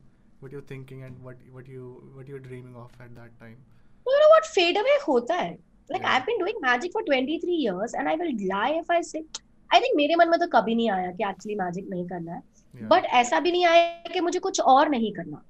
what 0.42 0.52
you're 0.52 0.68
thinking 0.74 1.04
and 1.04 1.24
what 1.28 1.38
what 1.52 1.68
you 1.68 1.86
what 2.18 2.28
you're 2.28 2.44
dreaming 2.50 2.76
of 2.76 2.92
at 3.06 3.16
that 3.16 3.32
time 3.40 3.58
you 4.06 4.20
know 4.24 4.30
what 4.34 4.50
fade 4.58 4.78
away 4.84 4.98
hota 5.06 5.38
hai 5.42 5.50
like 5.90 6.02
Yeah. 6.02 6.14
i've 6.14 6.26
been 6.26 6.40
doing 6.44 6.58
magic 6.62 6.96
for 6.98 7.04
23 7.10 7.58
years 7.66 7.94
and 7.94 8.10
i 8.10 8.16
will 8.22 8.34
lie 8.52 8.72
if 8.82 8.94
i 8.98 9.02
say 9.10 9.24
i 9.70 9.80
think 9.84 9.98
मन 10.22 10.30
में 10.30 10.40
तो 10.40 10.48
कभी 10.58 10.76
नहीं 10.76 10.90
आया 10.92 11.12
कि 11.12 11.24
actually 11.30 11.56
magic 11.64 11.90
नहीं 11.90 12.08
करना 12.08 12.34
है 12.34 12.42
yeah 12.74 12.90
बट 12.90 13.06
ऐसा 13.20 13.40
भी 13.40 13.52
नहीं 13.52 13.66
आया 13.66 14.12
कि 14.14 14.20
मुझे 14.20 14.40
कुछ 14.40 14.60
और 14.74 14.90
नहीं 14.90 15.12
करना 15.14 15.42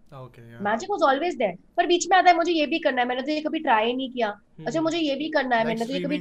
मैजिक 0.67 0.89
वाज 0.91 1.01
ऑलवेज 1.03 1.35
देयर 1.37 1.57
पर 1.77 1.87
बीच 1.87 2.07
में 2.11 2.17
आता 2.17 2.29
है 2.29 2.35
मुझे 2.35 2.51
ये 2.51 2.65
भी 2.73 2.79
करना 2.79 3.01
है 3.01 3.07
मैंने 3.07 3.21
तो 3.21 3.31
ये 3.31 3.41
कभी 3.47 3.59
ट्राई 3.59 3.93
नहीं 3.93 4.09
किया 4.11 4.29
अच्छा 4.67 4.81
मुझे 4.81 4.97
ये 4.97 5.15
भी 5.15 5.29
करना 5.29 5.55
है 5.55 5.65
like 5.65 5.67
मैंने 5.67 5.85
तो 5.85 5.93
ये 5.93 5.99
कभी 6.05 6.17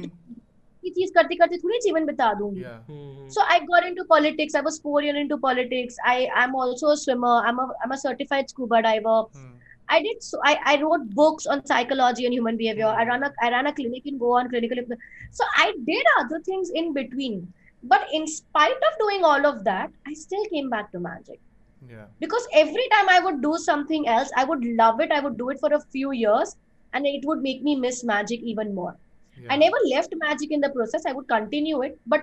streaming 0.86 0.86
ये 0.86 0.90
चीज 0.90 1.10
करते 1.16 1.34
करते 1.40 1.56
थोड़ी 1.64 1.78
जीवन 1.82 2.06
बिता 2.06 2.32
दूंगी 2.38 2.62
yeah 2.62 2.78
hmm, 2.90 3.28
So 3.34 3.42
I 3.54 3.58
got 3.66 3.84
into 3.88 4.04
politics. 4.04 4.54
I 4.54 4.60
was 4.60 4.78
four 4.86 5.02
years 5.02 5.16
into 5.20 5.36
politics. 5.38 5.96
I 6.12 6.28
am 6.44 6.54
also 6.54 6.88
a 6.88 6.96
swimmer. 6.96 7.34
I'm 7.50 7.60
a 7.60 7.66
I'm 7.84 7.92
a 7.92 7.98
certified 7.98 8.50
scuba 8.50 8.82
diver. 8.82 9.18
hmm. 9.34 9.50
I 9.88 10.00
did 10.02 10.22
so. 10.22 10.40
I, 10.44 10.58
I 10.72 10.82
wrote 10.82 11.08
books 11.20 11.46
on 11.46 11.64
psychology 11.66 12.26
and 12.26 12.34
human 12.34 12.56
behavior. 12.56 12.86
I 12.86 13.04
Hmm. 13.04 13.10
ran 13.12 13.22
a 13.22 13.32
I 13.42 13.50
ran 13.54 13.66
a 13.66 13.74
clinic 13.78 14.06
in 14.12 14.18
Goa 14.24 14.40
on 14.40 14.48
clinical. 14.48 14.82
So 15.30 15.44
I 15.56 15.72
did 15.90 16.10
other 16.20 16.40
things 16.50 16.70
in 16.82 16.92
between. 16.98 17.52
But 17.84 18.06
in 18.12 18.26
spite 18.26 18.84
of 18.90 18.98
doing 19.04 19.24
all 19.24 19.46
of 19.46 19.64
that, 19.64 19.90
I 20.06 20.14
still 20.14 20.44
came 20.56 20.70
back 20.76 20.92
to 20.92 21.00
magic. 21.00 21.40
Yeah. 21.90 22.02
because 22.20 22.44
every 22.58 22.82
time 22.90 23.08
I 23.12 23.20
would 23.20 23.40
do 23.42 23.56
something 23.58 24.04
else, 24.08 24.30
I 24.36 24.44
would 24.44 24.64
love 24.64 25.00
it. 25.00 25.10
I 25.10 25.20
would 25.20 25.36
do 25.38 25.48
it 25.54 25.58
for 25.60 25.72
a 25.74 25.80
few 25.94 26.12
years, 26.12 26.56
and 26.92 27.06
it 27.06 27.24
would 27.30 27.42
make 27.46 27.62
me 27.68 27.74
miss 27.84 28.04
magic 28.04 28.40
even 28.42 28.74
more. 28.76 28.96
Yeah. 29.37 29.53
I 29.53 29.57
never 29.57 29.77
left 29.89 30.13
magic 30.19 30.51
in 30.51 30.61
the 30.61 30.69
process. 30.69 31.05
I 31.05 31.13
would 31.13 31.27
continue 31.27 31.81
it, 31.81 31.99
but 32.07 32.21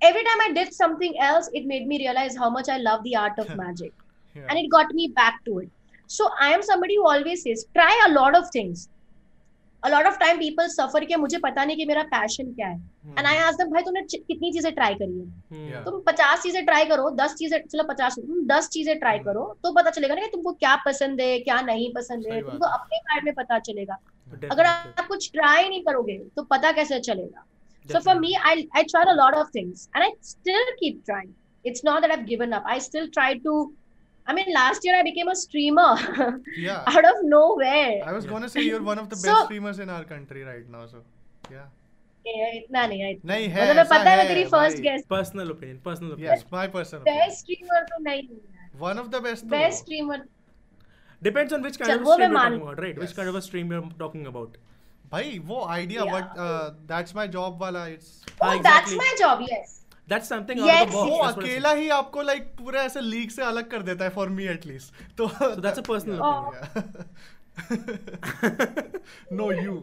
every 0.00 0.24
time 0.24 0.40
I 0.40 0.52
did 0.52 0.74
something 0.74 1.14
else, 1.18 1.48
it 1.52 1.66
made 1.66 1.86
me 1.86 1.98
realize 1.98 2.36
how 2.36 2.50
much 2.50 2.68
I 2.68 2.78
love 2.78 3.04
the 3.04 3.16
art 3.16 3.38
of 3.38 3.54
magic, 3.56 3.92
Yeah. 4.34 4.48
and 4.48 4.58
it 4.58 4.68
got 4.70 4.92
me 4.92 5.08
back 5.08 5.40
to 5.46 5.60
it. 5.60 5.70
So 6.08 6.28
I 6.40 6.52
am 6.52 6.62
somebody 6.62 6.96
who 6.96 7.06
always 7.08 7.42
says, 7.42 7.64
try 7.74 7.92
a 8.06 8.12
lot 8.12 8.36
of 8.36 8.50
things. 8.50 8.88
A 9.82 9.90
lot 9.90 10.06
of 10.08 10.18
time 10.18 10.38
people 10.38 10.68
suffer 10.74 11.00
कि 11.06 11.16
मुझे 11.16 11.38
पता 11.38 11.64
नहीं 11.64 11.76
कि 11.76 11.84
मेरा 11.86 12.04
passion 12.12 12.54
क्या 12.54 12.66
है. 12.68 12.78
Hmm. 13.06 13.14
And 13.18 13.26
I 13.26 13.34
ask 13.46 13.58
them, 13.58 13.70
भाई 13.72 13.82
तूने 13.82 14.02
कितनी 14.10 14.50
चीज़ें 14.52 14.72
ट्राई 14.74 14.94
करी 15.02 15.18
है? 15.18 15.26
Hmm. 15.52 15.68
Yeah. 15.72 15.84
तुम 15.84 16.00
पचास 16.06 16.42
चीज़ें 16.42 16.64
ट्राई 16.66 16.84
करो 16.92 17.10
दस 17.20 17.34
चीज़ें 17.38 17.58
चलो 17.66 17.84
पचास 17.92 18.18
तुम 18.18 18.46
दस 18.46 18.68
चीज़ें 18.76 18.98
ट्राई 18.98 19.18
करो 19.28 19.44
तो 19.64 19.72
पता 19.78 19.90
चलेगा 19.98 20.14
ना 20.14 20.20
कि 20.20 20.30
तुमको 20.32 20.52
क्या 20.64 20.74
पसंद 20.86 21.20
है 21.20 21.38
क्या 21.48 21.60
नहीं 21.70 21.92
पसंद 21.94 22.26
है 22.26 22.32
सही 22.32 22.42
बात 22.42 22.52
तुमको 22.52 22.66
अपने 22.78 22.98
बारे 23.08 23.24
में 23.24 23.34
पता 23.34 23.58
चलेगा 23.70 23.96
Definitely. 23.96 24.15
अगर 24.52 24.64
आप 24.66 25.06
कुछ 25.08 25.30
ट्राई 25.32 25.68
नहीं 25.68 25.82
करोगे 25.88 26.18
तो 26.36 26.42
पता 26.54 26.72
कैसे 26.80 27.00
चलेगा 27.10 27.42
so 27.94 27.98
for 28.04 28.14
me 28.20 28.30
I 28.50 28.52
I 28.78 28.82
tried 28.92 29.08
a 29.10 29.16
lot 29.16 29.34
of 29.40 29.50
things 29.56 29.82
and 29.94 30.04
I 30.04 30.08
still 30.28 30.70
keep 30.78 30.96
trying 31.10 31.28
it's 31.70 31.84
not 31.88 32.04
that 32.04 32.14
I've 32.14 32.24
given 32.30 32.54
up 32.58 32.64
I 32.72 32.78
still 32.86 33.04
try 33.16 33.26
to 33.44 33.52
I 34.26 34.34
mean 34.38 34.48
last 34.56 34.86
year 34.88 34.96
I 35.00 35.02
became 35.08 35.28
a 35.32 35.36
streamer 35.42 35.90
Yeah. 36.64 36.90
out 36.94 37.06
of 37.12 37.20
nowhere 37.34 37.92
I 38.12 38.14
was 38.16 38.26
gonna 38.32 38.48
say 38.54 38.64
you're 38.68 38.82
one 38.88 39.02
of 39.04 39.08
the 39.12 39.18
So- 39.22 39.28
best 39.28 39.44
streamers 39.50 39.78
in 39.86 39.92
our 39.98 40.04
country 40.12 40.42
right 40.52 40.68
now. 40.76 40.84
So 40.94 41.02
yeah. 41.56 41.68
इतना 42.24 42.86
नहीं 42.86 43.00
है 43.00 43.10
नहीं 43.32 43.48
है 43.56 43.68
मतलब 43.70 43.86
पता 43.90 44.10
है 44.10 44.16
मैं 44.18 44.26
तेरी 44.28 44.44
first 44.52 44.78
guest 44.86 45.08
Personal 45.12 45.50
opinion. 45.54 45.76
Personal 45.84 46.14
opinion. 46.14 46.32
Yes, 46.32 46.44
my 46.54 46.64
personal. 46.76 47.04
Best 47.08 47.38
streamer 47.40 47.84
तो 47.92 48.02
नहीं 48.08 48.22
है 48.32 48.70
One 48.80 48.98
of 49.02 49.12
the 49.12 49.20
best. 49.26 49.44
तो। 49.44 49.50
Best 49.50 49.78
streamer 49.84 50.24
Depends 51.26 51.52
on 51.58 51.62
which 51.68 51.78
kind 51.82 51.90
चल, 51.92 51.98
of 52.00 52.06
वो 52.06 52.14
stream 52.16 52.20
मैं 52.20 52.28
you're 52.28 52.38
मान- 52.38 52.52
talking 52.56 52.66
about, 52.68 52.82
right? 52.86 52.98
Which 53.04 53.10
Yes. 53.12 53.16
kind 53.20 53.32
of 53.34 53.38
a 53.40 53.44
stream 53.48 53.72
you're 53.76 53.86
talking 54.04 54.26
about. 54.32 54.58
भाई 55.10 55.38
वो 55.48 55.58
idea 55.72 56.04
Yeah. 56.04 56.12
but 56.12 56.38
uh, 56.44 56.70
that's 56.92 57.14
my 57.16 57.24
job 57.38 57.58
वाला 57.60 57.82
it's 57.96 58.08
हाँ, 58.42 58.54
oh 58.54 58.62
that's 58.68 58.92
exactly. 58.92 58.96
my 59.06 59.10
job 59.24 59.44
yes 59.54 59.74
That's 60.10 60.28
something 60.32 60.58
Yes, 60.64 60.72
out 60.72 60.82
of 60.88 60.90
the 60.92 60.96
box. 60.96 61.10
वो 61.10 61.14
that's 61.22 61.36
what 61.36 61.44
I'm 61.44 61.50
अकेला 61.50 61.70
ही 61.78 61.88
आपको 61.94 62.22
like 62.26 62.44
पूरा 62.58 62.82
ऐसे 62.88 63.00
league 63.04 63.30
से 63.36 63.42
अलग 63.42 63.70
कर 63.70 63.82
देता 63.88 64.04
है 64.04 64.12
for 64.16 64.26
me 64.34 64.44
at 64.52 64.66
least 64.70 65.00
तो 65.20 65.26
saying. 65.32 65.54
So 65.54 65.62
that's 65.66 65.82
a 65.82 65.84
personal 65.88 66.20
Oh. 66.26 66.34
opinion. 66.50 67.06
Yeah. 67.56 68.82
no 69.40 69.48
you 69.60 69.74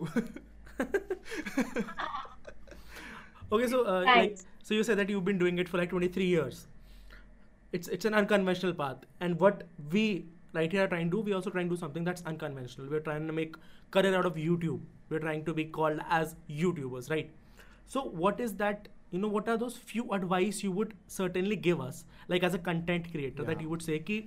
Okay, 3.52 3.68
so 3.68 3.86
uh, 3.86 4.02
like, 4.02 4.14
Thanks. 4.14 4.46
so 4.64 4.74
you 4.74 4.84
said 4.84 4.98
that 4.98 5.10
you've 5.10 5.26
been 5.26 5.38
doing 5.38 5.60
it 5.60 5.70
for 5.70 5.78
like 5.78 5.90
23 5.90 6.26
years. 6.26 6.62
It's 7.72 7.88
it's 7.98 8.06
an 8.12 8.14
unconventional 8.22 8.74
path, 8.80 9.04
and 9.20 9.40
what 9.40 9.64
we 9.96 10.06
right 10.53 10.71
here 10.73 10.85
are 10.85 10.89
trying 10.89 11.11
to 11.11 11.17
do, 11.17 11.23
we 11.23 11.33
also 11.33 11.51
trying 11.51 11.69
to 11.69 11.75
do 11.75 11.81
something 11.81 12.05
that's 12.05 12.23
unconventional. 12.27 12.89
We're 12.91 13.01
trying 13.01 13.27
to 13.27 13.33
make 13.33 13.57
career 13.91 14.15
out 14.15 14.27
of 14.27 14.35
YouTube. 14.35 14.81
We're 15.09 15.21
trying 15.21 15.45
to 15.47 15.55
be 15.55 15.65
called 15.65 16.01
as 16.11 16.37
YouTubers, 16.51 17.11
right? 17.11 17.31
So 17.87 18.03
what 18.03 18.41
is 18.41 18.55
that? 18.57 18.89
You 19.11 19.19
know, 19.19 19.29
what 19.29 19.49
are 19.49 19.57
those 19.57 19.77
few 19.77 20.11
advice 20.13 20.63
you 20.63 20.71
would 20.73 20.95
certainly 21.07 21.57
give 21.57 21.81
us, 21.81 22.05
like 22.29 22.43
as 22.43 22.55
a 22.55 22.59
content 22.59 23.11
creator, 23.13 23.43
that 23.45 23.57
Yeah. 23.57 23.63
you 23.63 23.69
would 23.71 23.83
say, 23.83 23.99
ki, 23.99 24.19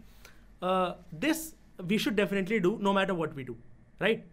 uh, 0.62 0.94
this 1.12 1.56
we 1.92 1.98
should 1.98 2.16
definitely 2.16 2.60
do 2.60 2.78
no 2.88 2.94
matter 2.94 3.14
what 3.14 3.36
we 3.36 3.44
do, 3.44 3.58
right? 4.00 4.26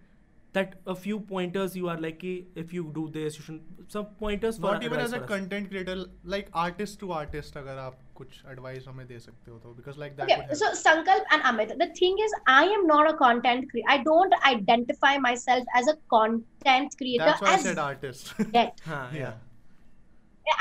That 0.55 0.75
a 0.87 0.95
few 0.95 1.21
pointers 1.21 1.77
you 1.77 1.89
are 1.89 1.99
like, 2.01 2.19
ki, 2.21 2.33
if 2.55 2.73
you 2.73 2.91
do 2.95 3.09
this, 3.11 3.37
you 3.39 3.43
should 3.45 3.61
some 3.89 4.07
pointers 4.23 4.57
for 4.59 4.73
not 4.73 4.83
even 4.89 4.99
advice 4.99 5.07
as 5.07 5.13
a 5.13 5.19
for 5.19 5.25
us. 5.25 5.31
content 5.31 5.69
creator 5.71 5.97
like 6.25 6.49
artist 6.65 6.99
to 7.05 7.13
artist 7.19 7.57
अगर 7.57 7.79
आप 7.79 7.99
कुछ 8.17 8.43
advice 8.53 8.87
हमें 8.89 9.07
दे 9.07 9.19
सकते 9.19 9.51
हो 9.51 9.59
तो 9.59 9.75
because 9.77 9.99
like 10.03 10.17
that 10.17 10.25
Okay, 10.31 10.37
would 10.37 10.47
help. 10.47 10.59
so 10.63 10.71
Sankalp 10.81 11.23
and 11.37 11.43
Amit, 11.43 11.75
the 11.79 11.89
thing 11.99 12.17
is, 12.27 12.35
I 12.47 12.63
am 12.77 12.87
not 12.87 13.11
a 13.11 13.17
content 13.17 13.69
creator. 13.71 13.89
I 13.89 13.99
don't 13.99 14.35
identify 14.51 15.17
myself 15.19 15.65
as 15.75 15.89
a 15.89 15.97
content 16.15 16.97
creator 17.03 17.25
that's 17.25 17.41
why 17.41 17.51
I 17.51 17.55
as 17.55 17.63
said 17.63 17.79
artist 17.79 18.35
yet. 18.55 18.81
Huh, 18.87 19.07
yeah. 19.15 19.33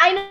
I 0.01 0.13
know 0.13 0.27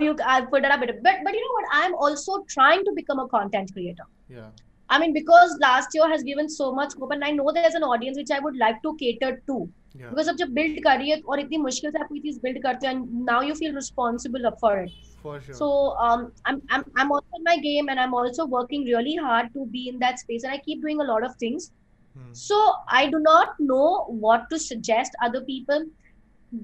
you 0.00 0.16
I 0.26 0.40
put 0.42 0.64
it 0.64 0.70
up, 0.70 0.82
a 0.82 0.86
bit, 0.86 1.02
but 1.02 1.14
but 1.24 1.34
you 1.34 1.40
know 1.40 1.54
what? 1.58 1.66
I'm 1.72 1.94
also 1.94 2.44
trying 2.48 2.84
to 2.84 2.92
become 2.94 3.18
a 3.18 3.28
content 3.28 3.72
creator. 3.72 4.06
yeah 4.28 4.50
I 4.90 4.98
mean, 4.98 5.12
because 5.12 5.56
last 5.60 5.94
year 5.94 6.08
has 6.08 6.22
given 6.22 6.48
so 6.48 6.72
much 6.72 6.90
scope, 6.90 7.12
and 7.12 7.24
I 7.24 7.30
know 7.30 7.52
there's 7.52 7.74
an 7.74 7.82
audience 7.82 8.18
which 8.18 8.30
I 8.30 8.40
would 8.40 8.56
like 8.56 8.82
to 8.82 8.96
cater 8.96 9.42
to. 9.46 9.68
Yeah 9.95 10.09
Because 10.09 10.27
अब 10.29 10.35
जब 10.37 10.53
build 10.55 10.81
कर 10.83 10.97
रही 10.97 11.09
है 11.09 11.19
और 11.27 11.39
इतनी 11.39 11.57
मुश्किल 11.57 11.91
से 11.91 11.99
आप 11.99 12.07
कोई 12.09 12.19
चीज़ 12.19 12.39
build 12.45 12.61
करते 12.63 12.87
हैं, 12.87 12.93
and 12.95 13.25
now 13.29 13.41
you 13.41 13.55
feel 13.55 13.73
responsible 13.73 14.45
up 14.45 14.59
for 14.59 14.73
it. 14.83 14.91
for 15.23 15.39
sure 15.41 15.55
So 15.55 15.69
um, 16.07 16.31
I'm 16.45 16.61
I'm 16.69 16.83
I'm 16.97 17.11
also 17.11 17.39
in 17.39 17.43
my 17.43 17.57
game, 17.67 17.89
and 17.89 17.99
I'm 17.99 18.13
also 18.13 18.45
working 18.45 18.85
really 18.85 19.15
hard 19.15 19.53
to 19.55 19.65
be 19.77 19.87
in 19.89 19.99
that 19.99 20.19
space, 20.19 20.43
and 20.43 20.53
I 20.53 20.59
keep 20.67 20.81
doing 20.81 21.01
a 21.01 21.07
lot 21.11 21.25
of 21.29 21.35
things. 21.45 21.71
Hmm. 22.17 22.29
So 22.33 22.59
I 22.99 23.07
do 23.15 23.19
not 23.19 23.59
know 23.59 24.05
what 24.27 24.45
to 24.51 24.59
suggest 24.59 25.17
other 25.29 25.41
people, 25.49 25.85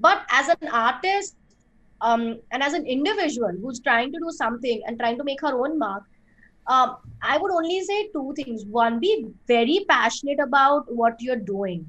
but 0.06 0.22
as 0.40 0.48
an 0.54 0.68
artist, 0.82 1.36
um, 2.00 2.24
and 2.52 2.62
as 2.62 2.72
an 2.74 2.86
individual 2.86 3.52
who's 3.62 3.80
trying 3.80 4.12
to 4.12 4.18
do 4.18 4.30
something 4.38 4.80
and 4.86 4.98
trying 4.98 5.18
to 5.18 5.24
make 5.24 5.40
her 5.48 5.52
own 5.66 5.78
mark, 5.78 6.04
um, 6.68 6.96
I 7.22 7.36
would 7.38 7.52
only 7.52 7.80
say 7.90 8.08
two 8.16 8.32
things. 8.36 8.64
One, 8.66 8.98
be 9.00 9.26
very 9.46 9.84
passionate 9.88 10.40
about 10.40 10.94
what 11.02 11.20
you're 11.20 11.44
doing, 11.52 11.88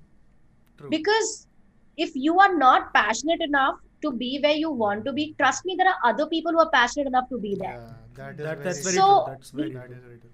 True. 0.77 0.89
because 0.89 1.47
if 1.97 2.11
you 2.15 2.39
are 2.39 2.55
not 2.55 2.93
passionate 2.93 3.41
enough 3.41 3.75
to 4.03 4.11
be 4.11 4.39
where 4.43 4.55
you 4.55 4.69
want 4.71 5.05
to 5.05 5.13
be, 5.13 5.33
trust 5.39 5.65
me, 5.65 5.75
there 5.77 5.87
are 5.87 5.97
other 6.09 6.27
people 6.27 6.51
who 6.51 6.59
are 6.59 6.69
passionate 6.69 7.07
enough 7.07 7.29
to 7.29 7.39
be 7.39 7.55
there. 7.59 7.79
yeah 7.83 7.93
that 8.17 8.39
is 8.39 8.45
That, 8.45 8.63
that's 8.63 8.81
very 8.83 8.83
very 8.83 8.95
So- 8.95 9.23
true. 9.25 9.33
That's 9.33 9.51
very 9.51 9.73
that 9.73 9.85
true. 9.87 9.95
is 9.97 10.03
very 10.09 10.19
true. 10.23 10.31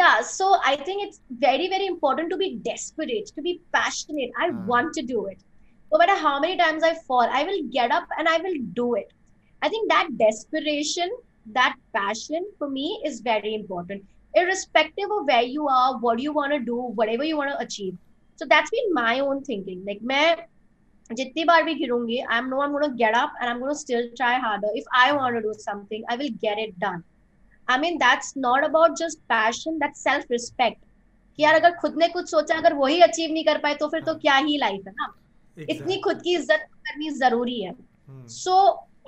yeah 0.00 0.20
so 0.26 0.46
i 0.68 0.74
think 0.88 1.02
it's 1.06 1.18
very 1.46 1.64
very 1.72 1.86
important 1.92 2.30
to 2.34 2.36
be 2.42 2.46
desperate 2.68 3.26
to 3.38 3.42
be 3.46 3.52
passionate 3.76 4.30
i 4.44 4.46
Ah. 4.50 4.60
want 4.72 4.94
to 4.98 5.02
do 5.10 5.24
it 5.32 5.40
no 5.94 5.98
matter 6.02 6.14
how 6.20 6.32
many 6.44 6.56
times 6.60 6.86
i 6.90 6.92
fall 7.08 7.34
i 7.40 7.42
will 7.48 7.58
get 7.76 7.90
up 7.98 8.14
and 8.18 8.30
i 8.34 8.36
will 8.46 8.56
do 8.78 8.86
it 9.00 9.10
i 9.68 9.70
think 9.74 9.90
that 9.94 10.14
desperation 10.22 11.12
that 11.58 11.74
passion 11.98 12.46
for 12.60 12.70
me 12.78 12.86
is 13.10 13.20
very 13.28 13.52
important 13.60 14.40
irrespective 14.42 15.14
of 15.18 15.26
where 15.32 15.46
you 15.56 15.68
are 15.80 15.90
what 16.06 16.24
you 16.26 16.32
want 16.40 16.56
to 16.58 16.62
do 16.70 16.78
whatever 17.02 17.28
you 17.32 17.36
want 17.42 17.52
to 17.56 17.60
achieve 17.66 17.98
so 18.38 18.46
that's 18.46 18.70
been 18.70 18.92
my 18.94 19.14
own 19.20 19.44
thinking 19.44 19.84
like 19.90 20.02
मैं 20.04 20.26
जितनी 21.10 21.44
बार 21.44 21.62
भी 21.62 21.74
गिरूँगी 21.74 22.18
I 22.20 22.38
am 22.38 22.46
no 22.48 22.60
I 22.60 22.66
am 22.66 22.72
gonna 22.72 22.86
get 22.96 23.16
up 23.16 23.34
and 23.36 23.48
I 23.48 23.54
am 23.54 23.60
gonna 23.60 23.72
still 23.78 24.08
try 24.16 24.36
harder 24.40 24.76
if 24.78 24.96
I 24.96 25.10
want 25.12 25.34
to 25.34 25.48
do 25.48 25.52
something 25.60 26.04
I 26.10 26.16
will 26.16 26.34
get 26.44 26.58
it 26.58 26.78
done 26.78 27.02
I 27.68 27.78
mean, 27.78 27.98
that's 27.98 28.36
not 28.36 28.64
about 28.64 28.96
just 28.96 29.18
passion, 29.28 29.78
that's 29.78 30.02
self 30.02 30.24
respect. 30.30 30.80
कि 31.38 31.42
यार 31.42 31.54
अगर 31.54 31.70
खुद 31.76 31.94
ने 31.98 32.08
कुछ 32.08 32.28
सोचा 32.30 32.56
अगर 32.58 32.74
वही 32.74 33.00
achieve 33.00 33.32
नहीं 33.32 33.44
कर 33.44 33.58
पाए 33.58 33.74
तो 33.74 33.88
फिर 33.88 34.02
तो। 34.04 34.14
क्या 34.14 34.34
ही 34.36 34.56
लाइफ 34.58 34.86
है 34.86 34.92
ना 34.92 35.06
exactly. 35.06 35.70
इतनी 35.70 35.96
खुद 36.00 36.20
की 36.22 36.34
इज़्ज़त 36.34 36.66
करनी 36.88 37.10
ज़रूरी 37.10 37.60
है. 37.60 37.72
So 38.28 38.56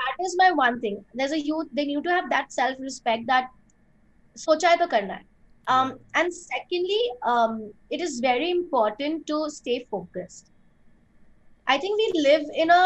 that 0.00 0.20
is 0.26 0.36
my 0.38 0.50
one 0.60 0.78
thing 0.80 0.96
there 0.96 1.24
is 1.24 1.34
a 1.34 1.46
youth 1.46 1.74
they 1.74 1.84
need 1.86 2.02
to 2.04 2.10
have 2.10 2.28
that 2.28 2.50
self 2.50 2.80
respect 2.80 3.26
that 3.26 3.48
सोचा 4.36 4.70
है 4.70 4.76
तो 4.76 4.86
करना 4.86 5.14
है 5.14 5.24
um 5.67 5.89
and 6.15 6.33
secondly 6.33 7.01
um 7.23 7.57
it 7.89 8.01
is 8.01 8.19
very 8.19 8.49
important 8.51 9.25
to 9.27 9.37
stay 9.49 9.77
focused 9.91 10.47
i 11.67 11.77
think 11.77 11.99
we 12.03 12.21
live 12.21 12.45
in 12.55 12.71
a 12.71 12.81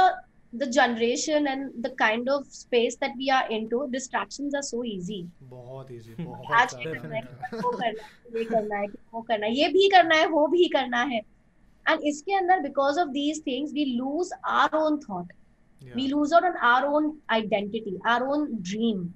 the 0.54 0.68
generation 0.68 1.48
and 1.48 1.84
the 1.84 1.92
kind 2.02 2.28
of 2.30 2.46
space 2.48 2.96
that 3.04 3.14
we 3.18 3.30
are 3.30 3.46
into 3.50 3.78
distractions 3.94 4.54
are 4.54 4.66
so 4.72 4.82
easy 4.84 5.22
बहुत 5.54 5.92
easy 5.92 6.16
Hmm. 6.18 6.26
बहुत 6.26 6.52
आज 6.60 6.76
ये 6.80 6.84
ज़्यादा। 6.84 7.02
करना 7.02 7.16
है 7.16 7.62
वो 7.64 7.72
करना 7.78 8.02
है 8.02 8.40
ये 8.40 8.44
करना 8.52 8.78
है 8.82 8.88
वो 9.14 9.22
करना 9.22 9.46
है 9.46 9.54
ये 9.56 9.68
भी 9.78 9.88
करना 9.96 10.16
है 10.16 10.28
वो 10.36 10.48
भी 10.48 10.68
करना 10.76 11.04
है 11.14 11.22
एंड 11.86 12.04
इसके 12.12 12.36
अंदर 12.36 12.60
because 12.62 13.00
of 13.00 13.08
these 13.18 13.42
things 13.48 13.74
we 13.74 13.86
lose 13.96 14.34
our 14.60 14.78
own 14.84 15.00
thought 15.10 15.32
Yeah. 15.82 15.96
We 15.96 16.08
lose 16.08 16.34
out 16.34 16.44
on 16.46 16.56
our 16.66 16.84
own 16.98 17.12
identity 17.32 17.98
our 18.08 18.22
own 18.34 18.46
dream 18.54 19.00
Hmm. 19.00 19.12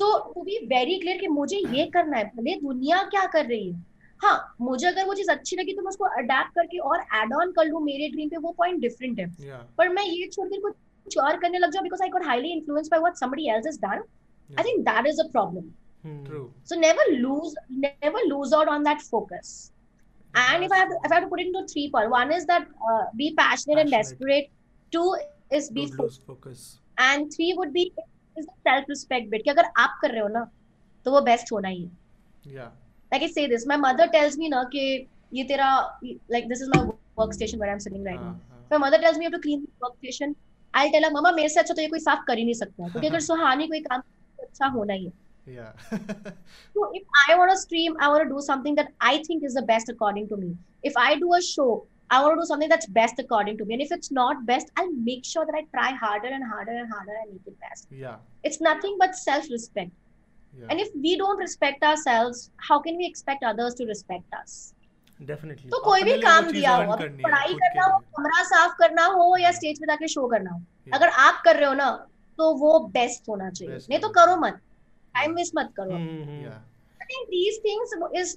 तो 0.00 0.18
टू 0.34 0.42
बी 0.42 0.58
वेरी 0.72 0.98
क्लियर 0.98 1.18
कि 1.18 1.28
मुझे 1.28 1.56
ये 1.76 1.86
करना 1.94 2.16
है 2.16 2.24
भले 2.36 2.54
दुनिया 2.62 3.02
क्या 3.14 3.24
कर 3.34 3.46
रही 3.46 3.70
है 3.70 3.84
हाँ 4.20 4.36
मुझे 4.60 4.86
अगर 4.86 5.06
वो 5.06 5.14
चीज़ 5.14 5.30
अच्छी 5.30 5.56
लगी 5.56 5.74
तो 5.74 5.82
मैं 5.82 5.88
उसको 5.88 6.04
अडेप्ट 6.22 6.54
करके 6.54 6.78
और 6.90 7.00
एड 7.22 7.32
ऑन 7.34 7.52
कर 7.58 7.66
लूँ 7.66 7.80
मेरे 7.84 8.08
ड्रीम 8.14 8.28
पे 8.28 8.36
वो 8.46 8.54
पॉइंट 8.58 8.80
डिफरेंट 8.80 9.18
है 9.20 9.26
Yeah. 9.46 9.62
पर 9.78 9.88
मैं 9.88 10.04
ये 10.04 10.26
छोड़ 10.32 10.48
के 10.48 10.60
कुछ 10.60 11.18
और 11.18 11.36
करने 11.40 11.58
लग 11.58 11.70
जाऊँ 11.72 11.82
because 11.84 12.02
I 12.02 12.08
got 12.08 12.26
highly 12.26 12.52
influence 12.52 12.88
by 12.90 13.00
what 13.00 13.16
somebody 13.16 13.48
else 13.54 13.66
has 13.66 13.80
done 13.80 14.02
I 14.50 14.64
think 14.64 14.84
that 14.88 15.06
is 15.06 15.20
a 15.20 15.30
problem 15.32 15.70
Hmm. 16.04 16.20
True. 16.24 16.44
So 16.64 16.76
never 16.76 17.02
lose, 17.12 17.54
never 17.70 18.20
lose 18.26 18.52
out 18.58 18.68
on 18.68 18.84
that 18.84 19.02
focus. 19.04 19.72
And 20.34 20.64
if 20.64 20.72
I 20.72 20.78
have 20.78 20.88
to, 20.88 21.00
if 21.04 21.12
I 21.12 21.16
have 21.16 21.24
to 21.24 21.28
put 21.28 21.40
it 21.40 21.48
into 21.48 21.62
three 21.72 21.90
part, 21.90 22.08
one 22.10 22.32
is 22.32 22.46
that 22.46 22.62
uh, 22.90 23.02
be 23.16 23.26
passionate, 23.34 23.40
passionate 23.40 23.80
and 23.80 23.90
desperate. 23.90 24.48
Two 24.92 25.02
is 25.50 25.68
be 25.70 25.82
Don't 25.82 25.98
focused, 25.98 26.20
lose 26.20 26.26
focus. 26.28 26.62
and 26.98 27.30
three 27.34 27.50
would 27.54 27.74
be 27.74 27.84
is 28.40 28.46
self 28.68 28.86
respect 28.90 29.30
bit 29.30 29.44
कि 29.44 29.50
अगर 29.50 29.70
आप 29.84 29.98
कर 30.02 30.10
रहे 30.10 30.20
हो 30.20 30.28
ना 30.28 30.44
तो 31.06 31.12
वो 31.12 31.20
best 31.30 31.52
होना 31.52 31.68
ही 31.68 31.82
है। 31.82 32.66
Like 33.12 33.48
this 33.50 33.66
my 33.68 33.76
mother 33.76 34.06
tells 34.16 34.38
me 34.38 34.48
ना 34.48 34.62
कि 34.74 34.84
ये 35.34 35.44
तेरा 35.44 35.70
like 36.04 36.48
this 36.48 36.62
is 36.62 36.70
my 36.70 36.84
work 37.18 37.32
station 37.34 37.58
where 37.58 37.68
I 37.68 37.72
am 37.72 37.78
sitting 37.78 38.06
right 38.06 38.20
my 38.72 38.78
mother 38.78 39.02
tells 39.02 39.18
me 39.18 39.24
have 39.24 39.32
to 39.32 39.38
clean 39.38 39.66
work 39.84 39.94
station 39.94 40.34
I 40.74 40.84
will 40.84 40.92
tell 40.92 41.04
her 41.04 41.12
मामा 41.12 41.32
मेरे 41.32 41.48
से 41.48 41.60
अच्छा 41.60 41.74
तो 41.74 41.82
ये 41.82 41.88
कोई 41.88 41.98
साफ़ 42.00 42.24
कर 42.26 42.38
ही 42.38 42.44
नहीं 42.44 42.54
सकता 42.54 42.88
क्योंकि 42.88 43.06
अगर 43.06 43.20
सुहानी 43.30 43.66
कोई 43.68 43.80
काम 43.80 44.00
तो 44.00 44.46
अच्छा 44.46 44.66
होना 44.66 44.92
ही 44.92 45.04
है. 45.04 45.12
Yeah. 45.46 45.72
so 46.74 46.82
if 46.94 47.02
I 47.20 47.36
want 47.36 47.50
to 47.50 47.56
stream, 47.56 47.94
I 47.98 48.08
want 48.08 48.22
to 48.24 48.28
do 48.32 48.40
something 48.40 48.74
that 48.74 48.90
I 49.00 49.12
think 49.28 49.46
is 49.48 49.54
the 49.54 49.62
best 49.62 49.88
according 49.88 50.28
to 50.32 50.36
me. 50.36 50.50
If 50.82 50.98
I 51.02 51.06
do 51.22 51.32
a 51.34 51.40
show, 51.42 51.68
I 52.09 52.21
want 52.23 52.35
to 52.35 52.41
do 52.41 52.45
something 52.47 52.69
that's 52.69 52.87
best 52.97 53.19
according 53.19 53.57
to 53.59 53.65
me. 53.65 53.73
And 53.75 53.83
if 53.83 53.91
it's 53.91 54.11
not 54.11 54.45
best, 54.49 54.67
I'll 54.77 54.91
make 55.09 55.25
sure 55.25 55.45
that 55.45 55.55
I 55.59 55.63
try 55.75 55.91
harder 56.05 56.31
and 56.37 56.43
harder 56.53 56.75
and 56.81 56.91
harder 56.95 57.15
and 57.21 57.31
make 57.33 57.47
it 57.53 57.57
best. 57.67 57.87
yeah 58.05 58.17
It's 58.49 58.59
nothing 58.61 58.97
but 59.03 59.15
self-respect. 59.21 59.93
yeah 60.61 60.67
And 60.69 60.83
if 60.85 60.89
we 61.05 61.13
don't 61.21 61.41
respect 61.45 61.83
ourselves, 61.91 62.41
how 62.69 62.79
can 62.87 62.97
we 63.03 63.07
expect 63.11 63.47
others 63.51 63.77
to 63.81 63.87
respect 63.93 64.39
us? 64.41 64.55
Definitely 65.27 65.69
तो 65.71 65.79
कोई 65.83 66.03
भी 66.03 66.11
अपने 66.11 66.15
लिए 66.15 66.23
काम 66.23 66.45
वो 66.45 66.51
चीज़ 66.51 66.59
दिया 66.59 66.75
हो 66.75 66.81
earn 66.81 66.91
अब 66.93 66.99
करनी 66.99 67.17
है, 67.17 67.23
पढ़ाई 67.23 67.51
खुद 67.51 67.61
के 67.61 67.67
करना 67.67 67.85
हो 67.85 67.97
लिए। 67.99 68.07
कमरा 68.17 68.43
साफ 68.47 68.73
करना 68.79 69.05
हो 69.17 69.27
या 69.41 69.51
स्टेज 69.59 69.79
पे 69.81 69.85
जाके 69.91 70.07
शो 70.13 70.27
करना 70.33 70.51
हो 70.51 70.59
Yeah. 70.87 70.95
अगर 70.95 71.09
आप 71.27 71.41
कर 71.45 71.55
रहे 71.55 71.67
हो 71.67 71.73
ना 71.73 71.89
तो 72.39 72.49
वो 72.63 72.79
बेस्ट 72.97 73.29
होना 73.29 73.49
चाहिए 73.49 73.75
Best 73.75 73.89
नहीं 73.89 73.99
तो 73.99 74.07
होना 74.07 74.25
करो 74.25 74.35
मत 74.41 74.59
टाइम 75.15 75.33
वेस्ट 75.35 75.53
मत 75.59 75.71
करो 75.79 75.97
Hmm, 75.99 76.33
yeah 76.47 76.59
I 77.05 77.07
think 77.11 77.31
these 77.35 77.57
things 77.67 77.95
is 78.23 78.35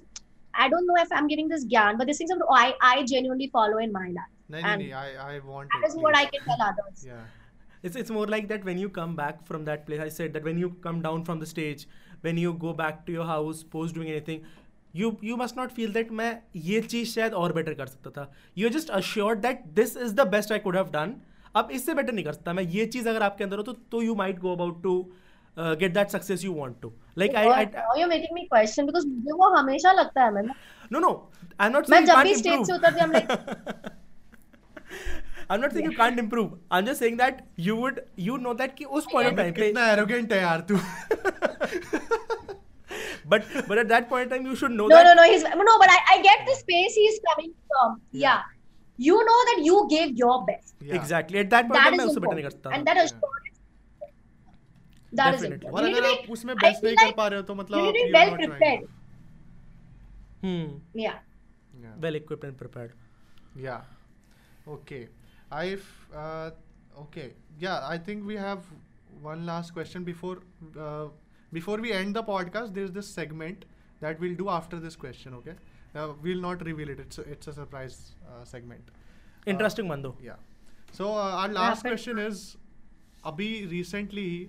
I 0.54 0.68
don't 0.68 0.86
know 0.86 0.96
if 1.02 1.12
I'm 1.12 1.26
giving 1.28 1.48
this 1.48 1.64
gyan, 1.76 1.98
but 1.98 2.06
these 2.06 2.18
things 2.18 2.30
are, 2.30 2.38
I 2.58 2.66
I 2.80 3.04
genuinely 3.04 3.48
follow 3.58 3.78
in 3.86 3.92
my 3.92 4.06
life. 4.18 4.30
नहीं 4.50 4.62
नहीं 4.62 4.72
And 4.72 4.82
नहीं 4.82 4.92
I 4.94 5.36
I 5.36 5.40
want 5.52 5.68
That 5.74 5.84
it 5.84 5.88
is 5.88 5.96
what 6.06 6.16
I 6.16 6.24
can 6.34 6.44
tell 6.50 6.68
others. 6.68 7.06
yeah 7.12 7.24
it's 7.88 7.96
it's 8.00 8.12
more 8.16 8.26
like 8.32 8.46
that 8.50 8.62
when 8.66 8.78
you 8.82 8.88
come 8.98 9.14
back 9.16 9.40
from 9.48 9.64
that 9.64 9.82
place 9.86 10.02
i 10.02 10.10
said 10.18 10.36
that 10.36 10.46
when 10.48 10.60
you 10.60 10.68
come 10.84 11.00
down 11.06 11.24
from 11.24 11.40
the 11.40 11.48
stage 11.48 11.82
when 12.26 12.38
you 12.42 12.52
go 12.62 12.72
back 12.78 13.00
to 13.08 13.16
your 13.16 13.26
house 13.30 13.58
post 13.74 13.96
doing 13.98 14.12
anything 14.12 14.46
you 14.94 15.10
you 15.28 15.36
must 15.42 15.58
not 15.60 15.74
feel 15.78 15.92
that 15.96 16.12
मैं 16.20 16.30
ये 16.68 16.80
चीज़ 16.94 17.14
शायद 17.14 17.34
और 17.42 17.52
better 17.52 17.74
कर 17.80 17.86
सकता 17.86 18.10
था 18.10 18.30
you 18.58 18.68
just 18.76 18.90
assured 19.00 19.40
that 19.40 19.64
this 19.80 19.96
is 20.06 20.14
the 20.14 20.26
best 20.36 20.52
I 20.52 20.58
could 20.66 20.76
have 20.76 20.90
done 20.92 21.14
अब 21.56 21.70
इससे 21.72 21.94
बेटर 21.94 22.12
नहीं 22.12 22.24
कर 22.24 22.32
सकता 22.32 22.52
मैं 22.52 22.62
ये 22.76 22.86
चीज़ 22.94 23.08
अगर 23.08 23.22
आपके 23.22 23.44
अंदर 23.44 23.56
हो 23.56 23.62
तो 23.62 23.72
तो 23.92 24.02
you 24.02 24.14
might 24.22 24.38
go 24.46 24.52
about 24.52 24.82
to 24.82 24.94
get 25.58 25.94
that 25.94 26.16
success 26.16 26.44
you 26.44 26.54
want 26.54 26.80
to 26.82 26.92
like 27.18 27.34
I 27.36 27.48
I 27.48 27.66
Now 27.74 27.96
you're 28.00 28.10
making 28.12 28.34
me 28.38 28.46
question 28.52 28.86
because 28.90 29.06
मुझे 29.06 29.32
वो 29.42 29.50
हमेशा 29.56 29.92
लगता 30.00 30.24
है 30.24 30.30
मैं 30.34 30.42
no 30.92 30.98
no 31.00 31.10
I 31.60 31.66
am 31.66 31.72
not 31.72 31.90
मैं 31.90 32.04
जब 32.04 32.22
भी 32.28 32.34
स्टेज 32.36 32.66
से 32.66 32.72
उतरती 32.72 33.04
हूँ 33.04 33.08
I'm 33.08 33.14
like 33.18 33.30
I'm 35.54 35.60
not 35.60 35.72
saying 35.72 35.86
you 35.90 35.96
can't 35.96 36.20
improve. 36.20 36.52
I'm 36.76 36.86
just 36.86 37.00
saying 37.04 37.16
that 37.18 37.40
you 37.64 37.74
would 37.80 37.98
you 38.26 38.36
know 38.44 38.54
that 38.60 38.76
कि 38.78 38.84
उस 38.98 39.06
point 39.12 39.28
of 39.30 39.34
time 39.40 39.52
पे 39.52 39.60
कितना 39.60 39.88
arrogant 39.94 40.32
है 40.32 40.38
यार 40.42 40.60
तू 40.70 40.78
but 43.32 43.44
but 43.68 43.78
at 43.82 43.88
that 43.88 44.08
point 44.08 44.24
in 44.26 44.32
time 44.34 44.46
you 44.50 44.56
should 44.62 44.74
know 44.78 44.86
no 44.92 44.96
that 44.96 45.06
no 45.10 45.14
no 45.20 45.24
he's 45.32 45.44
no 45.70 45.76
but 45.84 45.90
I, 45.96 45.98
I 46.14 46.16
get 46.28 46.44
the 46.50 46.56
space 46.62 46.98
he's 47.02 47.20
coming 47.28 47.52
from 47.68 47.94
yeah. 48.12 48.24
yeah. 48.24 48.40
you 48.98 49.16
know 49.30 49.38
that 49.50 49.62
you 49.70 49.86
gave 49.96 50.16
your 50.24 50.36
best 50.50 50.74
Yeah. 50.88 50.96
exactly 50.96 51.38
at 51.42 51.50
that 51.54 51.68
point 51.68 51.80
that 51.80 51.90
time 51.90 51.98
मैं 51.98 52.04
उससे 52.10 52.20
better 52.26 52.36
नहीं 52.40 52.48
important 52.48 52.74
and 52.78 52.90
that 52.90 52.98
Yeah. 53.02 53.06
assurance 53.10 53.43
podcast 72.22 72.72
this 72.72 72.90
this 72.90 73.14
segment 73.14 73.64
that 74.02 74.20
will 74.20 74.36
do 74.36 74.46
after 74.48 74.78
this 74.78 74.96
question 74.96 75.34
okay 75.34 75.52
will 76.22 76.40
not 76.40 76.62
reveal 76.62 76.90
it 76.90 77.00
it's 77.00 77.18
it's 77.18 77.48
a 77.48 77.52
surprise 77.52 77.94
segment 78.50 78.90
interesting 79.46 79.88
मंदो 79.88 80.16
yeah 80.22 80.38
so 80.98 81.12
our 81.14 81.52
last 81.52 81.86
question 81.86 82.18
is 82.18 82.44
अभी 83.24 83.48
recently 83.66 84.22
he 84.22 84.46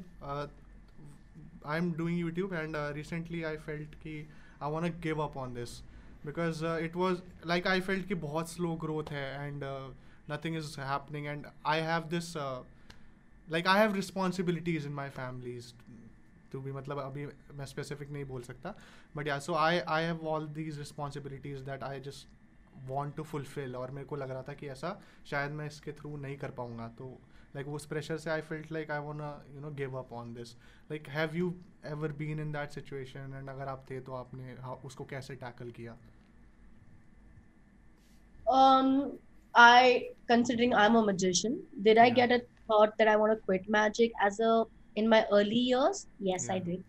I 1.66 1.78
am 1.78 1.92
doing 1.94 2.20
YouTube 2.20 2.54
and 2.54 2.76
recently 2.96 3.44
I 3.44 3.58
felt 3.58 3.96
कि 3.96 4.18
I 4.62 4.72
want 4.72 5.02
give 5.04 5.22
up 5.22 5.38
on 5.38 5.54
this 5.54 5.80
because 6.26 6.66
it 6.66 6.96
was 6.96 7.20
like 7.48 7.68
I 7.68 7.82
felt 7.82 8.08
कि 8.08 8.16
बहुत 8.22 8.50
slow 8.50 8.76
growth 8.76 9.12
है 9.12 9.48
and 9.48 9.64
nothing 10.32 10.58
is 10.58 10.80
happening 10.82 11.26
and 11.28 11.46
I 11.66 11.82
have 11.82 12.04
this 12.10 12.36
like 13.48 13.68
I 13.68 13.80
have 13.80 13.94
responsibilities 13.96 14.86
in 14.86 14.94
my 14.94 15.10
families 15.18 15.74
too 16.52 16.62
भी 16.62 16.72
मतलब 16.72 17.00
अभी 17.00 17.26
मैं 17.54 17.66
specific 17.66 18.12
नहीं 18.12 18.26
बोल 18.26 18.42
सकता 18.42 18.74
but 19.16 19.28
yeah 19.28 19.40
so 19.40 19.54
I 19.56 19.80
I 19.80 20.04
have 20.04 20.28
all 20.28 20.48
these 20.54 20.78
responsibilities 20.80 21.60
that 21.62 21.84
I 21.84 22.00
just 22.00 22.28
want 22.88 23.16
to 23.16 23.24
fulfil 23.24 23.76
और 23.76 23.92
मेरे 23.92 24.08
को 24.08 24.16
लग 24.16 24.32
रहा 24.32 24.42
था 24.42 24.54
कि 24.54 24.68
ऐसा 24.68 25.00
शायद 25.30 25.52
मैं 25.52 25.68
इसके 25.68 25.92
थ्रू 25.92 26.16
नहीं 26.18 26.38
कर 26.38 26.52
पाऊँगा 26.52 26.88
तो 26.98 27.18
लाइक 27.56 27.68
उस 27.78 27.86
प्रेशर 27.86 28.18
से 28.18 28.30
I 28.30 28.42
felt 28.50 28.72
like 28.72 28.92
I 28.92 29.00
want 29.06 29.22
you 29.56 29.62
know 29.62 29.72
give 29.76 29.98
up 30.00 30.14
on 30.14 30.34
this 30.34 30.56
like 30.92 31.08
have 31.10 31.36
you 31.36 31.54
ever 31.92 32.12
been 32.24 32.40
in 32.40 32.52
that 32.52 32.72
situation 32.80 33.34
and 33.36 33.50
अगर 33.50 33.68
आप 33.76 33.86
थे 33.90 34.00
तो 34.10 34.14
आपने 34.14 34.56
उसको 34.86 35.06
कैसे 35.16 35.36
टैकल 35.46 35.72
किया 35.80 35.98
Um, 38.48 38.90
I 39.56 40.10
considering 40.28 40.74
I'm 40.74 40.96
a 40.96 41.04
magician, 41.06 41.64
did 41.82 41.98
yeah. 41.98 42.04
I 42.04 42.10
get 42.10 42.32
a 42.32 42.42
thought 42.68 42.98
that 42.98 43.08
I 43.08 43.16
want 43.16 43.32
to 43.34 43.38
quit 43.46 43.70
magic 43.70 44.12
as 44.22 44.40
a 44.40 44.66
in 44.96 45.10
my 45.10 45.26
early 45.32 45.58
years? 45.58 46.08
Yes, 46.20 46.46
yeah. 46.48 46.56
I 46.56 46.60
did. 46.60 46.84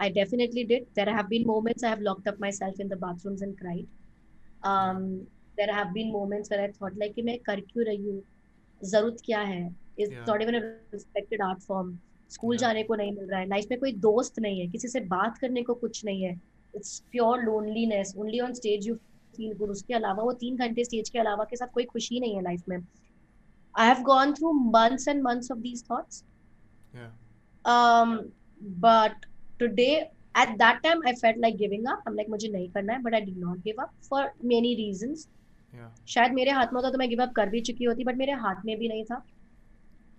I 0.00 0.08
definitely 0.08 0.64
did. 0.64 0.86
There 0.94 1.12
have 1.18 1.28
been 1.28 1.46
moments 1.46 1.82
I 1.82 1.88
have 1.88 2.00
locked 2.00 2.26
up 2.28 2.40
myself 2.40 2.80
in 2.80 2.88
the 2.88 2.96
bathrooms 2.96 3.42
and 3.42 3.58
cried. 3.58 3.86
Um, 4.62 5.26
there 5.56 5.72
have 5.72 5.92
been 5.92 6.12
moments 6.12 6.50
where 6.50 6.62
I 6.62 6.68
thought 6.72 6.96
like 6.96 7.16
मैं 7.24 7.38
कर 7.46 7.60
क्यों 7.72 7.86
रही 7.86 8.10
हूँ 8.10 8.22
ज़रूरत 8.84 9.16
क्या 9.24 9.40
है? 9.40 9.62
Is. 9.98 10.12
Not 10.28 10.42
even 10.42 10.54
respected 10.54 11.42
art 11.42 11.60
form 11.62 11.98
school. 12.30 12.56
जाने 12.56 12.82
को 12.82 12.94
नहीं 12.94 13.12
मिल 13.12 13.28
रहा 13.30 13.40
है. 13.40 13.48
लाइफ 13.48 13.66
में 13.70 13.78
कोई 13.80 13.92
दोस्त 13.92 14.38
नहीं 14.40 14.60
है. 14.60 14.66
किसी 14.68 14.88
से 14.88 15.00
बात 15.00 15.38
करने 15.38 15.62
को 15.62 15.74
कुछ 15.74 16.04
नहीं 16.04 16.22
है. 16.24 16.32
It's 16.76 16.98
pure 17.10 17.42
loneliness 17.42 18.14
only 18.18 18.40
on 18.40 18.54
stage 18.54 18.88
you 18.88 18.94
feel 19.36 19.56
good 19.58 19.70
उसके 19.70 19.94
अलावा 19.94 20.22
वो 20.22 20.32
तीन 20.32 20.56
घंटे 20.56 20.84
स्टेज 20.84 21.08
के 21.10 21.18
अलावा 21.18 21.44
के 21.44 21.56
साथ 21.56 21.68
कोई 21.74 21.84
खुशी 21.84 22.20
नहीं 22.20 22.34
है 22.34 22.42
लाइफ 22.42 22.62
में. 22.68 22.78
I 23.78 23.88
have 23.88 24.02
gone 24.04 24.32
through 24.34 24.52
months 24.52 25.08
and 25.08 25.22
months 25.22 25.52
of 25.52 25.58
these 25.58 25.84
thoughts 25.90 26.24
um 27.64 28.12
but 28.82 29.24
today 29.60 29.94
at 30.42 30.52
that 30.60 30.78
time 30.84 31.02
i 31.10 31.12
felt 31.22 31.40
like 31.44 31.56
giving 31.62 31.88
up. 31.92 32.06
I'm 32.08 32.28
मुझे 32.30 32.48
नहीं 32.48 32.68
करना 32.70 32.92
है 32.92 33.02
but 33.02 33.16
i 33.18 33.20
did 33.24 33.36
not 33.42 33.58
give 33.66 33.82
up 33.84 33.90
for 34.08 34.20
many 34.52 34.70
reasons. 34.78 35.24
या 35.74 35.90
शायद 36.08 36.32
मेरे 36.32 36.50
हाथ 36.50 36.72
में 36.72 36.80
होता 36.80 36.90
तो 36.90 36.98
मैं 36.98 37.08
गिव 37.08 37.22
अप 37.22 37.32
कर 37.36 37.48
भी 37.50 37.60
चुकी 37.68 37.84
होती 37.84 38.04
बट 38.04 38.16
मेरे 38.16 38.32
हाथ 38.46 38.64
में 38.66 38.76
भी 38.78 38.88
नहीं 38.88 39.04
था 39.10 39.22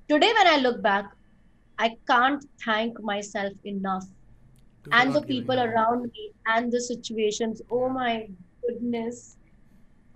today 0.09 0.31
when 0.33 0.47
I 0.47 0.61
look 0.61 0.77
back 0.87 1.09
I 1.81 1.89
can't 2.13 2.43
thank 2.67 3.01
myself 3.33 3.65
enough 3.73 4.09
and 4.97 5.13
the 5.15 5.21
people 5.21 5.59
around 5.61 6.03
me 6.03 6.31
and 6.51 6.71
the 6.71 6.79
situations 6.81 7.61
oh 7.77 7.87
my 7.95 8.27
goodness 8.61 9.37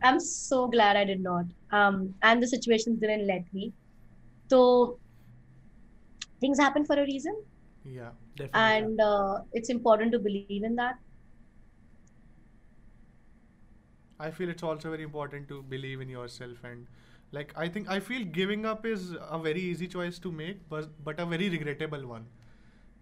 i'm 0.02 0.20
so 0.20 0.68
glad 0.68 1.00
i 1.02 1.04
did 1.10 1.22
not 1.22 1.46
um 1.80 1.98
and 2.30 2.42
the 2.44 2.48
situations 2.48 3.00
didn't 3.00 3.28
let 3.28 3.50
me 3.54 3.72
so 4.50 4.62
things 6.42 6.60
happen 6.60 6.86
for 6.86 6.98
a 7.02 7.06
reason 7.10 7.36
या 7.98 8.10
definitely 8.38 8.62
and 8.62 9.02
uh, 9.02 9.34
it's 9.54 9.70
important 9.70 10.16
to 10.18 10.20
believe 10.20 10.64
in 10.64 10.76
that 10.76 11.00
I 14.23 14.31
feel 14.39 14.49
it's 14.55 14.65
also 14.69 14.91
very 14.95 15.05
important 15.09 15.49
to 15.51 15.63
believe 15.75 16.01
in 16.05 16.09
yourself 16.15 16.63
and 16.71 16.87
like 17.39 17.53
I 17.65 17.69
think 17.75 17.91
I 17.97 17.99
feel 18.09 18.23
giving 18.39 18.65
up 18.73 18.87
is 18.93 19.03
a 19.39 19.39
very 19.49 19.61
easy 19.73 19.89
choice 19.97 20.19
to 20.27 20.33
make 20.39 20.63
but 20.75 20.89
but 21.09 21.21
a 21.25 21.27
very 21.35 21.49
regrettable 21.57 22.07
one. 22.15 22.25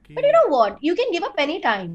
कि- 0.09 0.17
but 0.19 0.27
you 0.29 0.33
know 0.39 0.47
what 0.57 0.83
you 0.89 0.95
can 1.03 1.13
give 1.15 1.25
up 1.29 1.39
anytime 1.45 1.95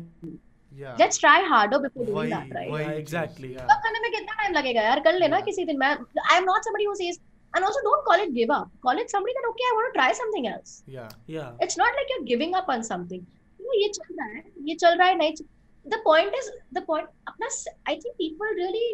yeah. 0.83 0.95
let's 1.01 1.17
try 1.25 1.35
harder 1.51 1.79
before 1.85 2.05
doing 2.07 2.17
वही- 2.19 2.33
that 2.35 2.55
right 2.57 2.71
वही 2.71 2.85
Yeah, 2.85 2.89
चीज़, 2.93 3.01
exactly. 3.03 3.51
yeah. 3.51 3.67
Give 3.67 3.75
up 3.75 3.83
करने 3.85 3.99
में 4.05 4.09
कितना 4.15 4.37
time 4.41 4.53
लगेगा 4.57 4.81
यार 4.87 4.99
कर 5.09 5.19
लेना 5.23 5.37
Yeah. 5.37 5.45
किसी 5.49 5.65
दिन 5.71 5.77
मैं 5.83 5.91
I 6.31 6.37
am 6.37 6.43
not 6.51 6.67
somebody 6.69 6.87
who 6.91 6.95
says 7.03 7.19
and 7.53 7.67
also 7.69 7.79
don't 7.85 8.03
call 8.09 8.21
it 8.25 8.33
give 8.39 8.51
up 8.57 8.67
call 8.87 8.99
it 9.05 9.13
somebody 9.15 9.33
that 9.37 9.47
okay 9.51 9.69
i 9.69 9.77
want 9.77 9.87
to 9.91 9.95
try 9.99 10.09
something 10.19 10.45
else 10.51 10.73
Yeah. 10.97 11.09
yeah 11.37 11.63
it's 11.67 11.77
not 11.83 11.97
like 12.01 12.13
you're 12.13 12.27
giving 12.33 12.53
up 12.61 12.69
on 12.75 12.85
something 12.91 13.23
no, 13.65 13.73
ये 13.83 13.89
चल 13.97 14.13
रहा 14.19 14.27
है 14.35 14.43
ये 14.69 14.75
चल 14.83 14.97
रहा 15.01 15.07
है 15.13 15.17
नहीं 15.23 15.33
चल- 15.39 15.49
the 15.94 15.98
point 16.10 16.36
is 16.42 16.50
the 16.72 16.82
point 16.90 17.08
अपना 17.28 17.48
I 17.86 17.96
think 18.02 18.16
people 18.26 18.46
really 18.64 18.86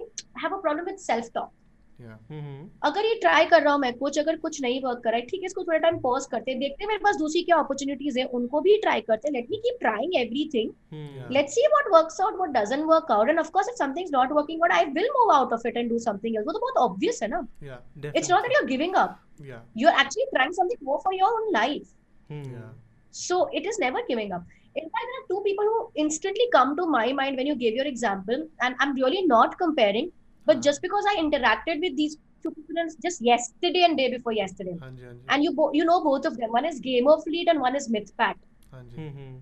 have 0.44 0.52
a 0.52 0.62
problem 0.68 0.86
with 0.92 1.00
self 1.10 1.32
talk 1.32 1.50
Yeah. 2.02 2.14
mm-hmm. 2.34 2.60
अगर 2.84 3.04
ये 3.04 3.14
ट्राई 3.22 3.44
कर 3.46 3.62
रहा 3.62 3.72
हूँ 3.72 3.80
मैं 3.80 3.92
कुछ 3.98 4.18
अगर 4.18 4.36
कुछ 4.44 4.60
नहीं 4.62 4.80
वर्क 4.84 5.00
कर 5.04 5.10
रहा 5.10 5.18
है 5.20 5.26
ठीक 5.26 5.40
है 5.42 5.46
इसको 5.46 5.64
थोड़ा 5.64 5.78
टाइम 5.78 5.98
पॉज 6.06 6.24
करते 6.30 6.50
हैं 6.50 6.58
देखते 6.60 6.84
हैं 6.84 6.88
मेरे 6.88 7.02
पास 7.04 7.16
दूसरी 7.16 7.42
क्या 7.50 7.56
अपॉर्चुनिटीज़ 7.64 8.18
है 8.18 8.24
उनको 8.38 8.60
भी 8.60 8.76
ट्राई 8.84 9.00
करते 9.10 9.28
हैं 9.28 9.32
let 9.34 9.50
me 9.50 9.56
keep 9.66 9.76
trying 9.80 10.16
everything 10.20 10.70
Hmm. 10.94 11.04
Yeah. 11.18 11.28
let's 11.36 11.54
see 11.58 11.66
what 11.74 11.90
works 11.96 12.18
out 12.24 12.40
what 12.42 12.54
doesn't 12.56 12.88
work 12.92 13.12
out 13.16 13.30
and 13.34 13.42
of 13.44 13.52
course 13.58 13.70
if 13.74 13.76
something's 13.82 14.14
not 14.16 14.34
working 14.38 14.64
out 14.66 14.74
i 14.78 14.80
will 14.98 15.10
move 15.18 15.32
out 15.36 15.54
of 15.58 15.68
it 15.72 15.78
and 15.82 15.94
do 15.94 16.00
something 16.06 16.38
else 16.40 16.48
वो 16.50 16.56
तो 16.58 16.62
बहुत 16.64 16.80
obvious 16.86 17.22
है 17.22 17.28
ना 17.34 17.40
Yeah. 17.68 18.10
it's 18.22 18.32
not 18.34 18.48
that 18.48 18.56
you're 18.56 18.70
giving 18.72 18.98
up 19.04 19.14
Yeah. 19.52 19.62
you're 19.82 19.94
actually 20.04 20.28
trying 20.34 20.56
something 20.60 20.82
more 20.90 20.98
for 21.06 21.14
your 21.20 21.30
own 21.36 21.48
life 21.60 21.94
Hmm. 22.32 22.42
Yeah. 22.56 22.68
So 23.22 23.38
it 23.60 23.66
is 23.70 23.78
never 23.80 24.02
giving 24.10 24.34
up. 24.34 24.50
In 24.74 24.84
fact, 24.84 25.06
there 25.10 25.20
are 25.20 25.28
two 25.30 25.42
people 25.44 25.64
who 25.64 25.90
instantly 25.96 26.44
come 26.52 26.76
to 26.76 26.86
my 26.86 27.12
mind 27.12 27.36
when 27.36 27.46
you 27.46 27.54
gave 27.54 27.74
your 27.74 27.86
example, 27.86 28.48
and 28.60 28.74
I'm 28.80 28.94
really 28.94 29.22
not 29.26 29.58
comparing, 29.58 30.10
but 30.46 30.56
हाँ. 30.56 30.62
just 30.62 30.82
because 30.82 31.04
I 31.10 31.16
interacted 31.22 31.80
with 31.80 31.96
these 31.96 32.16
two 32.42 32.50
people 32.50 32.86
just 33.02 33.20
yesterday 33.22 33.84
and 33.84 33.96
day 33.96 34.10
before 34.16 34.32
yesterday, 34.32 34.76
हाँ 34.80 34.90
जी 34.96 35.04
हाँ 35.04 35.14
and 35.28 35.44
you 35.44 35.52
bo- 35.52 35.72
you 35.74 35.84
know 35.84 36.02
both 36.02 36.24
of 36.24 36.36
them. 36.38 36.50
One 36.50 36.64
is 36.64 36.80
Game 36.80 37.06
of 37.08 37.22
Fleet 37.24 37.48
and 37.48 37.60
one 37.60 37.76
is 37.76 37.88
MythPat. 37.96 38.34
हाँ 38.72 38.84
जी 38.90 39.08
Hmm. 39.12 39.40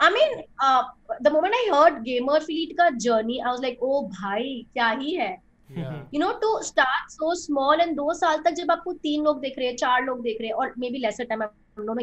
I 0.00 0.10
mean, 0.10 0.42
uh, 0.60 0.82
the 1.20 1.30
moment 1.30 1.54
I 1.56 1.64
heard 1.72 2.04
Gamer 2.04 2.40
Fleet 2.40 2.74
का 2.78 2.98
journey, 2.98 3.40
I 3.40 3.50
was 3.52 3.60
like, 3.60 3.78
oh 3.82 4.08
भाई 4.08 4.66
क्या 4.74 4.90
ही 5.00 5.14
है 5.16 5.32
Yeah. 5.76 5.92
you 6.12 6.20
know 6.20 6.32
to 6.40 6.48
start 6.62 7.12
so 7.12 7.28
small 7.42 7.80
and 7.82 7.96
दो 7.96 8.14
साल 8.14 8.42
तक 8.46 8.54
जब 8.54 8.70
आपको 8.70 8.92
तीन 9.04 9.22
लोग 9.24 9.40
देख 9.40 9.54
रहे 9.58 9.66
हैं 9.66 9.76
चार 9.76 10.04
लोग 10.04 10.22
देख 10.22 10.40
रहे 10.40 10.48
हैं 10.48 10.54
और 10.54 10.74
maybe 10.82 11.00
lesser 11.04 11.24
time 11.30 11.44
I 11.44 11.46
don't 11.86 12.00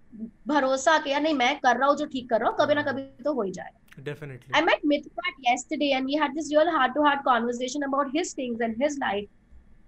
भरोसा 0.48 0.98
कि 1.04 1.10
यार 1.10 1.20
नहीं 1.22 1.34
मैं 1.34 1.58
कर 1.60 1.76
रहा 1.78 1.88
हूँ 1.88 1.96
जो 1.96 2.06
ठीक 2.14 2.28
कर 2.30 2.40
रहा 2.40 2.48
हूँ 2.50 2.56
कभी 2.60 2.74
ना 2.74 2.82
कभी 2.88 3.22
तो 3.24 3.32
हो 3.34 3.42
ही 3.42 3.50
जाएगा 3.58 4.02
definitely 4.10 4.54
I 4.58 4.60
met 4.68 4.82
Mithpat 4.92 5.38
yesterday 5.46 5.90
and 5.98 6.06
we 6.10 6.16
had 6.22 6.34
this 6.38 6.50
real 6.56 6.70
heart 6.76 6.94
to 6.96 7.02
heart 7.06 7.22
conversation 7.28 7.82
about 7.88 8.10
his 8.16 8.32
things 8.40 8.60
and 8.66 8.76
his 8.82 8.98
life. 9.02 9.28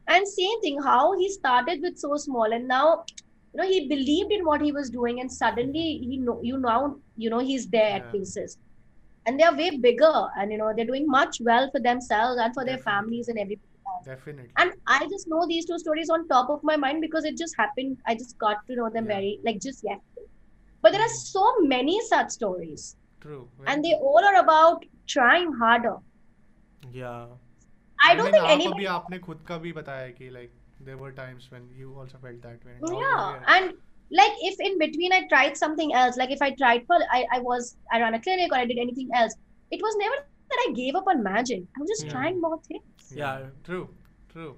And 0.09 0.27
same 0.29 0.61
thing, 0.63 0.79
how 0.83 1.13
he 1.19 1.29
started 1.31 1.81
with 1.83 1.99
so 1.99 2.17
small 2.17 2.53
and 2.59 2.69
now, 2.69 3.05
you 3.53 3.61
know, 3.61 3.69
he 3.69 3.89
believed 3.89 4.33
in 4.39 4.45
what 4.45 4.63
he 4.63 4.73
was 4.73 4.91
doing 4.91 5.21
and 5.21 5.33
suddenly 5.33 5.87
he 6.11 6.19
know 6.19 6.39
you 6.43 6.59
now, 6.59 6.97
you 7.17 7.31
know, 7.31 7.41
he's 7.51 7.69
there 7.77 7.93
at 7.99 8.05
Yeah. 8.05 8.11
places. 8.11 8.59
And 9.27 9.39
they 9.41 9.45
are 9.45 9.57
way 9.57 9.71
bigger 9.89 10.15
and 10.37 10.53
you 10.53 10.59
know 10.59 10.73
they're 10.77 10.93
doing 10.93 11.07
much 11.07 11.39
well 11.51 11.71
for 11.73 11.81
themselves 11.81 12.41
and 12.47 12.55
for 12.55 12.65
their 12.65 12.79
Definitely. 12.79 12.93
families 12.93 13.29
and 13.29 13.39
everything. 13.39 13.68
Definitely. 14.05 14.51
And 14.59 14.73
I 14.87 14.99
just 15.13 15.27
know 15.29 15.47
these 15.49 15.67
two 15.67 15.79
stories 15.79 16.11
on 16.11 16.27
top 16.29 16.51
of 16.51 16.61
my 16.63 16.77
mind 16.77 17.01
because 17.01 17.25
it 17.25 17.39
just 17.39 17.55
happened. 17.59 17.97
I 18.07 18.15
just 18.15 18.39
got 18.39 18.59
to 18.69 18.77
know 18.77 18.91
them 18.97 19.07
Yeah. 19.09 19.15
very 19.15 19.39
like 19.45 19.61
just 19.61 19.83
yesterday. 19.83 20.27
But 20.83 20.93
there 20.93 21.01
are 21.03 21.15
so 21.21 21.45
many 21.61 22.01
such 22.09 22.31
stories. 22.31 22.97
True. 23.21 23.49
And 23.67 23.85
they 23.85 23.95
all 23.95 24.25
are 24.33 24.37
about 24.41 24.85
trying 25.17 25.53
harder. 25.63 25.97
या 26.97 27.15
I 28.07 28.15
don't 28.17 28.31
think 28.33 28.45
आप 28.45 28.51
anybody. 28.57 28.75
अभी 28.75 28.85
आपने 28.95 29.19
खुद 29.27 29.45
का 29.49 29.59
भी 29.65 29.73
बताया 29.81 30.09
कि 30.19 30.31
like 30.37 30.53
there 30.89 30.99
were 31.03 31.13
times 31.19 31.49
when 31.55 31.69
you 31.83 31.95
also 32.03 32.19
felt 32.27 32.43
that 32.49 32.65
way. 32.67 32.75
and 32.75 32.83
now 32.89 32.99
Yeah, 33.01 33.17
you're 33.21 33.39
here. 33.39 33.45
and 33.57 33.73
like 34.21 34.43
if 34.51 34.61
in 34.69 34.79
between 34.85 35.13
I 35.19 35.23
tried 35.33 35.57
something 35.57 35.95
else, 36.03 36.19
like 36.23 36.31
if 36.39 36.43
I 36.43 36.51
tried 36.63 36.85
for 36.91 36.99
I, 37.19 37.25
I 37.39 37.41
was 37.51 37.71
I 37.93 38.01
ran 38.05 38.15
a 38.15 38.21
clinic 38.29 38.53
or 38.53 38.59
I 38.59 38.67
did 38.73 38.83
anything 38.87 39.09
else, 39.23 39.35
it 39.71 39.81
was 39.89 39.97
never 40.03 40.21
that 40.53 40.65
I 40.67 40.73
gave 40.81 40.95
up 41.03 41.09
on 41.15 41.23
magic. 41.23 41.63
I 41.77 41.81
was 41.85 41.89
just 41.95 42.05
Yeah. 42.07 42.13
trying 42.17 42.41
more 42.47 42.59
things. 42.69 42.98
Yeah. 43.18 43.46
True. 43.64 43.88
True. 44.34 44.56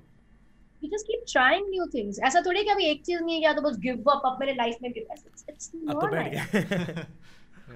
You 0.82 0.90
just 0.90 1.08
keep 1.08 1.26
trying 1.32 1.70
new 1.70 1.86
things. 1.96 2.20
ऐसा 2.28 2.42
थोड़ी 2.46 2.64
कि 2.64 2.70
अभी 2.70 2.86
एक 2.90 3.04
चीज़ 3.06 3.22
नहीं 3.24 3.40
किया 3.40 3.54
तो 3.54 3.62
बस 3.62 3.78
give 3.86 4.10
up 4.14 4.22
अब 4.26 4.38
मेरे 4.40 4.54
लाइफ 4.54 4.78
में 4.84 4.90
give 4.94 5.12
up. 5.16 5.20
It's, 5.32 5.44
it's 5.50 5.70
अब 5.76 5.82
not 5.90 6.02
तो 6.02 6.08
बैठ 6.12 6.56
गए 6.56 7.06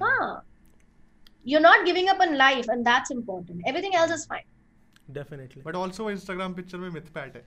हाँ. 0.02 0.44
You're 1.46 1.64
not 1.66 1.86
giving 1.88 2.08
up 2.14 2.22
on 2.26 2.38
life 2.38 2.68
and 2.76 2.88
that's 2.92 3.12
important. 3.16 3.62
Everything 3.72 3.96
else 4.02 4.12
is 4.18 4.26
fine. 4.34 4.48
Definitely 5.18 5.64
But 5.64 5.76
also 5.76 6.08
Instagram 6.14 6.56
picture 6.60 6.80
में 6.84 6.90
myth 6.96 7.12
pat 7.18 7.36
है. 7.36 7.44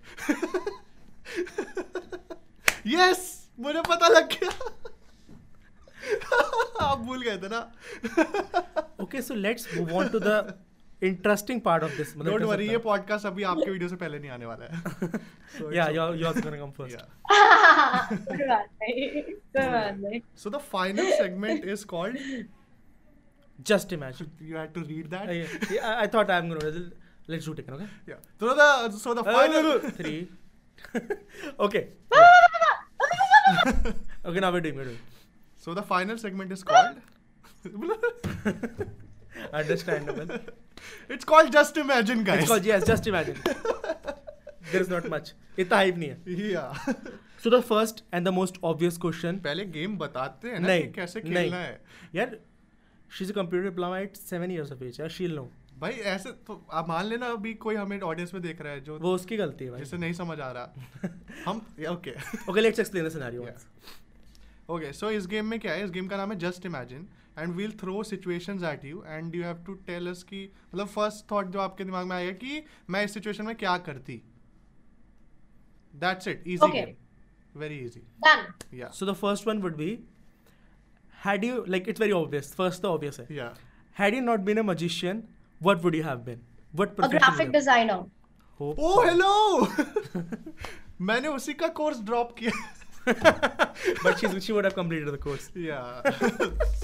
yes, 2.97 3.24
मुझे 3.61 3.83
पता 3.89 4.09
लग 4.09 4.29
गया. 4.35 4.51
आप 6.81 6.99
भूल 6.99 7.22
गए 7.22 7.37
थे 7.39 7.49
ना. 7.53 7.61
Okay 9.03 9.22
so 9.22 9.35
let's 9.35 9.66
move 9.76 9.93
on 9.99 10.09
to 10.09 10.18
the 10.20 10.29
interesting 11.03 11.61
part 11.61 11.82
of 11.82 11.96
this 11.96 12.16
don't 12.16 12.42
worry 12.42 12.68
ये 12.68 12.78
पॉडकास्ट 12.78 13.26
अभी 13.26 13.42
आपके 13.42 13.70
वीडियो 13.70 13.88
से 13.88 13.96
पहले 13.96 14.18
नहीं 14.18 14.30
आने 14.30 14.46
वाला 14.46 14.64
है। 14.64 14.82
Yeah 15.76 15.88
you 15.88 16.26
are 16.26 16.40
gonna 16.40 16.57
come 16.57 16.70
first 16.70 16.99
so 20.38 20.51
the 20.51 20.57
final 20.57 21.12
segment 21.12 21.64
is 21.64 21.84
called 21.86 22.18
just 23.66 23.92
imagine 23.92 24.30
you 24.42 24.59
had 24.59 24.72
to 24.72 24.80
read 24.80 25.07
that 25.07 25.80
I 25.82 26.07
thought 26.07 26.30
I 26.30 26.38
am 26.38 26.49
gonna 26.49 26.90
let's 27.28 27.44
shoot 27.44 27.59
it 27.59 27.70
okay 27.70 28.12
yeah 28.12 28.16
so 28.16 28.55
the 28.55 28.90
so 28.90 29.14
the 29.14 29.18
final 29.18 29.78
3 29.78 30.24
okay 31.61 31.78
okay 34.28 34.40
now 34.40 34.61
it's 41.16 41.24
called 41.24 41.53
Just 41.53 41.76
Imagine, 41.83 42.24
guys. 42.24 42.41
it's 42.43 42.49
called 42.49 42.64
yes 42.70 42.87
just 42.93 43.07
imagine 43.07 43.39
there 44.72 44.83
is 44.83 44.91
not 44.95 45.09
much 45.14 45.31
इतना 45.59 45.76
hype 45.83 45.97
नहीं 45.99 46.09
है 46.09 46.51
Yeah. 46.53 46.72
so 47.45 47.51
the 47.55 47.62
first 47.70 48.03
and 48.12 48.31
the 48.31 48.35
most 48.41 48.59
obvious 48.72 48.99
question 49.07 49.39
पहले 49.47 49.64
game 49.79 49.97
बताते 49.99 50.51
हैं 50.51 50.61
ना 50.61 50.76
कि 50.81 50.93
कैसे 50.97 51.20
खेलना 51.20 51.57
है 51.57 51.81
यार 52.14 52.37
she 53.11 53.24
is 53.24 53.33
a 53.33 53.35
computer 53.35 53.68
diploma 53.68 53.99
at 53.99 54.16
7 54.16 54.51
years 54.51 54.72
of 54.72 54.85
age 54.85 55.01
यार 55.01 55.09
शील 55.18 55.35
नो 55.37 55.49
भाई 55.81 55.93
ऐसे 56.12 56.31
तो 56.47 56.55
आप 56.79 56.89
मान 56.89 57.05
लेना 57.07 57.26
अभी 57.33 57.53
कोई 57.64 57.74
हमें 57.76 58.01
ऑडियंस 58.01 58.35
में 58.35 58.43
देख 58.43 58.61
रहा 58.62 58.72
है 58.72 58.81
जो 58.85 58.99
वो 59.03 59.14
उसकी 59.14 59.37
गलती 59.37 59.64
है 59.64 59.70
भाई 59.70 59.81
जिसे 59.81 59.97
नहीं 60.05 60.12
समझ 60.20 60.39
आ 60.41 60.51
रहा 60.53 61.11
हम 61.47 61.66
okay 61.93 62.14
okay 62.51 62.64
let's 62.66 62.83
explain 62.85 63.09
the 63.09 63.12
scenario 63.16 63.45
Yeah. 63.47 63.53
once 63.53 63.66
okay 64.70 64.93
so 64.93 65.11
इस 65.11 65.26
गेम 65.26 65.47
में 65.51 65.59
क्या 65.61 65.72
है 65.72 65.85
इस 65.85 65.91
गेम 65.91 66.09
का 66.09 66.16
नाम 66.16 66.33
है 66.33 66.39
just 66.39 66.66
imagine 66.66 67.07
and 67.39 67.55
we'll 67.55 67.72
throw 67.80 68.03
situation 68.05 68.64
at 68.64 68.84
you 68.84 69.03
and 69.07 69.34
you 69.34 69.43
have 69.45 69.62
to 69.66 69.74
tell 69.86 70.11
us 70.11 70.22
की 70.22 70.45
मतलब 70.74 70.86
फ़र्स्ट 70.89 71.30
थॉट 71.30 71.47
जो 71.53 71.61
आपके 71.61 71.84
दिमाग 71.84 72.07
में 72.07 72.16
आएगा 72.16 72.32
कि 72.45 72.62
मैं 72.91 73.05
इस 73.05 73.14
सिचुएशन 73.14 73.47
में 73.47 73.55
क्या 73.57 73.76
करती? 73.89 74.22
That's 75.95 76.28
it 76.28 76.43
easy 76.47 76.97
very 77.55 77.78
easy 77.78 78.03
so 78.93 79.07
the 79.07 79.14
first 79.14 79.47
one 79.49 79.62
would 79.62 79.76
be 79.76 79.91
had 81.24 81.45
you 81.45 81.64
like 81.68 81.89
it's 81.89 82.01
very 82.01 82.12
obvious 82.12 82.55
first 82.55 82.82
तो 82.82 82.93
ऑब्वियस 82.93 83.20
है 83.20 83.53
had 83.97 84.14
you 84.14 84.20
not 84.20 84.41
been 84.41 84.59
a 84.59 84.62
magician 84.62 85.22
what 85.61 85.82
would 85.84 85.95
you 85.95 86.03
have 86.05 86.18
been 86.26 86.41
what 86.74 86.97
profession 86.97 87.18
a 87.18 87.20
graphic 87.20 87.51
hello 89.07 89.32
मैंने 91.01 91.28
उसी 91.28 91.53
का 91.55 91.68
course 91.74 92.01
drop 92.03 92.34
किया। 92.39 92.51
but 93.05 94.20
she's, 94.20 94.43
she 94.45 94.53
would 94.53 94.64
have 94.66 94.76
completed 94.76 95.09
the 95.14 95.18
course 95.18 95.49
या 95.68 95.80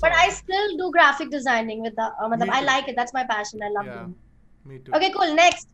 But 0.01 0.11
I 0.23 0.29
still 0.39 0.77
do 0.83 0.91
graphic 0.91 1.29
designing 1.35 1.81
with 1.87 1.95
the. 1.95 2.07
Uh, 2.07 2.27
matlab, 2.33 2.47
Me 2.47 2.55
I 2.57 2.59
too. 2.59 2.65
like 2.71 2.87
it. 2.93 2.95
That's 3.01 3.13
my 3.13 3.23
passion. 3.33 3.63
I 3.63 3.69
love 3.79 3.85
Yeah. 3.91 4.03
it. 4.03 4.67
Me 4.67 4.77
too 4.85 4.95
Okay, 4.97 5.09
cool. 5.17 5.33
Next. 5.41 5.69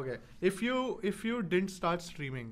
Okay. 0.00 0.16
If 0.50 0.62
you 0.66 0.82
if 1.12 1.24
you 1.30 1.42
didn't 1.54 1.72
start 1.76 2.04
streaming, 2.08 2.48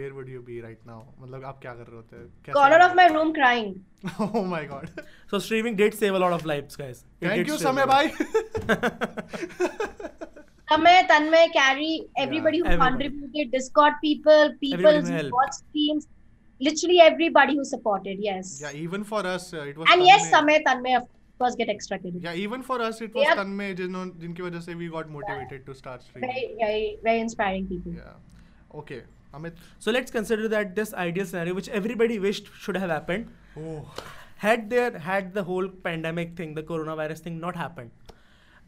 where 0.00 0.12
would 0.18 0.28
you 0.34 0.42
be 0.50 0.60
right 0.66 0.80
now? 0.90 0.98
मतलब 1.22 1.44
आप 1.52 1.58
क्या 1.62 1.72
कर 1.80 1.86
रहे 1.90 1.96
होते? 1.96 2.22
कैसे 2.46 2.56
Corner 2.58 2.80
of 2.88 2.94
my 3.00 3.06
room 3.16 3.32
crying. 3.40 3.72
Oh 4.38 4.44
my 4.54 4.62
god. 4.74 5.02
so 5.32 5.38
streaming 5.48 5.76
did 5.82 5.98
save 6.02 6.18
a 6.20 6.22
lot 6.26 6.36
of 6.38 6.44
lives 6.52 6.76
guys 6.84 6.98
It 7.20 7.28
did 7.28 7.30
Thank 7.30 7.52
you, 7.52 7.58
save 7.58 7.70
a 7.70 7.70
Samay 7.70 7.86
lot. 7.86 7.94
bhai. 7.94 9.14
Tamay, 10.70 10.96
Tanmay, 11.08 11.44
Carrie, 11.52 12.06
everybody 12.16 12.58
who 12.58 12.66
everybody. 12.66 12.90
contributed, 12.90 13.50
Discord 13.52 13.94
people, 14.02 14.52
people 14.60 14.86
Everybody 14.86 15.06
who 15.06 15.12
who 15.12 15.16
helped. 15.16 15.32
watched 15.38 15.54
streams, 15.62 16.06
literally 16.60 17.00
everybody 17.00 17.56
who 17.56 17.64
supported. 17.64 18.18
Yes. 18.20 18.60
yeah, 18.62 18.72
even 18.72 19.04
for 19.04 19.26
us, 19.26 19.52
uh, 19.54 19.62
it 19.72 19.76
was. 19.76 19.88
And 19.92 20.04
yes, 20.04 20.30
Tanmay. 20.30 20.58
Samay, 20.58 20.64
Tanmay, 20.66 20.96
of 21.00 21.08
course, 21.38 21.54
get 21.54 21.68
extra 21.68 21.98
credit. 21.98 22.22
Yeah, 22.22 22.34
even 22.44 22.62
for 22.62 22.80
us, 22.82 23.00
it 23.00 23.14
was 23.14 23.26
Yeah. 23.28 23.34
Tanmay 23.42 23.74
जिन्हों 23.80 24.04
जिनकी 24.20 24.42
वजह 24.42 24.60
से 24.68 24.76
we 24.84 24.88
got 24.88 25.10
motivated 25.18 25.66
to 25.66 25.74
start 25.74 26.02
streaming. 26.02 26.30
Very, 26.30 26.46
very, 26.62 26.98
very 27.02 27.20
inspiring 27.20 27.66
people. 27.74 27.92
Yeah. 27.92 28.78
Okay. 28.82 29.02
Amit. 29.36 29.54
so 29.84 29.90
let's 29.94 30.12
consider 30.14 30.48
that 30.50 30.76
this 30.76 30.92
ideal 31.04 31.24
scenario 31.28 31.54
which 31.54 31.68
everybody 31.78 32.18
wished 32.24 32.50
should 32.64 32.76
have 32.76 32.90
happened 32.90 33.32
Oh. 33.62 33.92
had 34.42 34.68
there 34.74 34.98
had 35.06 35.32
the 35.38 35.42
whole 35.48 35.66
pandemic 35.86 36.36
thing 36.40 36.52
the 36.58 36.62
coronavirus 36.68 37.22
thing 37.24 37.40
not 37.40 37.56
happened 37.56 37.90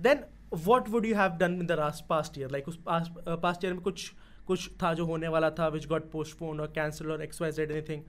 then 0.06 0.24
what 0.64 0.88
would 0.94 1.06
you 1.10 1.14
have 1.20 1.36
done 1.44 1.54
in 1.64 1.68
the 1.68 1.76
last 1.82 2.08
past 2.08 2.36
year 2.40 2.48
like 2.56 2.66
उस 2.72 2.78
past, 2.88 3.12
uh, 3.26 3.36
past 3.44 3.62
year 3.66 3.72
में 3.74 3.80
कुछ 3.86 4.10
कुछ 4.47 4.69
था 4.81 4.93
जो 4.93 5.05
होने 5.05 5.27
वाला 5.35 5.49
था 5.59 5.69
which 5.73 5.87
got 5.91 6.09
postponed 6.15 6.63
or 6.65 6.67
cancelled 6.77 7.13
or 7.15 7.19
xyz 7.27 7.59
anything 7.67 8.01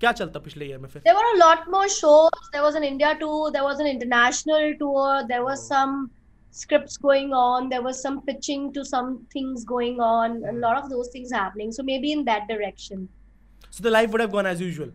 क्या 0.00 0.12
चलता 0.20 0.40
पिछले 0.40 0.66
ईयर 0.66 0.78
में 0.78 0.88
फिर 0.88 1.02
There 1.06 1.16
were 1.16 1.30
a 1.32 1.38
lot 1.40 1.66
more 1.72 1.88
shows. 1.94 2.46
There 2.52 2.62
was 2.66 2.76
an 2.80 2.84
India 2.90 3.08
tour. 3.22 3.50
There 3.56 3.64
was 3.64 3.80
an 3.84 3.88
international 3.90 4.70
tour. 4.82 5.08
There 5.32 5.42
was 5.48 5.64
Oh. 5.64 5.74
some 5.74 5.96
scripts 6.60 6.96
going 7.06 7.34
on. 7.40 7.68
There 7.72 7.82
was 7.88 8.00
some 8.06 8.16
pitching 8.28 8.62
to 8.78 8.84
some 8.92 9.10
things 9.34 9.66
going 9.72 10.00
on. 10.06 10.38
A 10.44 10.54
Hmm. 10.54 10.62
lot 10.66 10.78
of 10.82 10.88
those 10.94 11.10
things 11.16 11.34
happening. 11.38 11.74
So 11.78 11.84
maybe 11.90 12.12
in 12.18 12.24
that 12.30 12.48
direction. 12.54 13.08
so 13.76 13.82
the 13.84 13.90
life 13.94 14.14
would 14.14 14.22
have 14.22 14.32
gone 14.36 14.46
as 14.52 14.60
usual 14.66 14.88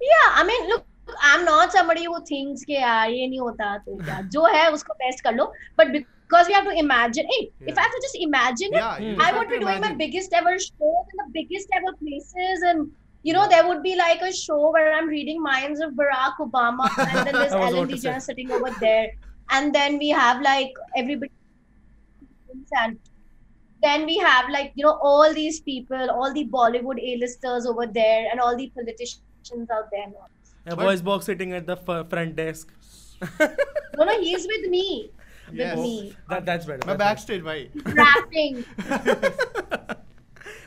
Yeah, 0.00 0.28
I 0.40 0.42
mean, 0.48 0.64
look, 0.70 0.84
I'm 1.28 1.44
not 1.44 1.72
somebody 1.76 2.04
who 2.04 2.18
thinks 2.30 2.64
कि 2.70 2.74
यार 2.76 3.10
ये 3.10 3.26
नहीं 3.28 3.40
होता 3.40 3.76
तो 3.84 3.96
क्या 4.04 4.20
जो 4.36 4.44
है 4.54 4.64
उसको 4.72 4.94
बेस्ट 5.02 5.22
कर 5.24 5.34
लो 5.34 5.46
but 5.80 5.92
because 6.28 6.46
we 6.46 6.52
have 6.52 6.64
to 6.64 6.72
imagine 6.78 7.26
hey 7.34 7.50
if 7.66 7.78
I 7.78 7.82
have 7.82 7.90
to 7.90 8.00
just 8.02 8.16
imagine 8.20 8.72
it 8.74 8.78
Yeah. 8.84 9.16
I 9.26 9.36
would 9.38 9.48
be 9.48 9.54
to 9.58 9.60
doing 9.60 9.80
my 9.80 9.92
biggest 9.94 10.32
ever 10.32 10.58
shows 10.58 11.06
in 11.12 11.16
the 11.22 11.28
biggest 11.32 11.68
ever 11.80 11.92
places 12.00 12.62
and 12.70 12.90
you 13.22 13.32
know 13.32 13.48
there 13.48 13.66
would 13.68 13.82
be 13.82 13.94
like 13.96 14.20
a 14.22 14.32
show 14.32 14.70
where 14.76 14.92
I'm 14.94 15.08
reading 15.08 15.42
minds 15.42 15.80
of 15.80 15.92
Barack 15.92 16.36
Obama 16.46 16.88
and 17.08 17.26
then 17.26 17.34
there's 17.34 17.52
Ellen 17.52 17.84
about. 17.84 17.88
DeGeneres 17.88 18.22
sitting 18.22 18.50
over 18.58 18.70
there 18.80 19.10
and 19.50 19.74
then 19.74 19.98
we 19.98 20.08
have 20.10 20.42
like 20.42 20.72
everybody 20.96 21.32
and 22.82 22.98
then 23.82 24.04
we 24.06 24.16
have 24.18 24.48
like 24.50 24.72
you 24.74 24.84
know 24.84 24.98
all 25.10 25.32
these 25.32 25.60
people 25.60 26.10
all 26.10 26.32
the 26.32 26.44
Bollywood 26.46 26.98
A-listers 27.12 27.66
over 27.66 27.86
there 27.86 28.28
and 28.30 28.40
all 28.40 28.56
the 28.56 28.70
politicians 28.74 29.70
out 29.70 29.90
there 29.90 30.06
a 30.66 30.76
voice 30.76 31.00
box 31.00 31.26
sitting 31.26 31.52
at 31.52 31.66
the 31.66 31.76
f- 31.88 32.08
front 32.10 32.36
desk 32.36 32.72
No, 33.98 34.04
no, 34.04 34.20
he's 34.20 34.46
with 34.46 34.68
me. 34.70 35.10
With 35.50 35.58
Yes. 35.60 35.78
me. 35.78 36.14
that, 36.30 36.44
that's 36.46 36.66
better 36.66 36.86
better. 36.86 36.98
backstage 36.98 37.42
भाई. 37.44 37.68
Rapping. 38.02 38.64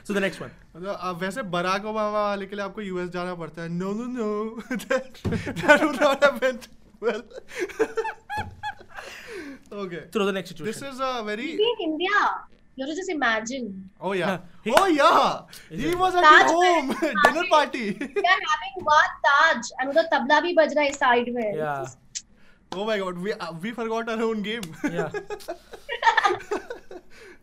So 0.03 0.13
the 0.13 0.19
next 0.21 0.39
one. 0.41 0.51
मतलब, 0.75 0.99
uh, 1.07 1.13
वैसे 1.21 1.41
Barack 1.55 1.85
Obama 1.85 2.09
वाले 2.11 2.45
के 2.51 2.55
लिए 2.55 2.65
आपको 2.65 2.81
US 2.81 3.09
जाना 3.15 3.33
पड़ता 3.41 3.61
है 3.61 3.69
no 3.69 3.91
no 3.93 4.05
no 4.17 4.29
that 5.61 5.83
would 5.85 5.99
not 6.03 6.23
have 6.27 6.39
went 6.45 6.67
well 7.01 7.21
okay 9.83 10.01
Throw 10.11 10.25
the 10.25 10.31
next 10.37 10.49
situation. 10.49 10.65
this 10.71 10.81
is 10.93 10.99
a 10.99 11.23
very 11.29 11.45
Maybe 11.51 11.63
in 11.63 11.91
India, 11.91 12.21
you 12.75 12.85
have 12.85 12.89
to 12.93 12.95
just 13.01 13.11
imagine. 13.15 13.67
oh 14.01 14.13
yeah 14.13 14.39
He- 14.63 14.73
oh 14.81 14.87
yeah 14.87 15.41
Is 15.69 15.83
he 15.83 15.89
it? 15.91 15.97
was 16.03 16.15
at 16.15 16.23
Taj 16.29 16.51
home 16.51 16.87
Mahal. 16.87 17.13
dinner 17.27 17.45
party 17.55 17.85
We 17.99 18.27
are 18.35 18.41
having 18.51 18.85
one 18.91 19.13
Taj 19.29 19.71
and 19.79 19.89
उधर 19.95 20.09
तबला 20.13 20.39
भी 20.47 20.53
बज 20.61 20.73
रहा 20.77 20.85
है 20.85 20.91
side 21.03 21.33
में. 21.39 21.47
Yeah. 21.55 21.85
oh 22.72 22.84
my 22.90 22.98
god 22.98 23.18
we 23.26 23.32
uh, 23.32 23.52
we 23.64 23.72
forgot 23.80 24.08
our 24.14 24.22
own 24.28 24.42
game 24.42 24.66
Yeah. 24.96 25.10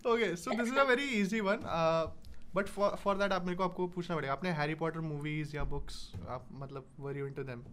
okay 0.06 0.36
so 0.36 0.52
this 0.52 0.68
is 0.70 0.78
a 0.78 0.86
very 0.86 1.06
easy 1.22 1.42
one 1.42 1.64
uh, 1.66 2.08
but 2.54 2.70
for 2.76 2.90
for 3.04 3.16
that 3.22 3.32
आप 3.34 3.46
मेरे 3.46 3.58
को 3.58 3.64
आपको 3.64 3.88
पूछना 3.96 4.16
पड़ेगा 4.16 4.34
आपने 4.34 4.52
हैरी 4.62 4.76
पॉटर 4.82 5.00
मूवीज 5.12 5.56
या 5.56 5.64
बुक्स 5.76 6.00
आप 6.38 6.48
मतलब 6.64 6.88
were 7.08 7.18
you 7.18 7.28
into 7.28 7.44
them 7.52 7.64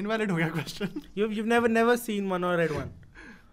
invalid 0.00 0.30
हो 0.30 0.36
गया 0.36 0.48
question 0.58 1.00
You've 1.20 1.32
you've 1.38 1.50
never 1.54 1.68
never 1.78 1.96
seen 2.04 2.30
one 2.36 2.46
or 2.50 2.56
read 2.62 2.76
one. 2.80 2.92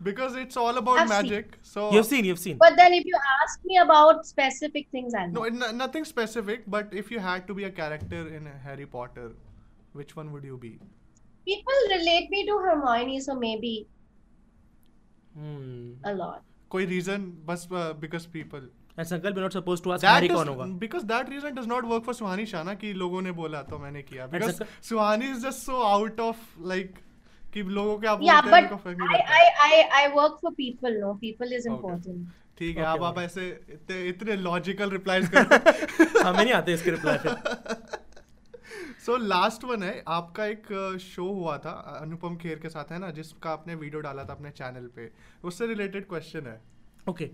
because 0.07 0.35
it's 0.41 0.57
all 0.59 0.77
about 0.81 0.99
I've 0.99 1.09
seen. 1.09 1.13
magic 1.13 1.55
so 1.69 1.81
You've 1.93 2.05
seen. 2.09 2.27
You've 2.27 2.37
seen. 2.43 2.59
But 2.59 2.75
then 2.81 2.93
if 2.97 3.07
you 3.09 3.17
ask 3.31 3.65
me 3.71 3.79
about 3.81 4.21
specific 4.27 4.85
things, 4.97 5.15
I 5.21 5.23
know. 5.31 5.41
no 5.49 5.65
n- 5.65 5.77
nothing 5.79 6.05
specific 6.11 6.61
but 6.75 6.93
if 7.01 7.09
you 7.15 7.23
had 7.25 7.43
to 7.49 7.55
be 7.57 7.65
a 7.69 7.71
character 7.79 8.21
in 8.37 8.47
Harry 8.67 8.87
Potter 8.93 9.25
which 10.01 10.13
one 10.19 10.31
would 10.35 10.47
you 10.51 10.59
be 10.61 10.71
people 11.46 11.84
relate 11.90 12.30
me 12.30 12.46
to 12.46 12.58
Hermione, 12.58 13.20
so 13.20 13.34
maybe 13.36 13.86
hmm. 15.34 15.92
a 16.04 16.14
lot. 16.14 16.42
कोई 16.70 16.86
reason 16.86 17.24
बस 17.46 17.68
because 17.72 18.26
people 18.28 18.68
ऐसा 18.98 19.16
girl 19.16 19.34
be 19.34 19.40
not 19.40 19.52
suppose 19.52 19.82
to 19.82 19.90
ask 19.90 20.04
Harry 20.04 20.28
कौन 20.28 20.48
होगा? 20.48 20.64
Because 20.78 21.04
that 21.06 21.30
reason 21.30 21.54
does 21.54 21.66
not 21.68 21.84
work 21.84 22.04
for 22.04 22.14
Suhani 22.14 22.46
शाना 22.46 22.74
कि 22.74 22.92
लोगों 22.92 23.22
ने 23.22 23.32
बोला 23.40 23.62
तो 23.62 23.78
मैंने 23.78 24.02
किया। 24.02 24.26
Because 24.26 24.62
Suhani 24.88 25.30
is 25.30 25.46
just 25.46 25.58
so 25.58 25.82
out 25.82 26.20
of 26.20 26.38
like 26.68 26.94
कि 27.54 27.62
लोगों 27.62 27.98
के 27.98 28.06
आप 28.06 28.18
बोलते 28.18 28.88
हैं 28.88 29.08
I 29.08 29.20
I 29.40 29.50
I 29.66 29.82
I 29.98 30.06
work 30.14 30.38
for 30.42 30.52
people 30.52 31.00
no 31.00 31.12
people 31.20 31.52
is 31.52 31.68
important 31.68 32.28
ठीक 32.58 32.76
है 32.78 32.84
आप 32.84 33.02
आप 33.02 33.18
ऐसे 33.18 33.48
इतने 34.08 34.36
लॉजिकल 34.36 34.90
रिप्लाइज 34.90 35.28
कर 35.34 36.26
हमें 36.26 36.38
नहीं 36.44 36.54
आते 36.54 36.74
इसके 36.74 36.90
रिप्लाई 36.90 37.18
सो 39.06 39.16
लास्ट 39.16 39.64
वन 39.64 39.82
है 39.82 40.02
आपका 40.08 40.44
एक 40.46 40.66
uh, 40.66 40.98
शो 40.98 41.24
हुआ 41.30 41.56
था 41.58 41.70
अनुपम 42.00 42.36
खेर 42.42 42.58
के 42.58 42.68
साथ 42.68 42.92
है 42.92 42.98
ना 42.98 43.10
जिसका 43.10 43.50
आपने 43.50 43.74
वीडियो 43.74 44.00
डाला 44.00 44.22
था 44.24 44.32
अपने 44.32 44.50
चैनल 44.50 44.86
पे। 44.96 45.08
उससे 45.44 45.66
रिलेटेड 45.66 46.06
क्वेश्चन 46.08 46.46
है। 46.46 46.60
Okay 47.08 47.28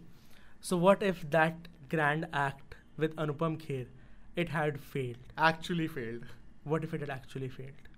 so 0.63 0.79
what 0.79 1.03
if 1.03 1.25
that 1.35 1.69
grand 1.91 2.25
act 2.25 2.75
with 3.01 3.15
Anupam 3.19 3.57
Kher 3.57 4.41
it 4.41 4.51
had 4.51 4.79
failed 4.95 5.45
actually 5.49 5.87
failed 5.89 6.25
what 6.67 6.85
if 6.85 6.95
it 6.97 7.01
had 7.01 7.11
actually 7.11 7.49
failed 7.49 7.89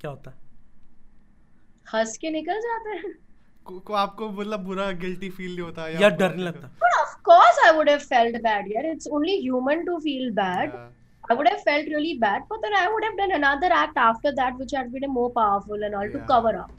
क्या 0.00 0.10
होता? 0.10 0.32
हंस 1.94 2.16
के 2.16 2.30
निकल 2.30 2.60
जाते 2.60 2.96
हैं। 2.96 3.14
को 3.80 3.94
आपको 3.94 4.30
मतलब 4.30 4.64
बुरा 4.64 4.90
गिल्टी 5.06 5.30
फील 5.30 5.50
नहीं 5.50 5.60
होता 5.60 5.88
या 5.88 6.08
डर 6.08 6.34
नहीं 6.34 6.44
लगता? 6.44 6.68
But 6.82 7.00
of 7.00 7.16
course 7.30 7.64
I 7.64 7.76
would 7.76 7.88
have 7.88 8.04
felt 8.12 8.36
bad 8.42 8.72
यार। 8.72 8.86
It's 8.86 9.08
only 9.12 9.40
human 9.40 9.84
to 9.86 9.98
feel 10.00 10.30
bad 10.32 10.76
I 11.30 11.34
would 11.34 11.48
have 11.48 11.62
felt 11.62 11.86
really 11.86 12.14
bad, 12.14 12.42
but 12.48 12.58
then 12.62 12.74
I 12.74 12.88
would 12.92 13.04
have 13.04 13.16
done 13.16 13.32
another 13.32 13.70
act 13.72 13.96
after 13.96 14.32
that, 14.32 14.58
which 14.58 14.72
had 14.72 14.92
been 14.92 15.10
more 15.10 15.30
powerful 15.30 15.82
and 15.82 15.94
all 15.94 16.08
yeah. 16.08 16.18
to 16.18 16.26
cover 16.26 16.56
up. 16.58 16.72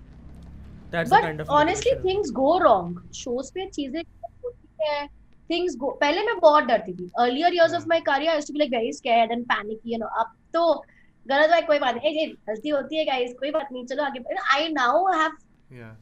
That's 0.92 1.10
But 1.10 1.22
kind 1.22 1.42
of 1.42 1.50
honestly, 1.50 1.94
things 2.04 2.32
go 2.32 2.60
wrong. 2.60 3.02
Shows 3.12 3.52
पे 3.52 3.66
चीज़ें 3.70 4.04
होती 4.46 4.86
हैं. 4.90 5.10
Things 5.52 5.76
go. 5.76 5.92
पहले 6.02 6.24
मैं 6.24 6.40
बहुत 6.40 6.64
डरती 6.64 6.94
थी. 6.94 7.10
Earlier 7.20 7.52
years 7.58 7.72
yeah. 7.72 7.80
of 7.80 7.88
my 7.94 8.02
career, 8.02 8.30
I 8.30 8.36
used 8.36 8.48
to 8.48 8.54
be 8.54 8.60
like 8.60 8.74
very 8.76 8.92
scared 8.92 9.34
and 9.38 9.48
panicky. 9.54 9.94
You 9.94 10.00
know, 10.04 10.12
अब 10.20 10.36
तो 10.54 10.84
गलत 11.28 11.50
भाई 11.50 11.62
कोई 11.62 11.80
बात 11.80 11.96
नहीं. 11.96 12.28
गलती 12.50 12.70
होती 12.70 12.98
है 12.98 13.06
guys. 13.06 13.34
कोई 13.40 13.52
बात 13.52 13.68
नहीं. 13.72 13.86
चलो 13.86 14.04
आगे. 14.04 14.24
I 14.58 14.70
now 14.80 15.06
have 15.22 15.34
Yeah. 15.72 15.94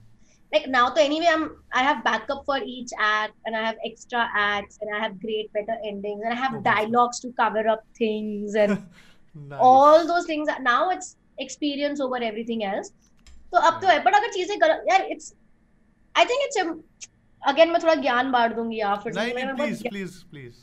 Like 0.53 0.67
now 0.75 0.83
तो 0.95 1.01
anyway 1.03 1.29
I'm 1.35 1.45
I 1.81 1.83
have 1.83 2.03
backup 2.03 2.43
for 2.49 2.57
each 2.75 2.91
act 2.99 3.35
and 3.45 3.55
I 3.55 3.63
have 3.65 3.77
extra 3.91 4.25
acts 4.41 4.79
and 4.81 4.95
I 4.95 4.99
have 5.03 5.19
great 5.21 5.51
better 5.53 5.77
endings 5.91 6.21
and 6.23 6.33
I 6.33 6.39
have 6.41 6.57
Oh, 6.59 6.61
dialogues 6.67 7.19
to 7.21 7.31
cover 7.41 7.67
up 7.75 7.85
things 8.01 8.55
and 8.65 8.77
Nice. 9.35 9.59
all 9.67 10.05
those 10.07 10.25
things 10.25 10.49
now 10.61 10.81
it's 10.95 11.15
experience 11.45 12.01
over 12.07 12.19
everything 12.31 12.63
else 12.73 12.91
तो 13.53 13.59
अब 13.67 13.79
तो 13.81 13.87
है 13.87 13.97
but 14.03 14.15
अगर 14.15 14.31
चीज़ें 14.33 14.59
गलत 14.61 14.85
यार 14.89 15.01
it's 15.11 15.33
I 16.15 16.25
think 16.25 16.43
it's 16.43 16.57
again 17.41 17.69
मैं 17.71 17.81
थोड़ा 17.83 17.95
ज्ञान 18.01 18.31
बांट 18.31 18.55
दूँगी 18.55 18.79
या 18.79 18.95
फिर 19.03 19.13
नहीं 19.15 19.33
नहीं 19.33 19.53
please 19.55 19.83
please 19.87 20.17
please 20.31 20.55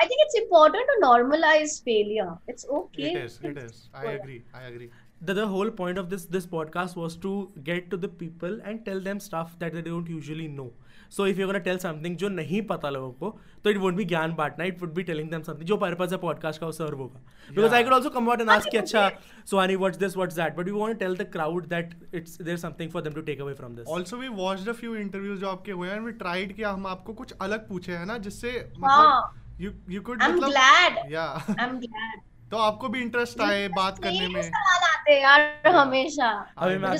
I 0.00 0.06
think 0.06 0.20
it's 0.22 0.36
important 0.42 0.86
to 0.88 0.98
normalise 1.00 1.78
failure 1.84 2.50
it's 2.50 2.66
okay 2.78 3.08
it 3.12 3.18
is 3.22 3.38
it 3.50 3.58
is 3.64 3.80
I 4.02 4.04
agree 4.12 4.38
I 4.60 4.62
agree 4.70 4.90
the, 5.20 5.34
the 5.34 5.46
whole 5.46 5.70
point 5.70 5.98
of 5.98 6.08
this 6.10 6.24
this 6.26 6.46
podcast 6.46 6.96
was 6.96 7.16
to 7.16 7.32
get 7.64 7.90
to 7.90 7.96
the 7.96 8.08
people 8.08 8.60
and 8.64 8.84
tell 8.84 9.00
them 9.00 9.20
stuff 9.20 9.58
that 9.58 9.74
they 9.74 9.82
don't 9.82 10.08
usually 10.08 10.48
know 10.48 10.72
so 11.08 11.24
if 11.24 11.36
you're 11.36 11.48
going 11.50 11.62
to 11.62 11.68
tell 11.68 11.78
something 11.78 12.16
जो 12.16 12.28
नहीं 12.28 12.60
पता 12.66 12.90
लोगों 12.90 13.12
को 13.20 13.30
तो 13.64 13.70
it 13.72 13.80
won't 13.84 13.98
be 14.00 14.06
ज्ञान 14.12 14.34
बांटना 14.36 14.66
it 14.72 14.80
would 14.82 14.94
be 14.98 15.04
telling 15.10 15.30
them 15.34 15.44
something 15.48 15.68
जो 15.72 15.76
purpose 15.76 16.12
है 16.12 16.18
पॉडकास्ट 16.20 16.60
का 16.60 16.66
वो 16.66 16.72
सर्व 16.72 16.98
होगा 16.98 17.20
because 17.58 17.76
I 17.78 17.82
could 17.82 17.96
also 17.98 18.12
come 18.16 18.30
out 18.34 18.44
and 18.44 18.54
ask 18.56 18.70
कि 18.70 18.78
अच्छा 18.78 19.10
Suhani 19.52 19.76
what's 19.84 20.02
this 20.04 20.16
what's 20.22 20.40
that 20.40 20.56
but 20.60 20.72
we 20.72 20.76
want 20.78 20.98
to 20.98 21.04
tell 21.04 21.18
the 21.20 21.28
crowd 21.36 21.68
that 21.74 21.94
it's 22.20 22.38
there's 22.48 22.64
something 22.68 22.94
for 22.96 23.04
them 23.08 23.18
to 23.20 23.26
take 23.28 23.44
away 23.48 23.58
from 23.60 23.76
this 23.80 23.92
also 23.98 24.22
we 24.22 24.32
watched 24.40 24.72
a 24.74 24.78
few 24.80 24.96
interviews 25.02 25.40
जो 25.40 25.50
आपके 25.50 25.78
हुए 25.82 25.92
and 25.98 26.10
we 26.10 26.16
tried 26.24 26.56
कि 26.56 26.62
हम 26.62 26.86
आपको 26.94 27.14
कुछ 27.22 27.36
अलग 27.48 27.68
पूछे 27.68 27.96
है 27.96 28.06
ना 28.14 28.18
जिससे 28.28 28.56
हाँ 28.86 28.98
मतलब 29.04 29.38
you 29.66 29.76
you 29.96 30.02
could 30.08 30.22
एम 30.22 30.36
मतलब 30.36 30.50
glad 30.50 30.98
yeah 31.12 31.58
I 31.58 31.64
am 31.68 31.78
glad 31.78 32.28
तो 32.50 32.58
आपको 32.58 32.88
भी 32.88 33.00
इंटरेस्ट 33.00 33.40
आए 33.40 33.66
बात 33.76 33.98
करने 34.02 34.28
में 34.28 34.42
सवाल 34.42 34.84
आते 34.90 35.12
हैं 35.12 35.20
यार 35.22 35.74
हमेशा 35.76 36.28
अभी 36.58 36.78
मैं 36.78 36.96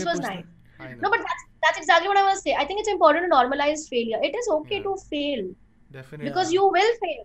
know. 0.80 1.00
no 1.04 1.08
but 1.12 1.24
that's 1.28 1.42
that's 1.64 1.78
exactly 1.80 2.08
what 2.10 2.18
I 2.18 2.22
want 2.26 2.36
to 2.36 2.42
say 2.42 2.54
I 2.60 2.64
think 2.68 2.80
it's 2.82 2.90
important 2.92 3.26
to 3.26 3.30
normalize 3.32 3.82
failure 3.94 4.20
it 4.28 4.36
is 4.42 4.48
okay 4.56 4.78
Yeah. 4.78 4.86
to 4.86 4.94
fail 5.10 5.42
definitely 5.96 6.28
because 6.28 6.52
you 6.56 6.68
will 6.76 6.92
fail 7.02 7.24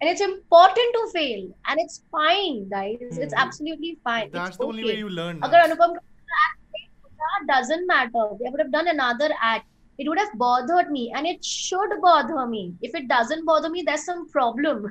and 0.00 0.10
it's 0.12 0.24
important 0.26 0.96
to 0.98 1.02
fail 1.12 1.44
and 1.68 1.82
it's 1.84 2.00
fine 2.16 2.58
guys 2.72 2.98
hmm. 3.02 3.22
it's 3.26 3.36
Hmm. 3.36 3.44
absolutely 3.44 3.92
fine 4.10 4.32
that's 4.32 4.54
it's 4.54 4.62
the 4.62 4.68
only 4.70 4.84
okay. 4.86 4.92
way 4.92 4.98
you 5.04 5.12
learn 5.20 5.40
अगर 5.48 5.58
na. 5.58 5.64
अनुपम 5.70 5.94
का 5.98 6.42
act 6.44 6.60
fail 6.76 6.90
होता, 7.04 7.46
doesn't 7.52 7.86
matter 7.92 8.26
they 8.42 8.54
would 8.54 8.64
have 8.64 8.72
done 8.78 8.92
another 8.94 9.30
act 9.52 9.68
it 9.98 10.08
would 10.12 10.18
have 10.24 10.32
bothered 10.46 10.90
me 10.96 11.04
and 11.18 11.32
it 11.34 11.44
should 11.44 11.94
bother 12.06 12.46
me 12.54 12.64
if 12.90 12.98
it 13.02 13.06
doesn't 13.12 13.46
bother 13.52 13.70
me 13.76 13.84
there's 13.90 14.08
some 14.12 14.26
problem 14.38 14.88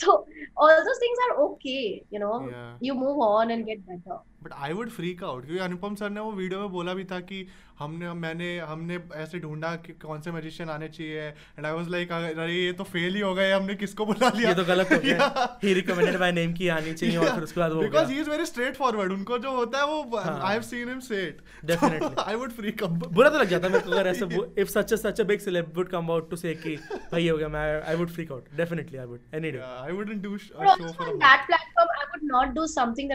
so 0.00 0.24
all 0.56 0.68
those 0.88 1.00
things 1.04 1.18
are 1.28 1.36
okay 1.46 2.02
you 2.10 2.18
know 2.18 2.34
Yeah. 2.50 2.74
you 2.80 2.94
move 2.94 3.18
on 3.20 3.50
and 3.50 3.66
get 3.66 3.86
better 3.86 4.18
but 4.42 4.52
I 4.58 4.72
would 4.72 4.90
freak 4.90 5.24
out 5.24 5.46
क्योंकि 5.46 5.62
Anupam 5.64 5.94
sir 5.94 6.10
ने 6.10 6.20
वो 6.20 6.32
video 6.32 6.60
में 6.60 6.70
बोला 6.72 6.94
भी 6.94 7.04
था 7.04 7.20
कि 7.20 7.46
हमने 7.78 8.12
मैंने 8.12 8.48
हमने 8.58 8.98
ऐसे 9.16 9.38
ढूंढा 9.40 9.74
कि 9.84 9.92
कौन 10.00 10.20
से 10.20 10.32
मैजिशियन 10.32 10.70
आने 10.70 10.88
चाहिए। 10.88 11.28
एंड 11.28 11.66
आई 11.66 11.72
वाज 11.72 11.88
लाइक 11.88 12.12
अरे 12.12 12.54
ये 12.54 12.72
तो 12.72 12.84
फेल 12.84 13.14
ही 13.14 13.20
हो 13.20 13.34
गए 13.34 13.52
हमने 13.52 13.74
किसको 13.74 14.06
बुला 14.06 14.28
लिया? 14.28 14.48
ये 14.48 14.54
तो 14.54 14.64
गलत 14.64 14.92
हो 14.92 14.98
गया। 15.04 15.58
ही 15.62 15.72
रिकमेंडेड 15.74 16.18
बाय 16.20 16.32
नेम 16.32 16.52
की 16.52 16.68
आनी 16.68 16.92
चाहिए 16.92 17.16
yeah. 17.16 17.28
और 17.28 17.34
फिर 17.34 17.44
उसके 17.44 17.60
बाद 17.60 17.72
वो 17.72 17.80
because 17.82 18.10
he 18.12 18.20
is 18.20 18.30
very 18.30 18.46
straight 18.46 18.76
forward 18.76 19.12
उनको 19.12 19.38
जो 19.38 19.54
होता 19.56 19.78
है 19.78 19.86
वो. 19.86 20.16
I 20.18 20.52
have 20.52 20.62
seen 20.62 20.88
him 20.88 21.00
say 21.00 21.22
it 21.26 21.40
Definitely. 21.70 22.18
I 22.18 22.34
would 22.34 22.52
freak 22.52 22.82
out 22.82 23.06
बुरा 23.12 23.30
तो 23.30 23.38
लग 23.38 23.48
जाता 23.48 23.68
मेरे 23.68 23.84
को 23.84 23.90
अगर 23.90 24.06
ऐसे 24.06 24.60
if 24.62 24.68
such 24.68 24.94
such 24.94 25.20
a 25.20 25.24
big 25.24 25.40
celeb 25.40 25.72
would 25.76 25.88
come 25.88 26.10
out 26.10 26.30
to 26.30 26.36
say 26.36 26.54
कि 26.66 26.76
भाई 27.12 27.28
हो 27.28 27.36
गया 27.38 27.48
मैं 27.48 27.64
I 27.82 27.96
would 27.96 28.10
freak 28.10 28.32
out 28.32 28.56
definitely 28.56 28.98
I 28.98 29.06
would 29.06 29.20
any 29.34 29.50
day 29.50 29.58
I 29.58 29.92
wouldn't 29.92 30.22
do 30.22 30.36
but 30.36 30.64
a 30.64 30.76
show 30.76 30.86
also 30.86 30.92
for 31.00 31.08
on 31.08 31.16
a 31.16 31.20
that 31.24 31.40
platform 31.48 31.90
i 31.98 32.04
would 32.12 32.26
not 32.30 32.54
do 32.60 32.64
something 32.76 33.06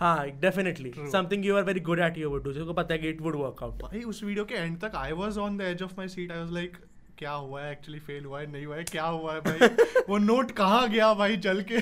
हाँ 0.00 0.30
definitely 0.30 0.92
something 0.96 1.46
you 1.46 1.56
are 1.56 1.64
very 1.64 1.80
good 1.80 1.98
at 1.98 2.18
you 2.18 2.30
would 2.30 2.44
do 2.44 2.52
जिसको 2.52 2.72
पता 2.72 2.94
है 2.94 2.98
कि 3.00 3.08
it 3.08 3.20
would 3.20 3.36
work 3.36 3.62
out 3.62 3.74
भाई 3.74 4.02
उस 4.02 4.24
video 4.24 4.44
के 4.44 4.54
end 4.54 4.80
तक 4.80 4.92
I 4.94 5.12
was 5.12 5.38
on 5.38 5.58
the 5.58 5.60
edge 5.60 5.82
of 5.82 5.92
my 5.98 6.08
seat 6.08 6.32
I 6.32 6.38
was 6.38 6.52
like 6.52 6.76
क्या 7.18 7.30
हुआ 7.30 7.62
है? 7.62 7.72
एक्चुअली 7.72 8.00
फेल 8.00 8.24
हुआ 8.24 8.40
है? 8.40 8.52
नहीं 8.52 8.66
हुआ 8.66 8.76
है? 8.76 8.84
क्या 8.84 9.04
हुआ 9.04 9.34
है 9.34 9.40
भाई? 9.40 9.68
वो 10.08 10.18
नोट 10.18 10.50
कहाँ 10.50 10.88
गया 10.88 11.14
भाई 11.14 11.36
जल 11.36 11.62
के? 11.62 11.80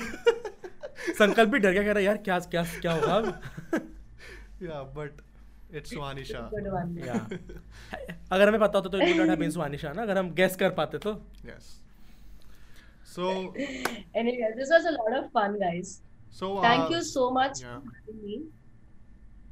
संकल्प 1.13 1.49
भी 1.49 1.59
डर 1.59 1.71
गया 1.71 1.83
कह 1.83 1.91
रहा 1.91 2.03
यार 2.03 2.17
क्या 2.17 2.39
क्या 2.39 2.63
क्या 2.63 2.93
होगा 2.93 3.15
या 4.63 4.83
बट 4.83 5.21
इट्स 5.75 5.93
या 5.93 6.49
अगर 8.31 8.47
हमें 8.47 8.59
पता 8.61 8.79
होता 8.79 8.89
तो 8.89 8.97
it 8.97 9.07
would 9.07 9.17
not 9.17 9.29
have 9.29 9.39
been 9.39 9.51
Suhanisha 9.51 9.93
ना? 9.93 10.01
अगर 10.01 10.17
हम 10.17 10.31
गेस 10.31 10.55
कर 10.55 10.69
पाते 10.69 10.97
तो? 10.97 11.13
Yes. 11.45 11.79
So, 13.15 13.53
anyway 14.19 14.53
this 14.57 14.69
was 14.69 14.85
a 14.85 14.91
lot 14.91 15.17
of 15.19 15.31
fun 15.31 15.59
guys. 15.59 16.02
so 16.32 16.60
thank 16.62 16.84
uh, 16.84 16.94
you 16.94 17.02
so 17.02 17.30
much 17.30 17.62
yeah. 17.62 17.78
for 17.80 17.92
having 17.98 18.22
me 18.24 18.42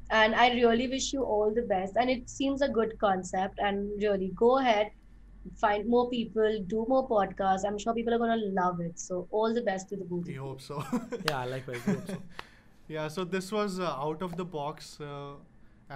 and 0.09 0.35
i 0.35 0.49
really 0.53 0.87
wish 0.87 1.11
you 1.13 1.23
all 1.23 1.53
the 1.53 1.65
best 1.73 1.97
and 1.97 2.09
it 2.09 2.29
seems 2.29 2.61
a 2.61 2.69
good 2.69 2.97
concept 2.99 3.59
and 3.59 3.91
really 4.01 4.31
go 4.35 4.57
ahead 4.59 4.91
find 5.55 5.87
more 5.87 6.09
people 6.09 6.59
do 6.67 6.85
more 6.89 7.07
podcasts 7.07 7.65
i'm 7.65 7.77
sure 7.77 7.93
people 7.93 8.13
are 8.13 8.17
going 8.17 8.39
to 8.39 8.61
love 8.61 8.79
it 8.79 8.99
so 8.99 9.27
all 9.31 9.53
the 9.53 9.61
best 9.61 9.89
to 9.89 9.95
the 9.95 10.05
both 10.05 10.21
of 10.21 10.27
We 10.27 10.33
you. 10.33 10.41
hope 10.41 10.61
so. 10.61 10.83
या 11.31 11.43
likewise 11.45 12.17
yeah. 12.89 13.07
So 13.07 13.23
this 13.25 13.51
was 13.51 13.79
uh, 13.79 13.93
out 14.07 14.21
of 14.21 14.35
the 14.37 14.45
box, 14.45 14.99
uh, 15.01 15.33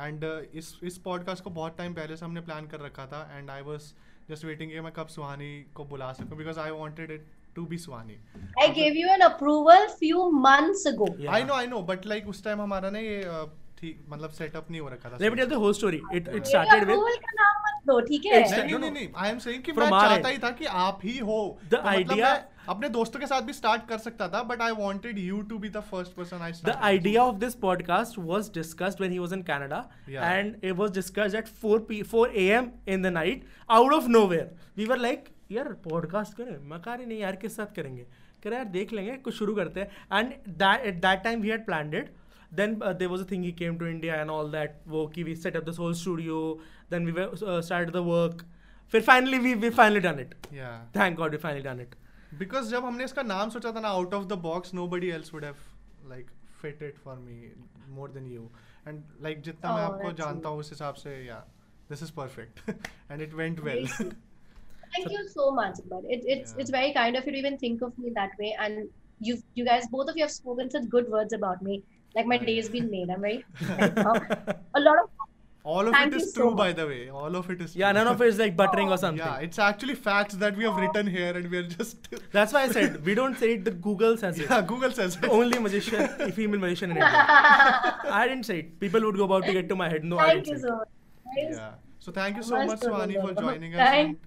and 0.05 0.23
uh, 0.23 0.41
इस 0.61 0.79
इस 0.83 0.99
podcast 1.07 1.41
को 1.41 1.49
बहुत 1.49 1.77
time 1.77 1.93
पहले 1.93 2.17
से 2.17 2.25
हमने 2.25 2.41
plan 2.41 2.67
कर 2.67 2.79
रखा 2.79 3.05
था, 3.13 3.21
and 3.37 3.51
I 3.57 3.61
was 3.67 3.85
just 4.31 4.47
waiting 4.49 4.71
कि 4.71 4.81
मैं 4.81 4.91
कब 4.95 5.07
सुहानी 5.07 5.51
को 5.75 5.85
बुला 5.93 6.11
सकूं 6.13 6.37
because 6.41 6.57
I 6.57 6.71
wanted 6.71 7.13
it 7.17 7.29
to 7.58 7.66
be 7.74 7.78
Swani. 7.84 8.16
I 8.64 8.68
gave 8.80 8.96
you 9.02 9.12
an 9.18 9.22
approval 9.28 9.86
few 10.00 10.24
months 10.48 10.86
ago. 10.94 11.08
Yeah. 11.18 11.36
I 11.38 11.42
know, 11.50 11.54
I 11.54 11.66
know, 11.74 11.82
but 11.92 12.10
like 12.14 12.26
उस 12.34 12.42
time 12.48 12.60
हमारा 12.66 12.90
ना 12.90 12.98
ये 12.98 13.22
uh, 13.36 13.46
ठीक 13.80 14.04
मतलब 14.08 14.30
सेटअप 14.32 14.70
नहीं 14.70 14.80
हो 14.80 14.88
रखा 14.88 15.08
था 15.10 15.48
the 15.48 15.58
whole 15.62 15.74
story. 15.78 16.00
It 16.12 16.28
it 16.28 16.32
मेरे 16.32 16.50
started 16.50 16.86
with 16.88 16.98
approval 16.98 17.16
का 17.24 17.32
नाम 17.40 17.62
मत 17.64 17.82
दो 17.86 18.00
ठीक 18.06 18.24
है 18.26 18.40
नहीं 18.50 18.72
No, 18.74 18.78
नहीं 18.78 18.90
no. 18.90 18.94
नहीं 18.94 19.08
आई 19.24 19.30
एम 19.30 19.38
सेइंग 19.38 19.62
कि 19.62 19.72
मैं 19.72 19.88
चाहता. 19.90 20.28
ही 20.28 20.38
था 20.44 20.50
कि 20.60 20.64
आप 20.84 21.00
ही 21.04 21.18
हो 21.18 21.36
The 21.70 21.76
तो 21.76 21.82
मतलब 21.82 22.16
idea- 22.16 22.38
अपने 22.68 22.88
दोस्तों 22.94 23.20
के 23.20 23.26
साथ 23.26 23.42
भी 23.48 23.52
स्टार्ट 23.52 23.86
कर 23.88 23.98
सकता 24.04 24.28
था 24.28 24.42
but 24.42 24.62
I 24.62 24.70
wanted 24.78 25.18
you 25.18 25.40
to 25.50 25.58
be 25.58 25.68
the 25.68 25.80
first 25.90 26.12
person 26.14 26.42
I 26.46 26.52
the 26.70 26.76
idea 26.88 27.26
of 27.26 27.38
this 27.44 27.54
podcast 27.66 28.18
was 28.30 28.48
discussed 28.56 29.04
when 29.04 29.12
he 29.16 29.20
was 29.26 29.36
in 29.38 29.44
Canada, 29.50 29.78
Yeah. 30.14 30.26
and 30.32 30.66
it 30.70 30.80
was 30.80 30.96
discussed 30.98 31.38
at 31.42 31.52
4 31.66 31.78
p 31.90 32.00
4 32.14 32.26
a.m. 32.46 32.72
in 32.96 33.06
the 33.08 33.12
night 33.18 33.44
out 33.80 33.94
of 34.00 34.08
nowhere. 34.18 34.48
We 34.80 34.88
were 34.92 34.98
like, 35.04 35.30
यार 35.50 35.72
podcast 35.88 36.36
करें 36.36 36.56
मैं 36.68 36.80
कह 36.82 36.94
रही 36.94 37.06
नहीं 37.06 37.18
यार 37.18 37.36
किस 37.36 37.56
साथ 37.56 37.74
करेंगे? 37.76 38.02
कह 38.42 38.50
रहे 38.50 38.58
यार 38.58 38.68
देख 38.68 38.92
लेंगे 38.92 39.16
कुछ 39.16 39.34
शुरू 39.34 39.54
करते 39.54 39.80
हैं. 39.80 40.18
And 40.18 40.32
that 40.48 40.86
at 40.86 40.94
that 40.94 41.22
time 41.24 41.40
we 41.40 41.48
had 41.48 41.66
plan 41.66 41.94
it 41.94 42.14
then 42.58 42.74
uh, 42.82 42.92
there 42.98 43.10
was 43.12 43.22
a 43.22 43.24
thing 43.30 43.42
he 43.42 43.52
came 43.52 43.78
to 43.78 43.86
India 43.92 44.16
and 44.22 44.30
all 44.30 44.50
that 44.50 44.76
वो 44.88 45.06
कि 45.14 45.24
we 45.24 45.32
set 45.34 45.56
up 45.60 45.64
this 45.68 45.78
whole 45.82 45.94
studio 46.00 46.36
then 46.90 47.08
we 47.08 47.14
were, 47.16 47.24
uh, 47.46 47.60
started 47.60 47.92
the 47.92 48.02
work. 48.02 48.44
फिर 48.92 49.02
we 49.44 49.54
we 49.54 49.70
finally 49.70 50.00
done 50.00 50.20
it. 50.24 50.34
या 50.52 50.92
thank 50.92 51.18
God 51.18 51.32
we 51.32 51.38
finally 51.38 51.64
done 51.64 51.80
it. 51.86 51.96
बिकॉज़ 52.34 52.70
जब 52.70 52.84
हमने 52.84 53.04
इसका 53.04 53.22
नाम 53.22 53.50
सोचा 53.50 53.72
था 53.72 53.80
ना 53.80 53.88
out 53.88 54.14
of 54.14 54.24
the 54.24 54.38
box 54.46 54.74
nobody 54.88 55.10
else 55.10 55.34
would 55.34 55.44
have 55.44 55.56
like 56.08 56.30
fit 56.62 56.82
it 56.82 56.98
for 56.98 57.16
me 57.16 57.52
more 57.88 58.10
than 58.10 58.26
you 58.26 58.50
and 58.88 59.02
like 59.22 59.42
जितना 59.42 59.76
मैं 59.76 59.86
Oh, 59.86 59.92
आपको 59.92 60.12
जानता 60.12 60.48
हूँ 60.48 60.58
उस 60.58 60.70
हिसाब 60.70 60.94
से 60.94 61.16
yeah 61.26 61.44
this 61.90 62.02
is 62.02 62.12
perfect 62.12 62.60
and 63.10 63.22
it 63.22 63.34
went 63.34 63.60
well 63.60 63.86
Thank 64.94 65.10
you 65.10 65.28
so 65.28 65.50
much, 65.50 65.76
but 65.90 66.02
it, 66.08 66.22
it's 66.26 66.52
Yeah. 66.54 66.60
it's 66.60 66.70
very 66.70 66.92
kind 66.92 67.16
of 67.16 67.26
you 67.26 67.32
to 67.32 67.38
even 67.38 67.58
think 67.58 67.82
of 67.82 67.96
me 67.98 68.10
that 68.14 68.30
way, 68.38 68.56
and 68.58 68.88
you 69.20 69.36
you 69.54 69.64
guys 69.64 69.86
both 69.88 70.08
of 70.08 70.16
you 70.16 70.22
have 70.24 70.30
spoken 70.32 70.70
such 70.70 70.88
good 70.88 71.08
words 71.08 71.32
about 71.32 71.62
me. 71.62 71.82
Like 72.14 72.26
my 72.26 72.38
day's 72.38 72.68
been 72.68 72.90
made. 72.90 73.10
I'm 73.10 73.20
very 73.20 73.44
a 74.00 74.80
lot 74.80 74.98
of 75.04 75.10
all 75.64 75.88
of 75.88 75.92
Thank 75.94 76.12
it 76.12 76.18
you 76.18 76.24
is 76.24 76.32
so 76.32 76.40
true 76.42 76.54
by 76.58 76.72
the 76.72 76.86
way 76.86 77.08
all 77.20 77.34
of 77.38 77.48
it 77.50 77.60
is 77.64 77.72
yeah 77.78 77.90
none 77.90 78.06
of 78.10 78.20
it 78.22 78.28
is 78.32 78.36
like 78.38 78.52
buttering 78.58 78.88
or 78.88 78.96
something 79.04 79.26
yeah 79.26 79.38
it's 79.46 79.58
actually 79.58 79.96
facts 79.96 80.36
that 80.42 80.56
we 80.56 80.62
have 80.62 80.76
written 80.76 81.08
here 81.14 81.32
and 81.38 81.50
we 81.50 81.58
are 81.58 81.64
just 81.72 82.06
That's 82.36 82.52
why 82.52 82.62
I 82.66 82.68
said 82.76 83.04
we 83.04 83.16
don't 83.16 83.36
say 83.36 83.54
it. 83.54 83.64
The 83.64 83.72
Google 83.86 84.16
says 84.16 84.38
it. 84.38 84.48
yeah 84.48 84.60
google 84.62 84.92
says 84.92 85.16
it 85.20 85.28
only 85.38 85.58
magician, 85.58 86.06
female 86.38 86.60
magician 86.60 86.92
in 86.92 86.98
India. 86.98 87.24
I 88.20 88.26
didn't 88.28 88.46
say 88.46 88.60
it. 88.60 88.78
People 88.78 89.00
would 89.06 89.16
go 89.16 89.24
about 89.24 89.44
to 89.46 89.52
get 89.58 89.68
to 89.70 89.76
my 89.82 89.88
head. 89.88 90.04
No, 90.04 90.18
I 90.18 90.34
didn't 90.34 90.46
you 90.46 90.56
say 90.58 90.68
so 90.68 90.74
it. 90.74 90.78
much. 90.78 91.58
yeah 91.58 91.72
so 91.98 92.12
thank 92.12 92.36
you 92.36 92.44
so 92.44 92.54
much 92.64 92.68
have 92.70 92.80
Swani 92.88 93.20
for 93.26 93.34
joining 93.42 93.74
us 93.74 93.88
Thank- 93.88 94.08
and 94.10 94.25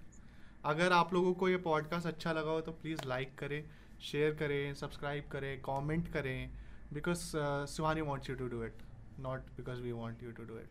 अगर 0.69 0.93
आप 0.93 1.13
लोगों 1.13 1.33
को 1.41 1.49
ये 1.49 1.57
podcast 1.67 2.07
अच्छा 2.07 2.33
लगा 2.33 2.51
हो 2.51 2.61
तो 2.61 2.71
please 2.81 3.07
like 3.07 3.37
करें 3.39 3.63
शेयर 4.09 4.33
करें 4.39 4.73
सब्सक्राइब 4.81 5.23
करें 5.31 5.51
कमेंट 5.69 6.11
करें 6.13 6.49
because 6.93 7.31
Suhani 7.75 8.01
wants 8.09 8.29
you 8.29 8.35
to 8.35 8.47
do 8.57 8.63
it 8.65 8.83
not 9.29 9.49
because 9.57 9.81
we 9.81 9.91
want 9.91 10.23
you 10.23 10.31
to 10.39 10.43
do 10.51 10.57
it 10.59 10.67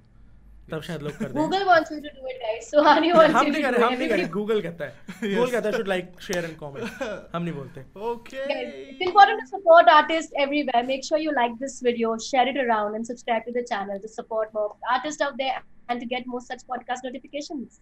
तब 0.72 0.82
शायद 0.86 1.02
लोग 1.02 1.12
कर 1.18 1.30
दें 1.32 1.40
Google 1.40 1.62
wants 1.66 1.90
me 1.92 1.98
to 2.06 2.10
do 2.16 2.26
it, 2.30 2.40
guys. 2.40 2.66
So 2.70 2.82
Hani 2.86 3.12
wants 3.18 3.36
हम 3.36 3.46
नहीं 3.50 3.62
to 3.62 3.68
करें 3.68 3.82
हम 3.84 3.92
it. 3.92 3.98
नहीं 3.98 4.08
करें 4.08 4.28
गूगल 4.32 4.60
कहता 4.62 4.84
है 4.84 4.92
Yes. 5.22 5.36
गूगल 5.36 5.50
कहता 5.52 5.68
है 5.68 5.74
should 5.76 5.90
like 5.92 6.10
share 6.26 6.42
and 6.48 6.58
comment 6.62 7.02
हम 7.34 7.42
नहीं 7.42 7.54
बोलते 7.58 7.84
okay 8.10 8.42
it's 8.56 9.04
important 9.08 9.42
to 9.44 9.46
support 9.54 9.92
artists 9.94 10.38
everywhere. 10.46 10.82
Make 10.92 11.06
sure 11.10 11.22
you 11.26 11.34
like 11.40 11.56
this 11.64 11.78
video, 11.88 12.12
share 12.28 12.46
it 12.54 12.60
around, 12.66 12.98
and 13.00 13.10
subscribe 13.12 13.48
to 13.50 13.56
the 13.58 13.64
channel 13.72 14.04
to 14.06 14.12
support 14.16 14.52
more 14.60 14.68
artists 14.98 15.26
out 15.28 15.40
there 15.44 15.58
and 15.88 16.04
to 16.06 16.10
get 16.14 16.30
more 16.34 16.44
such 16.50 16.66
podcast 16.74 17.10
notifications. 17.10 17.80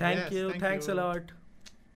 thank 0.00 0.18
Yes, 0.18 0.34
you 0.34 0.42
thank 0.50 0.62
thanks 0.64 0.86
you. 0.88 0.92
a 0.92 0.96
lot 0.98 1.32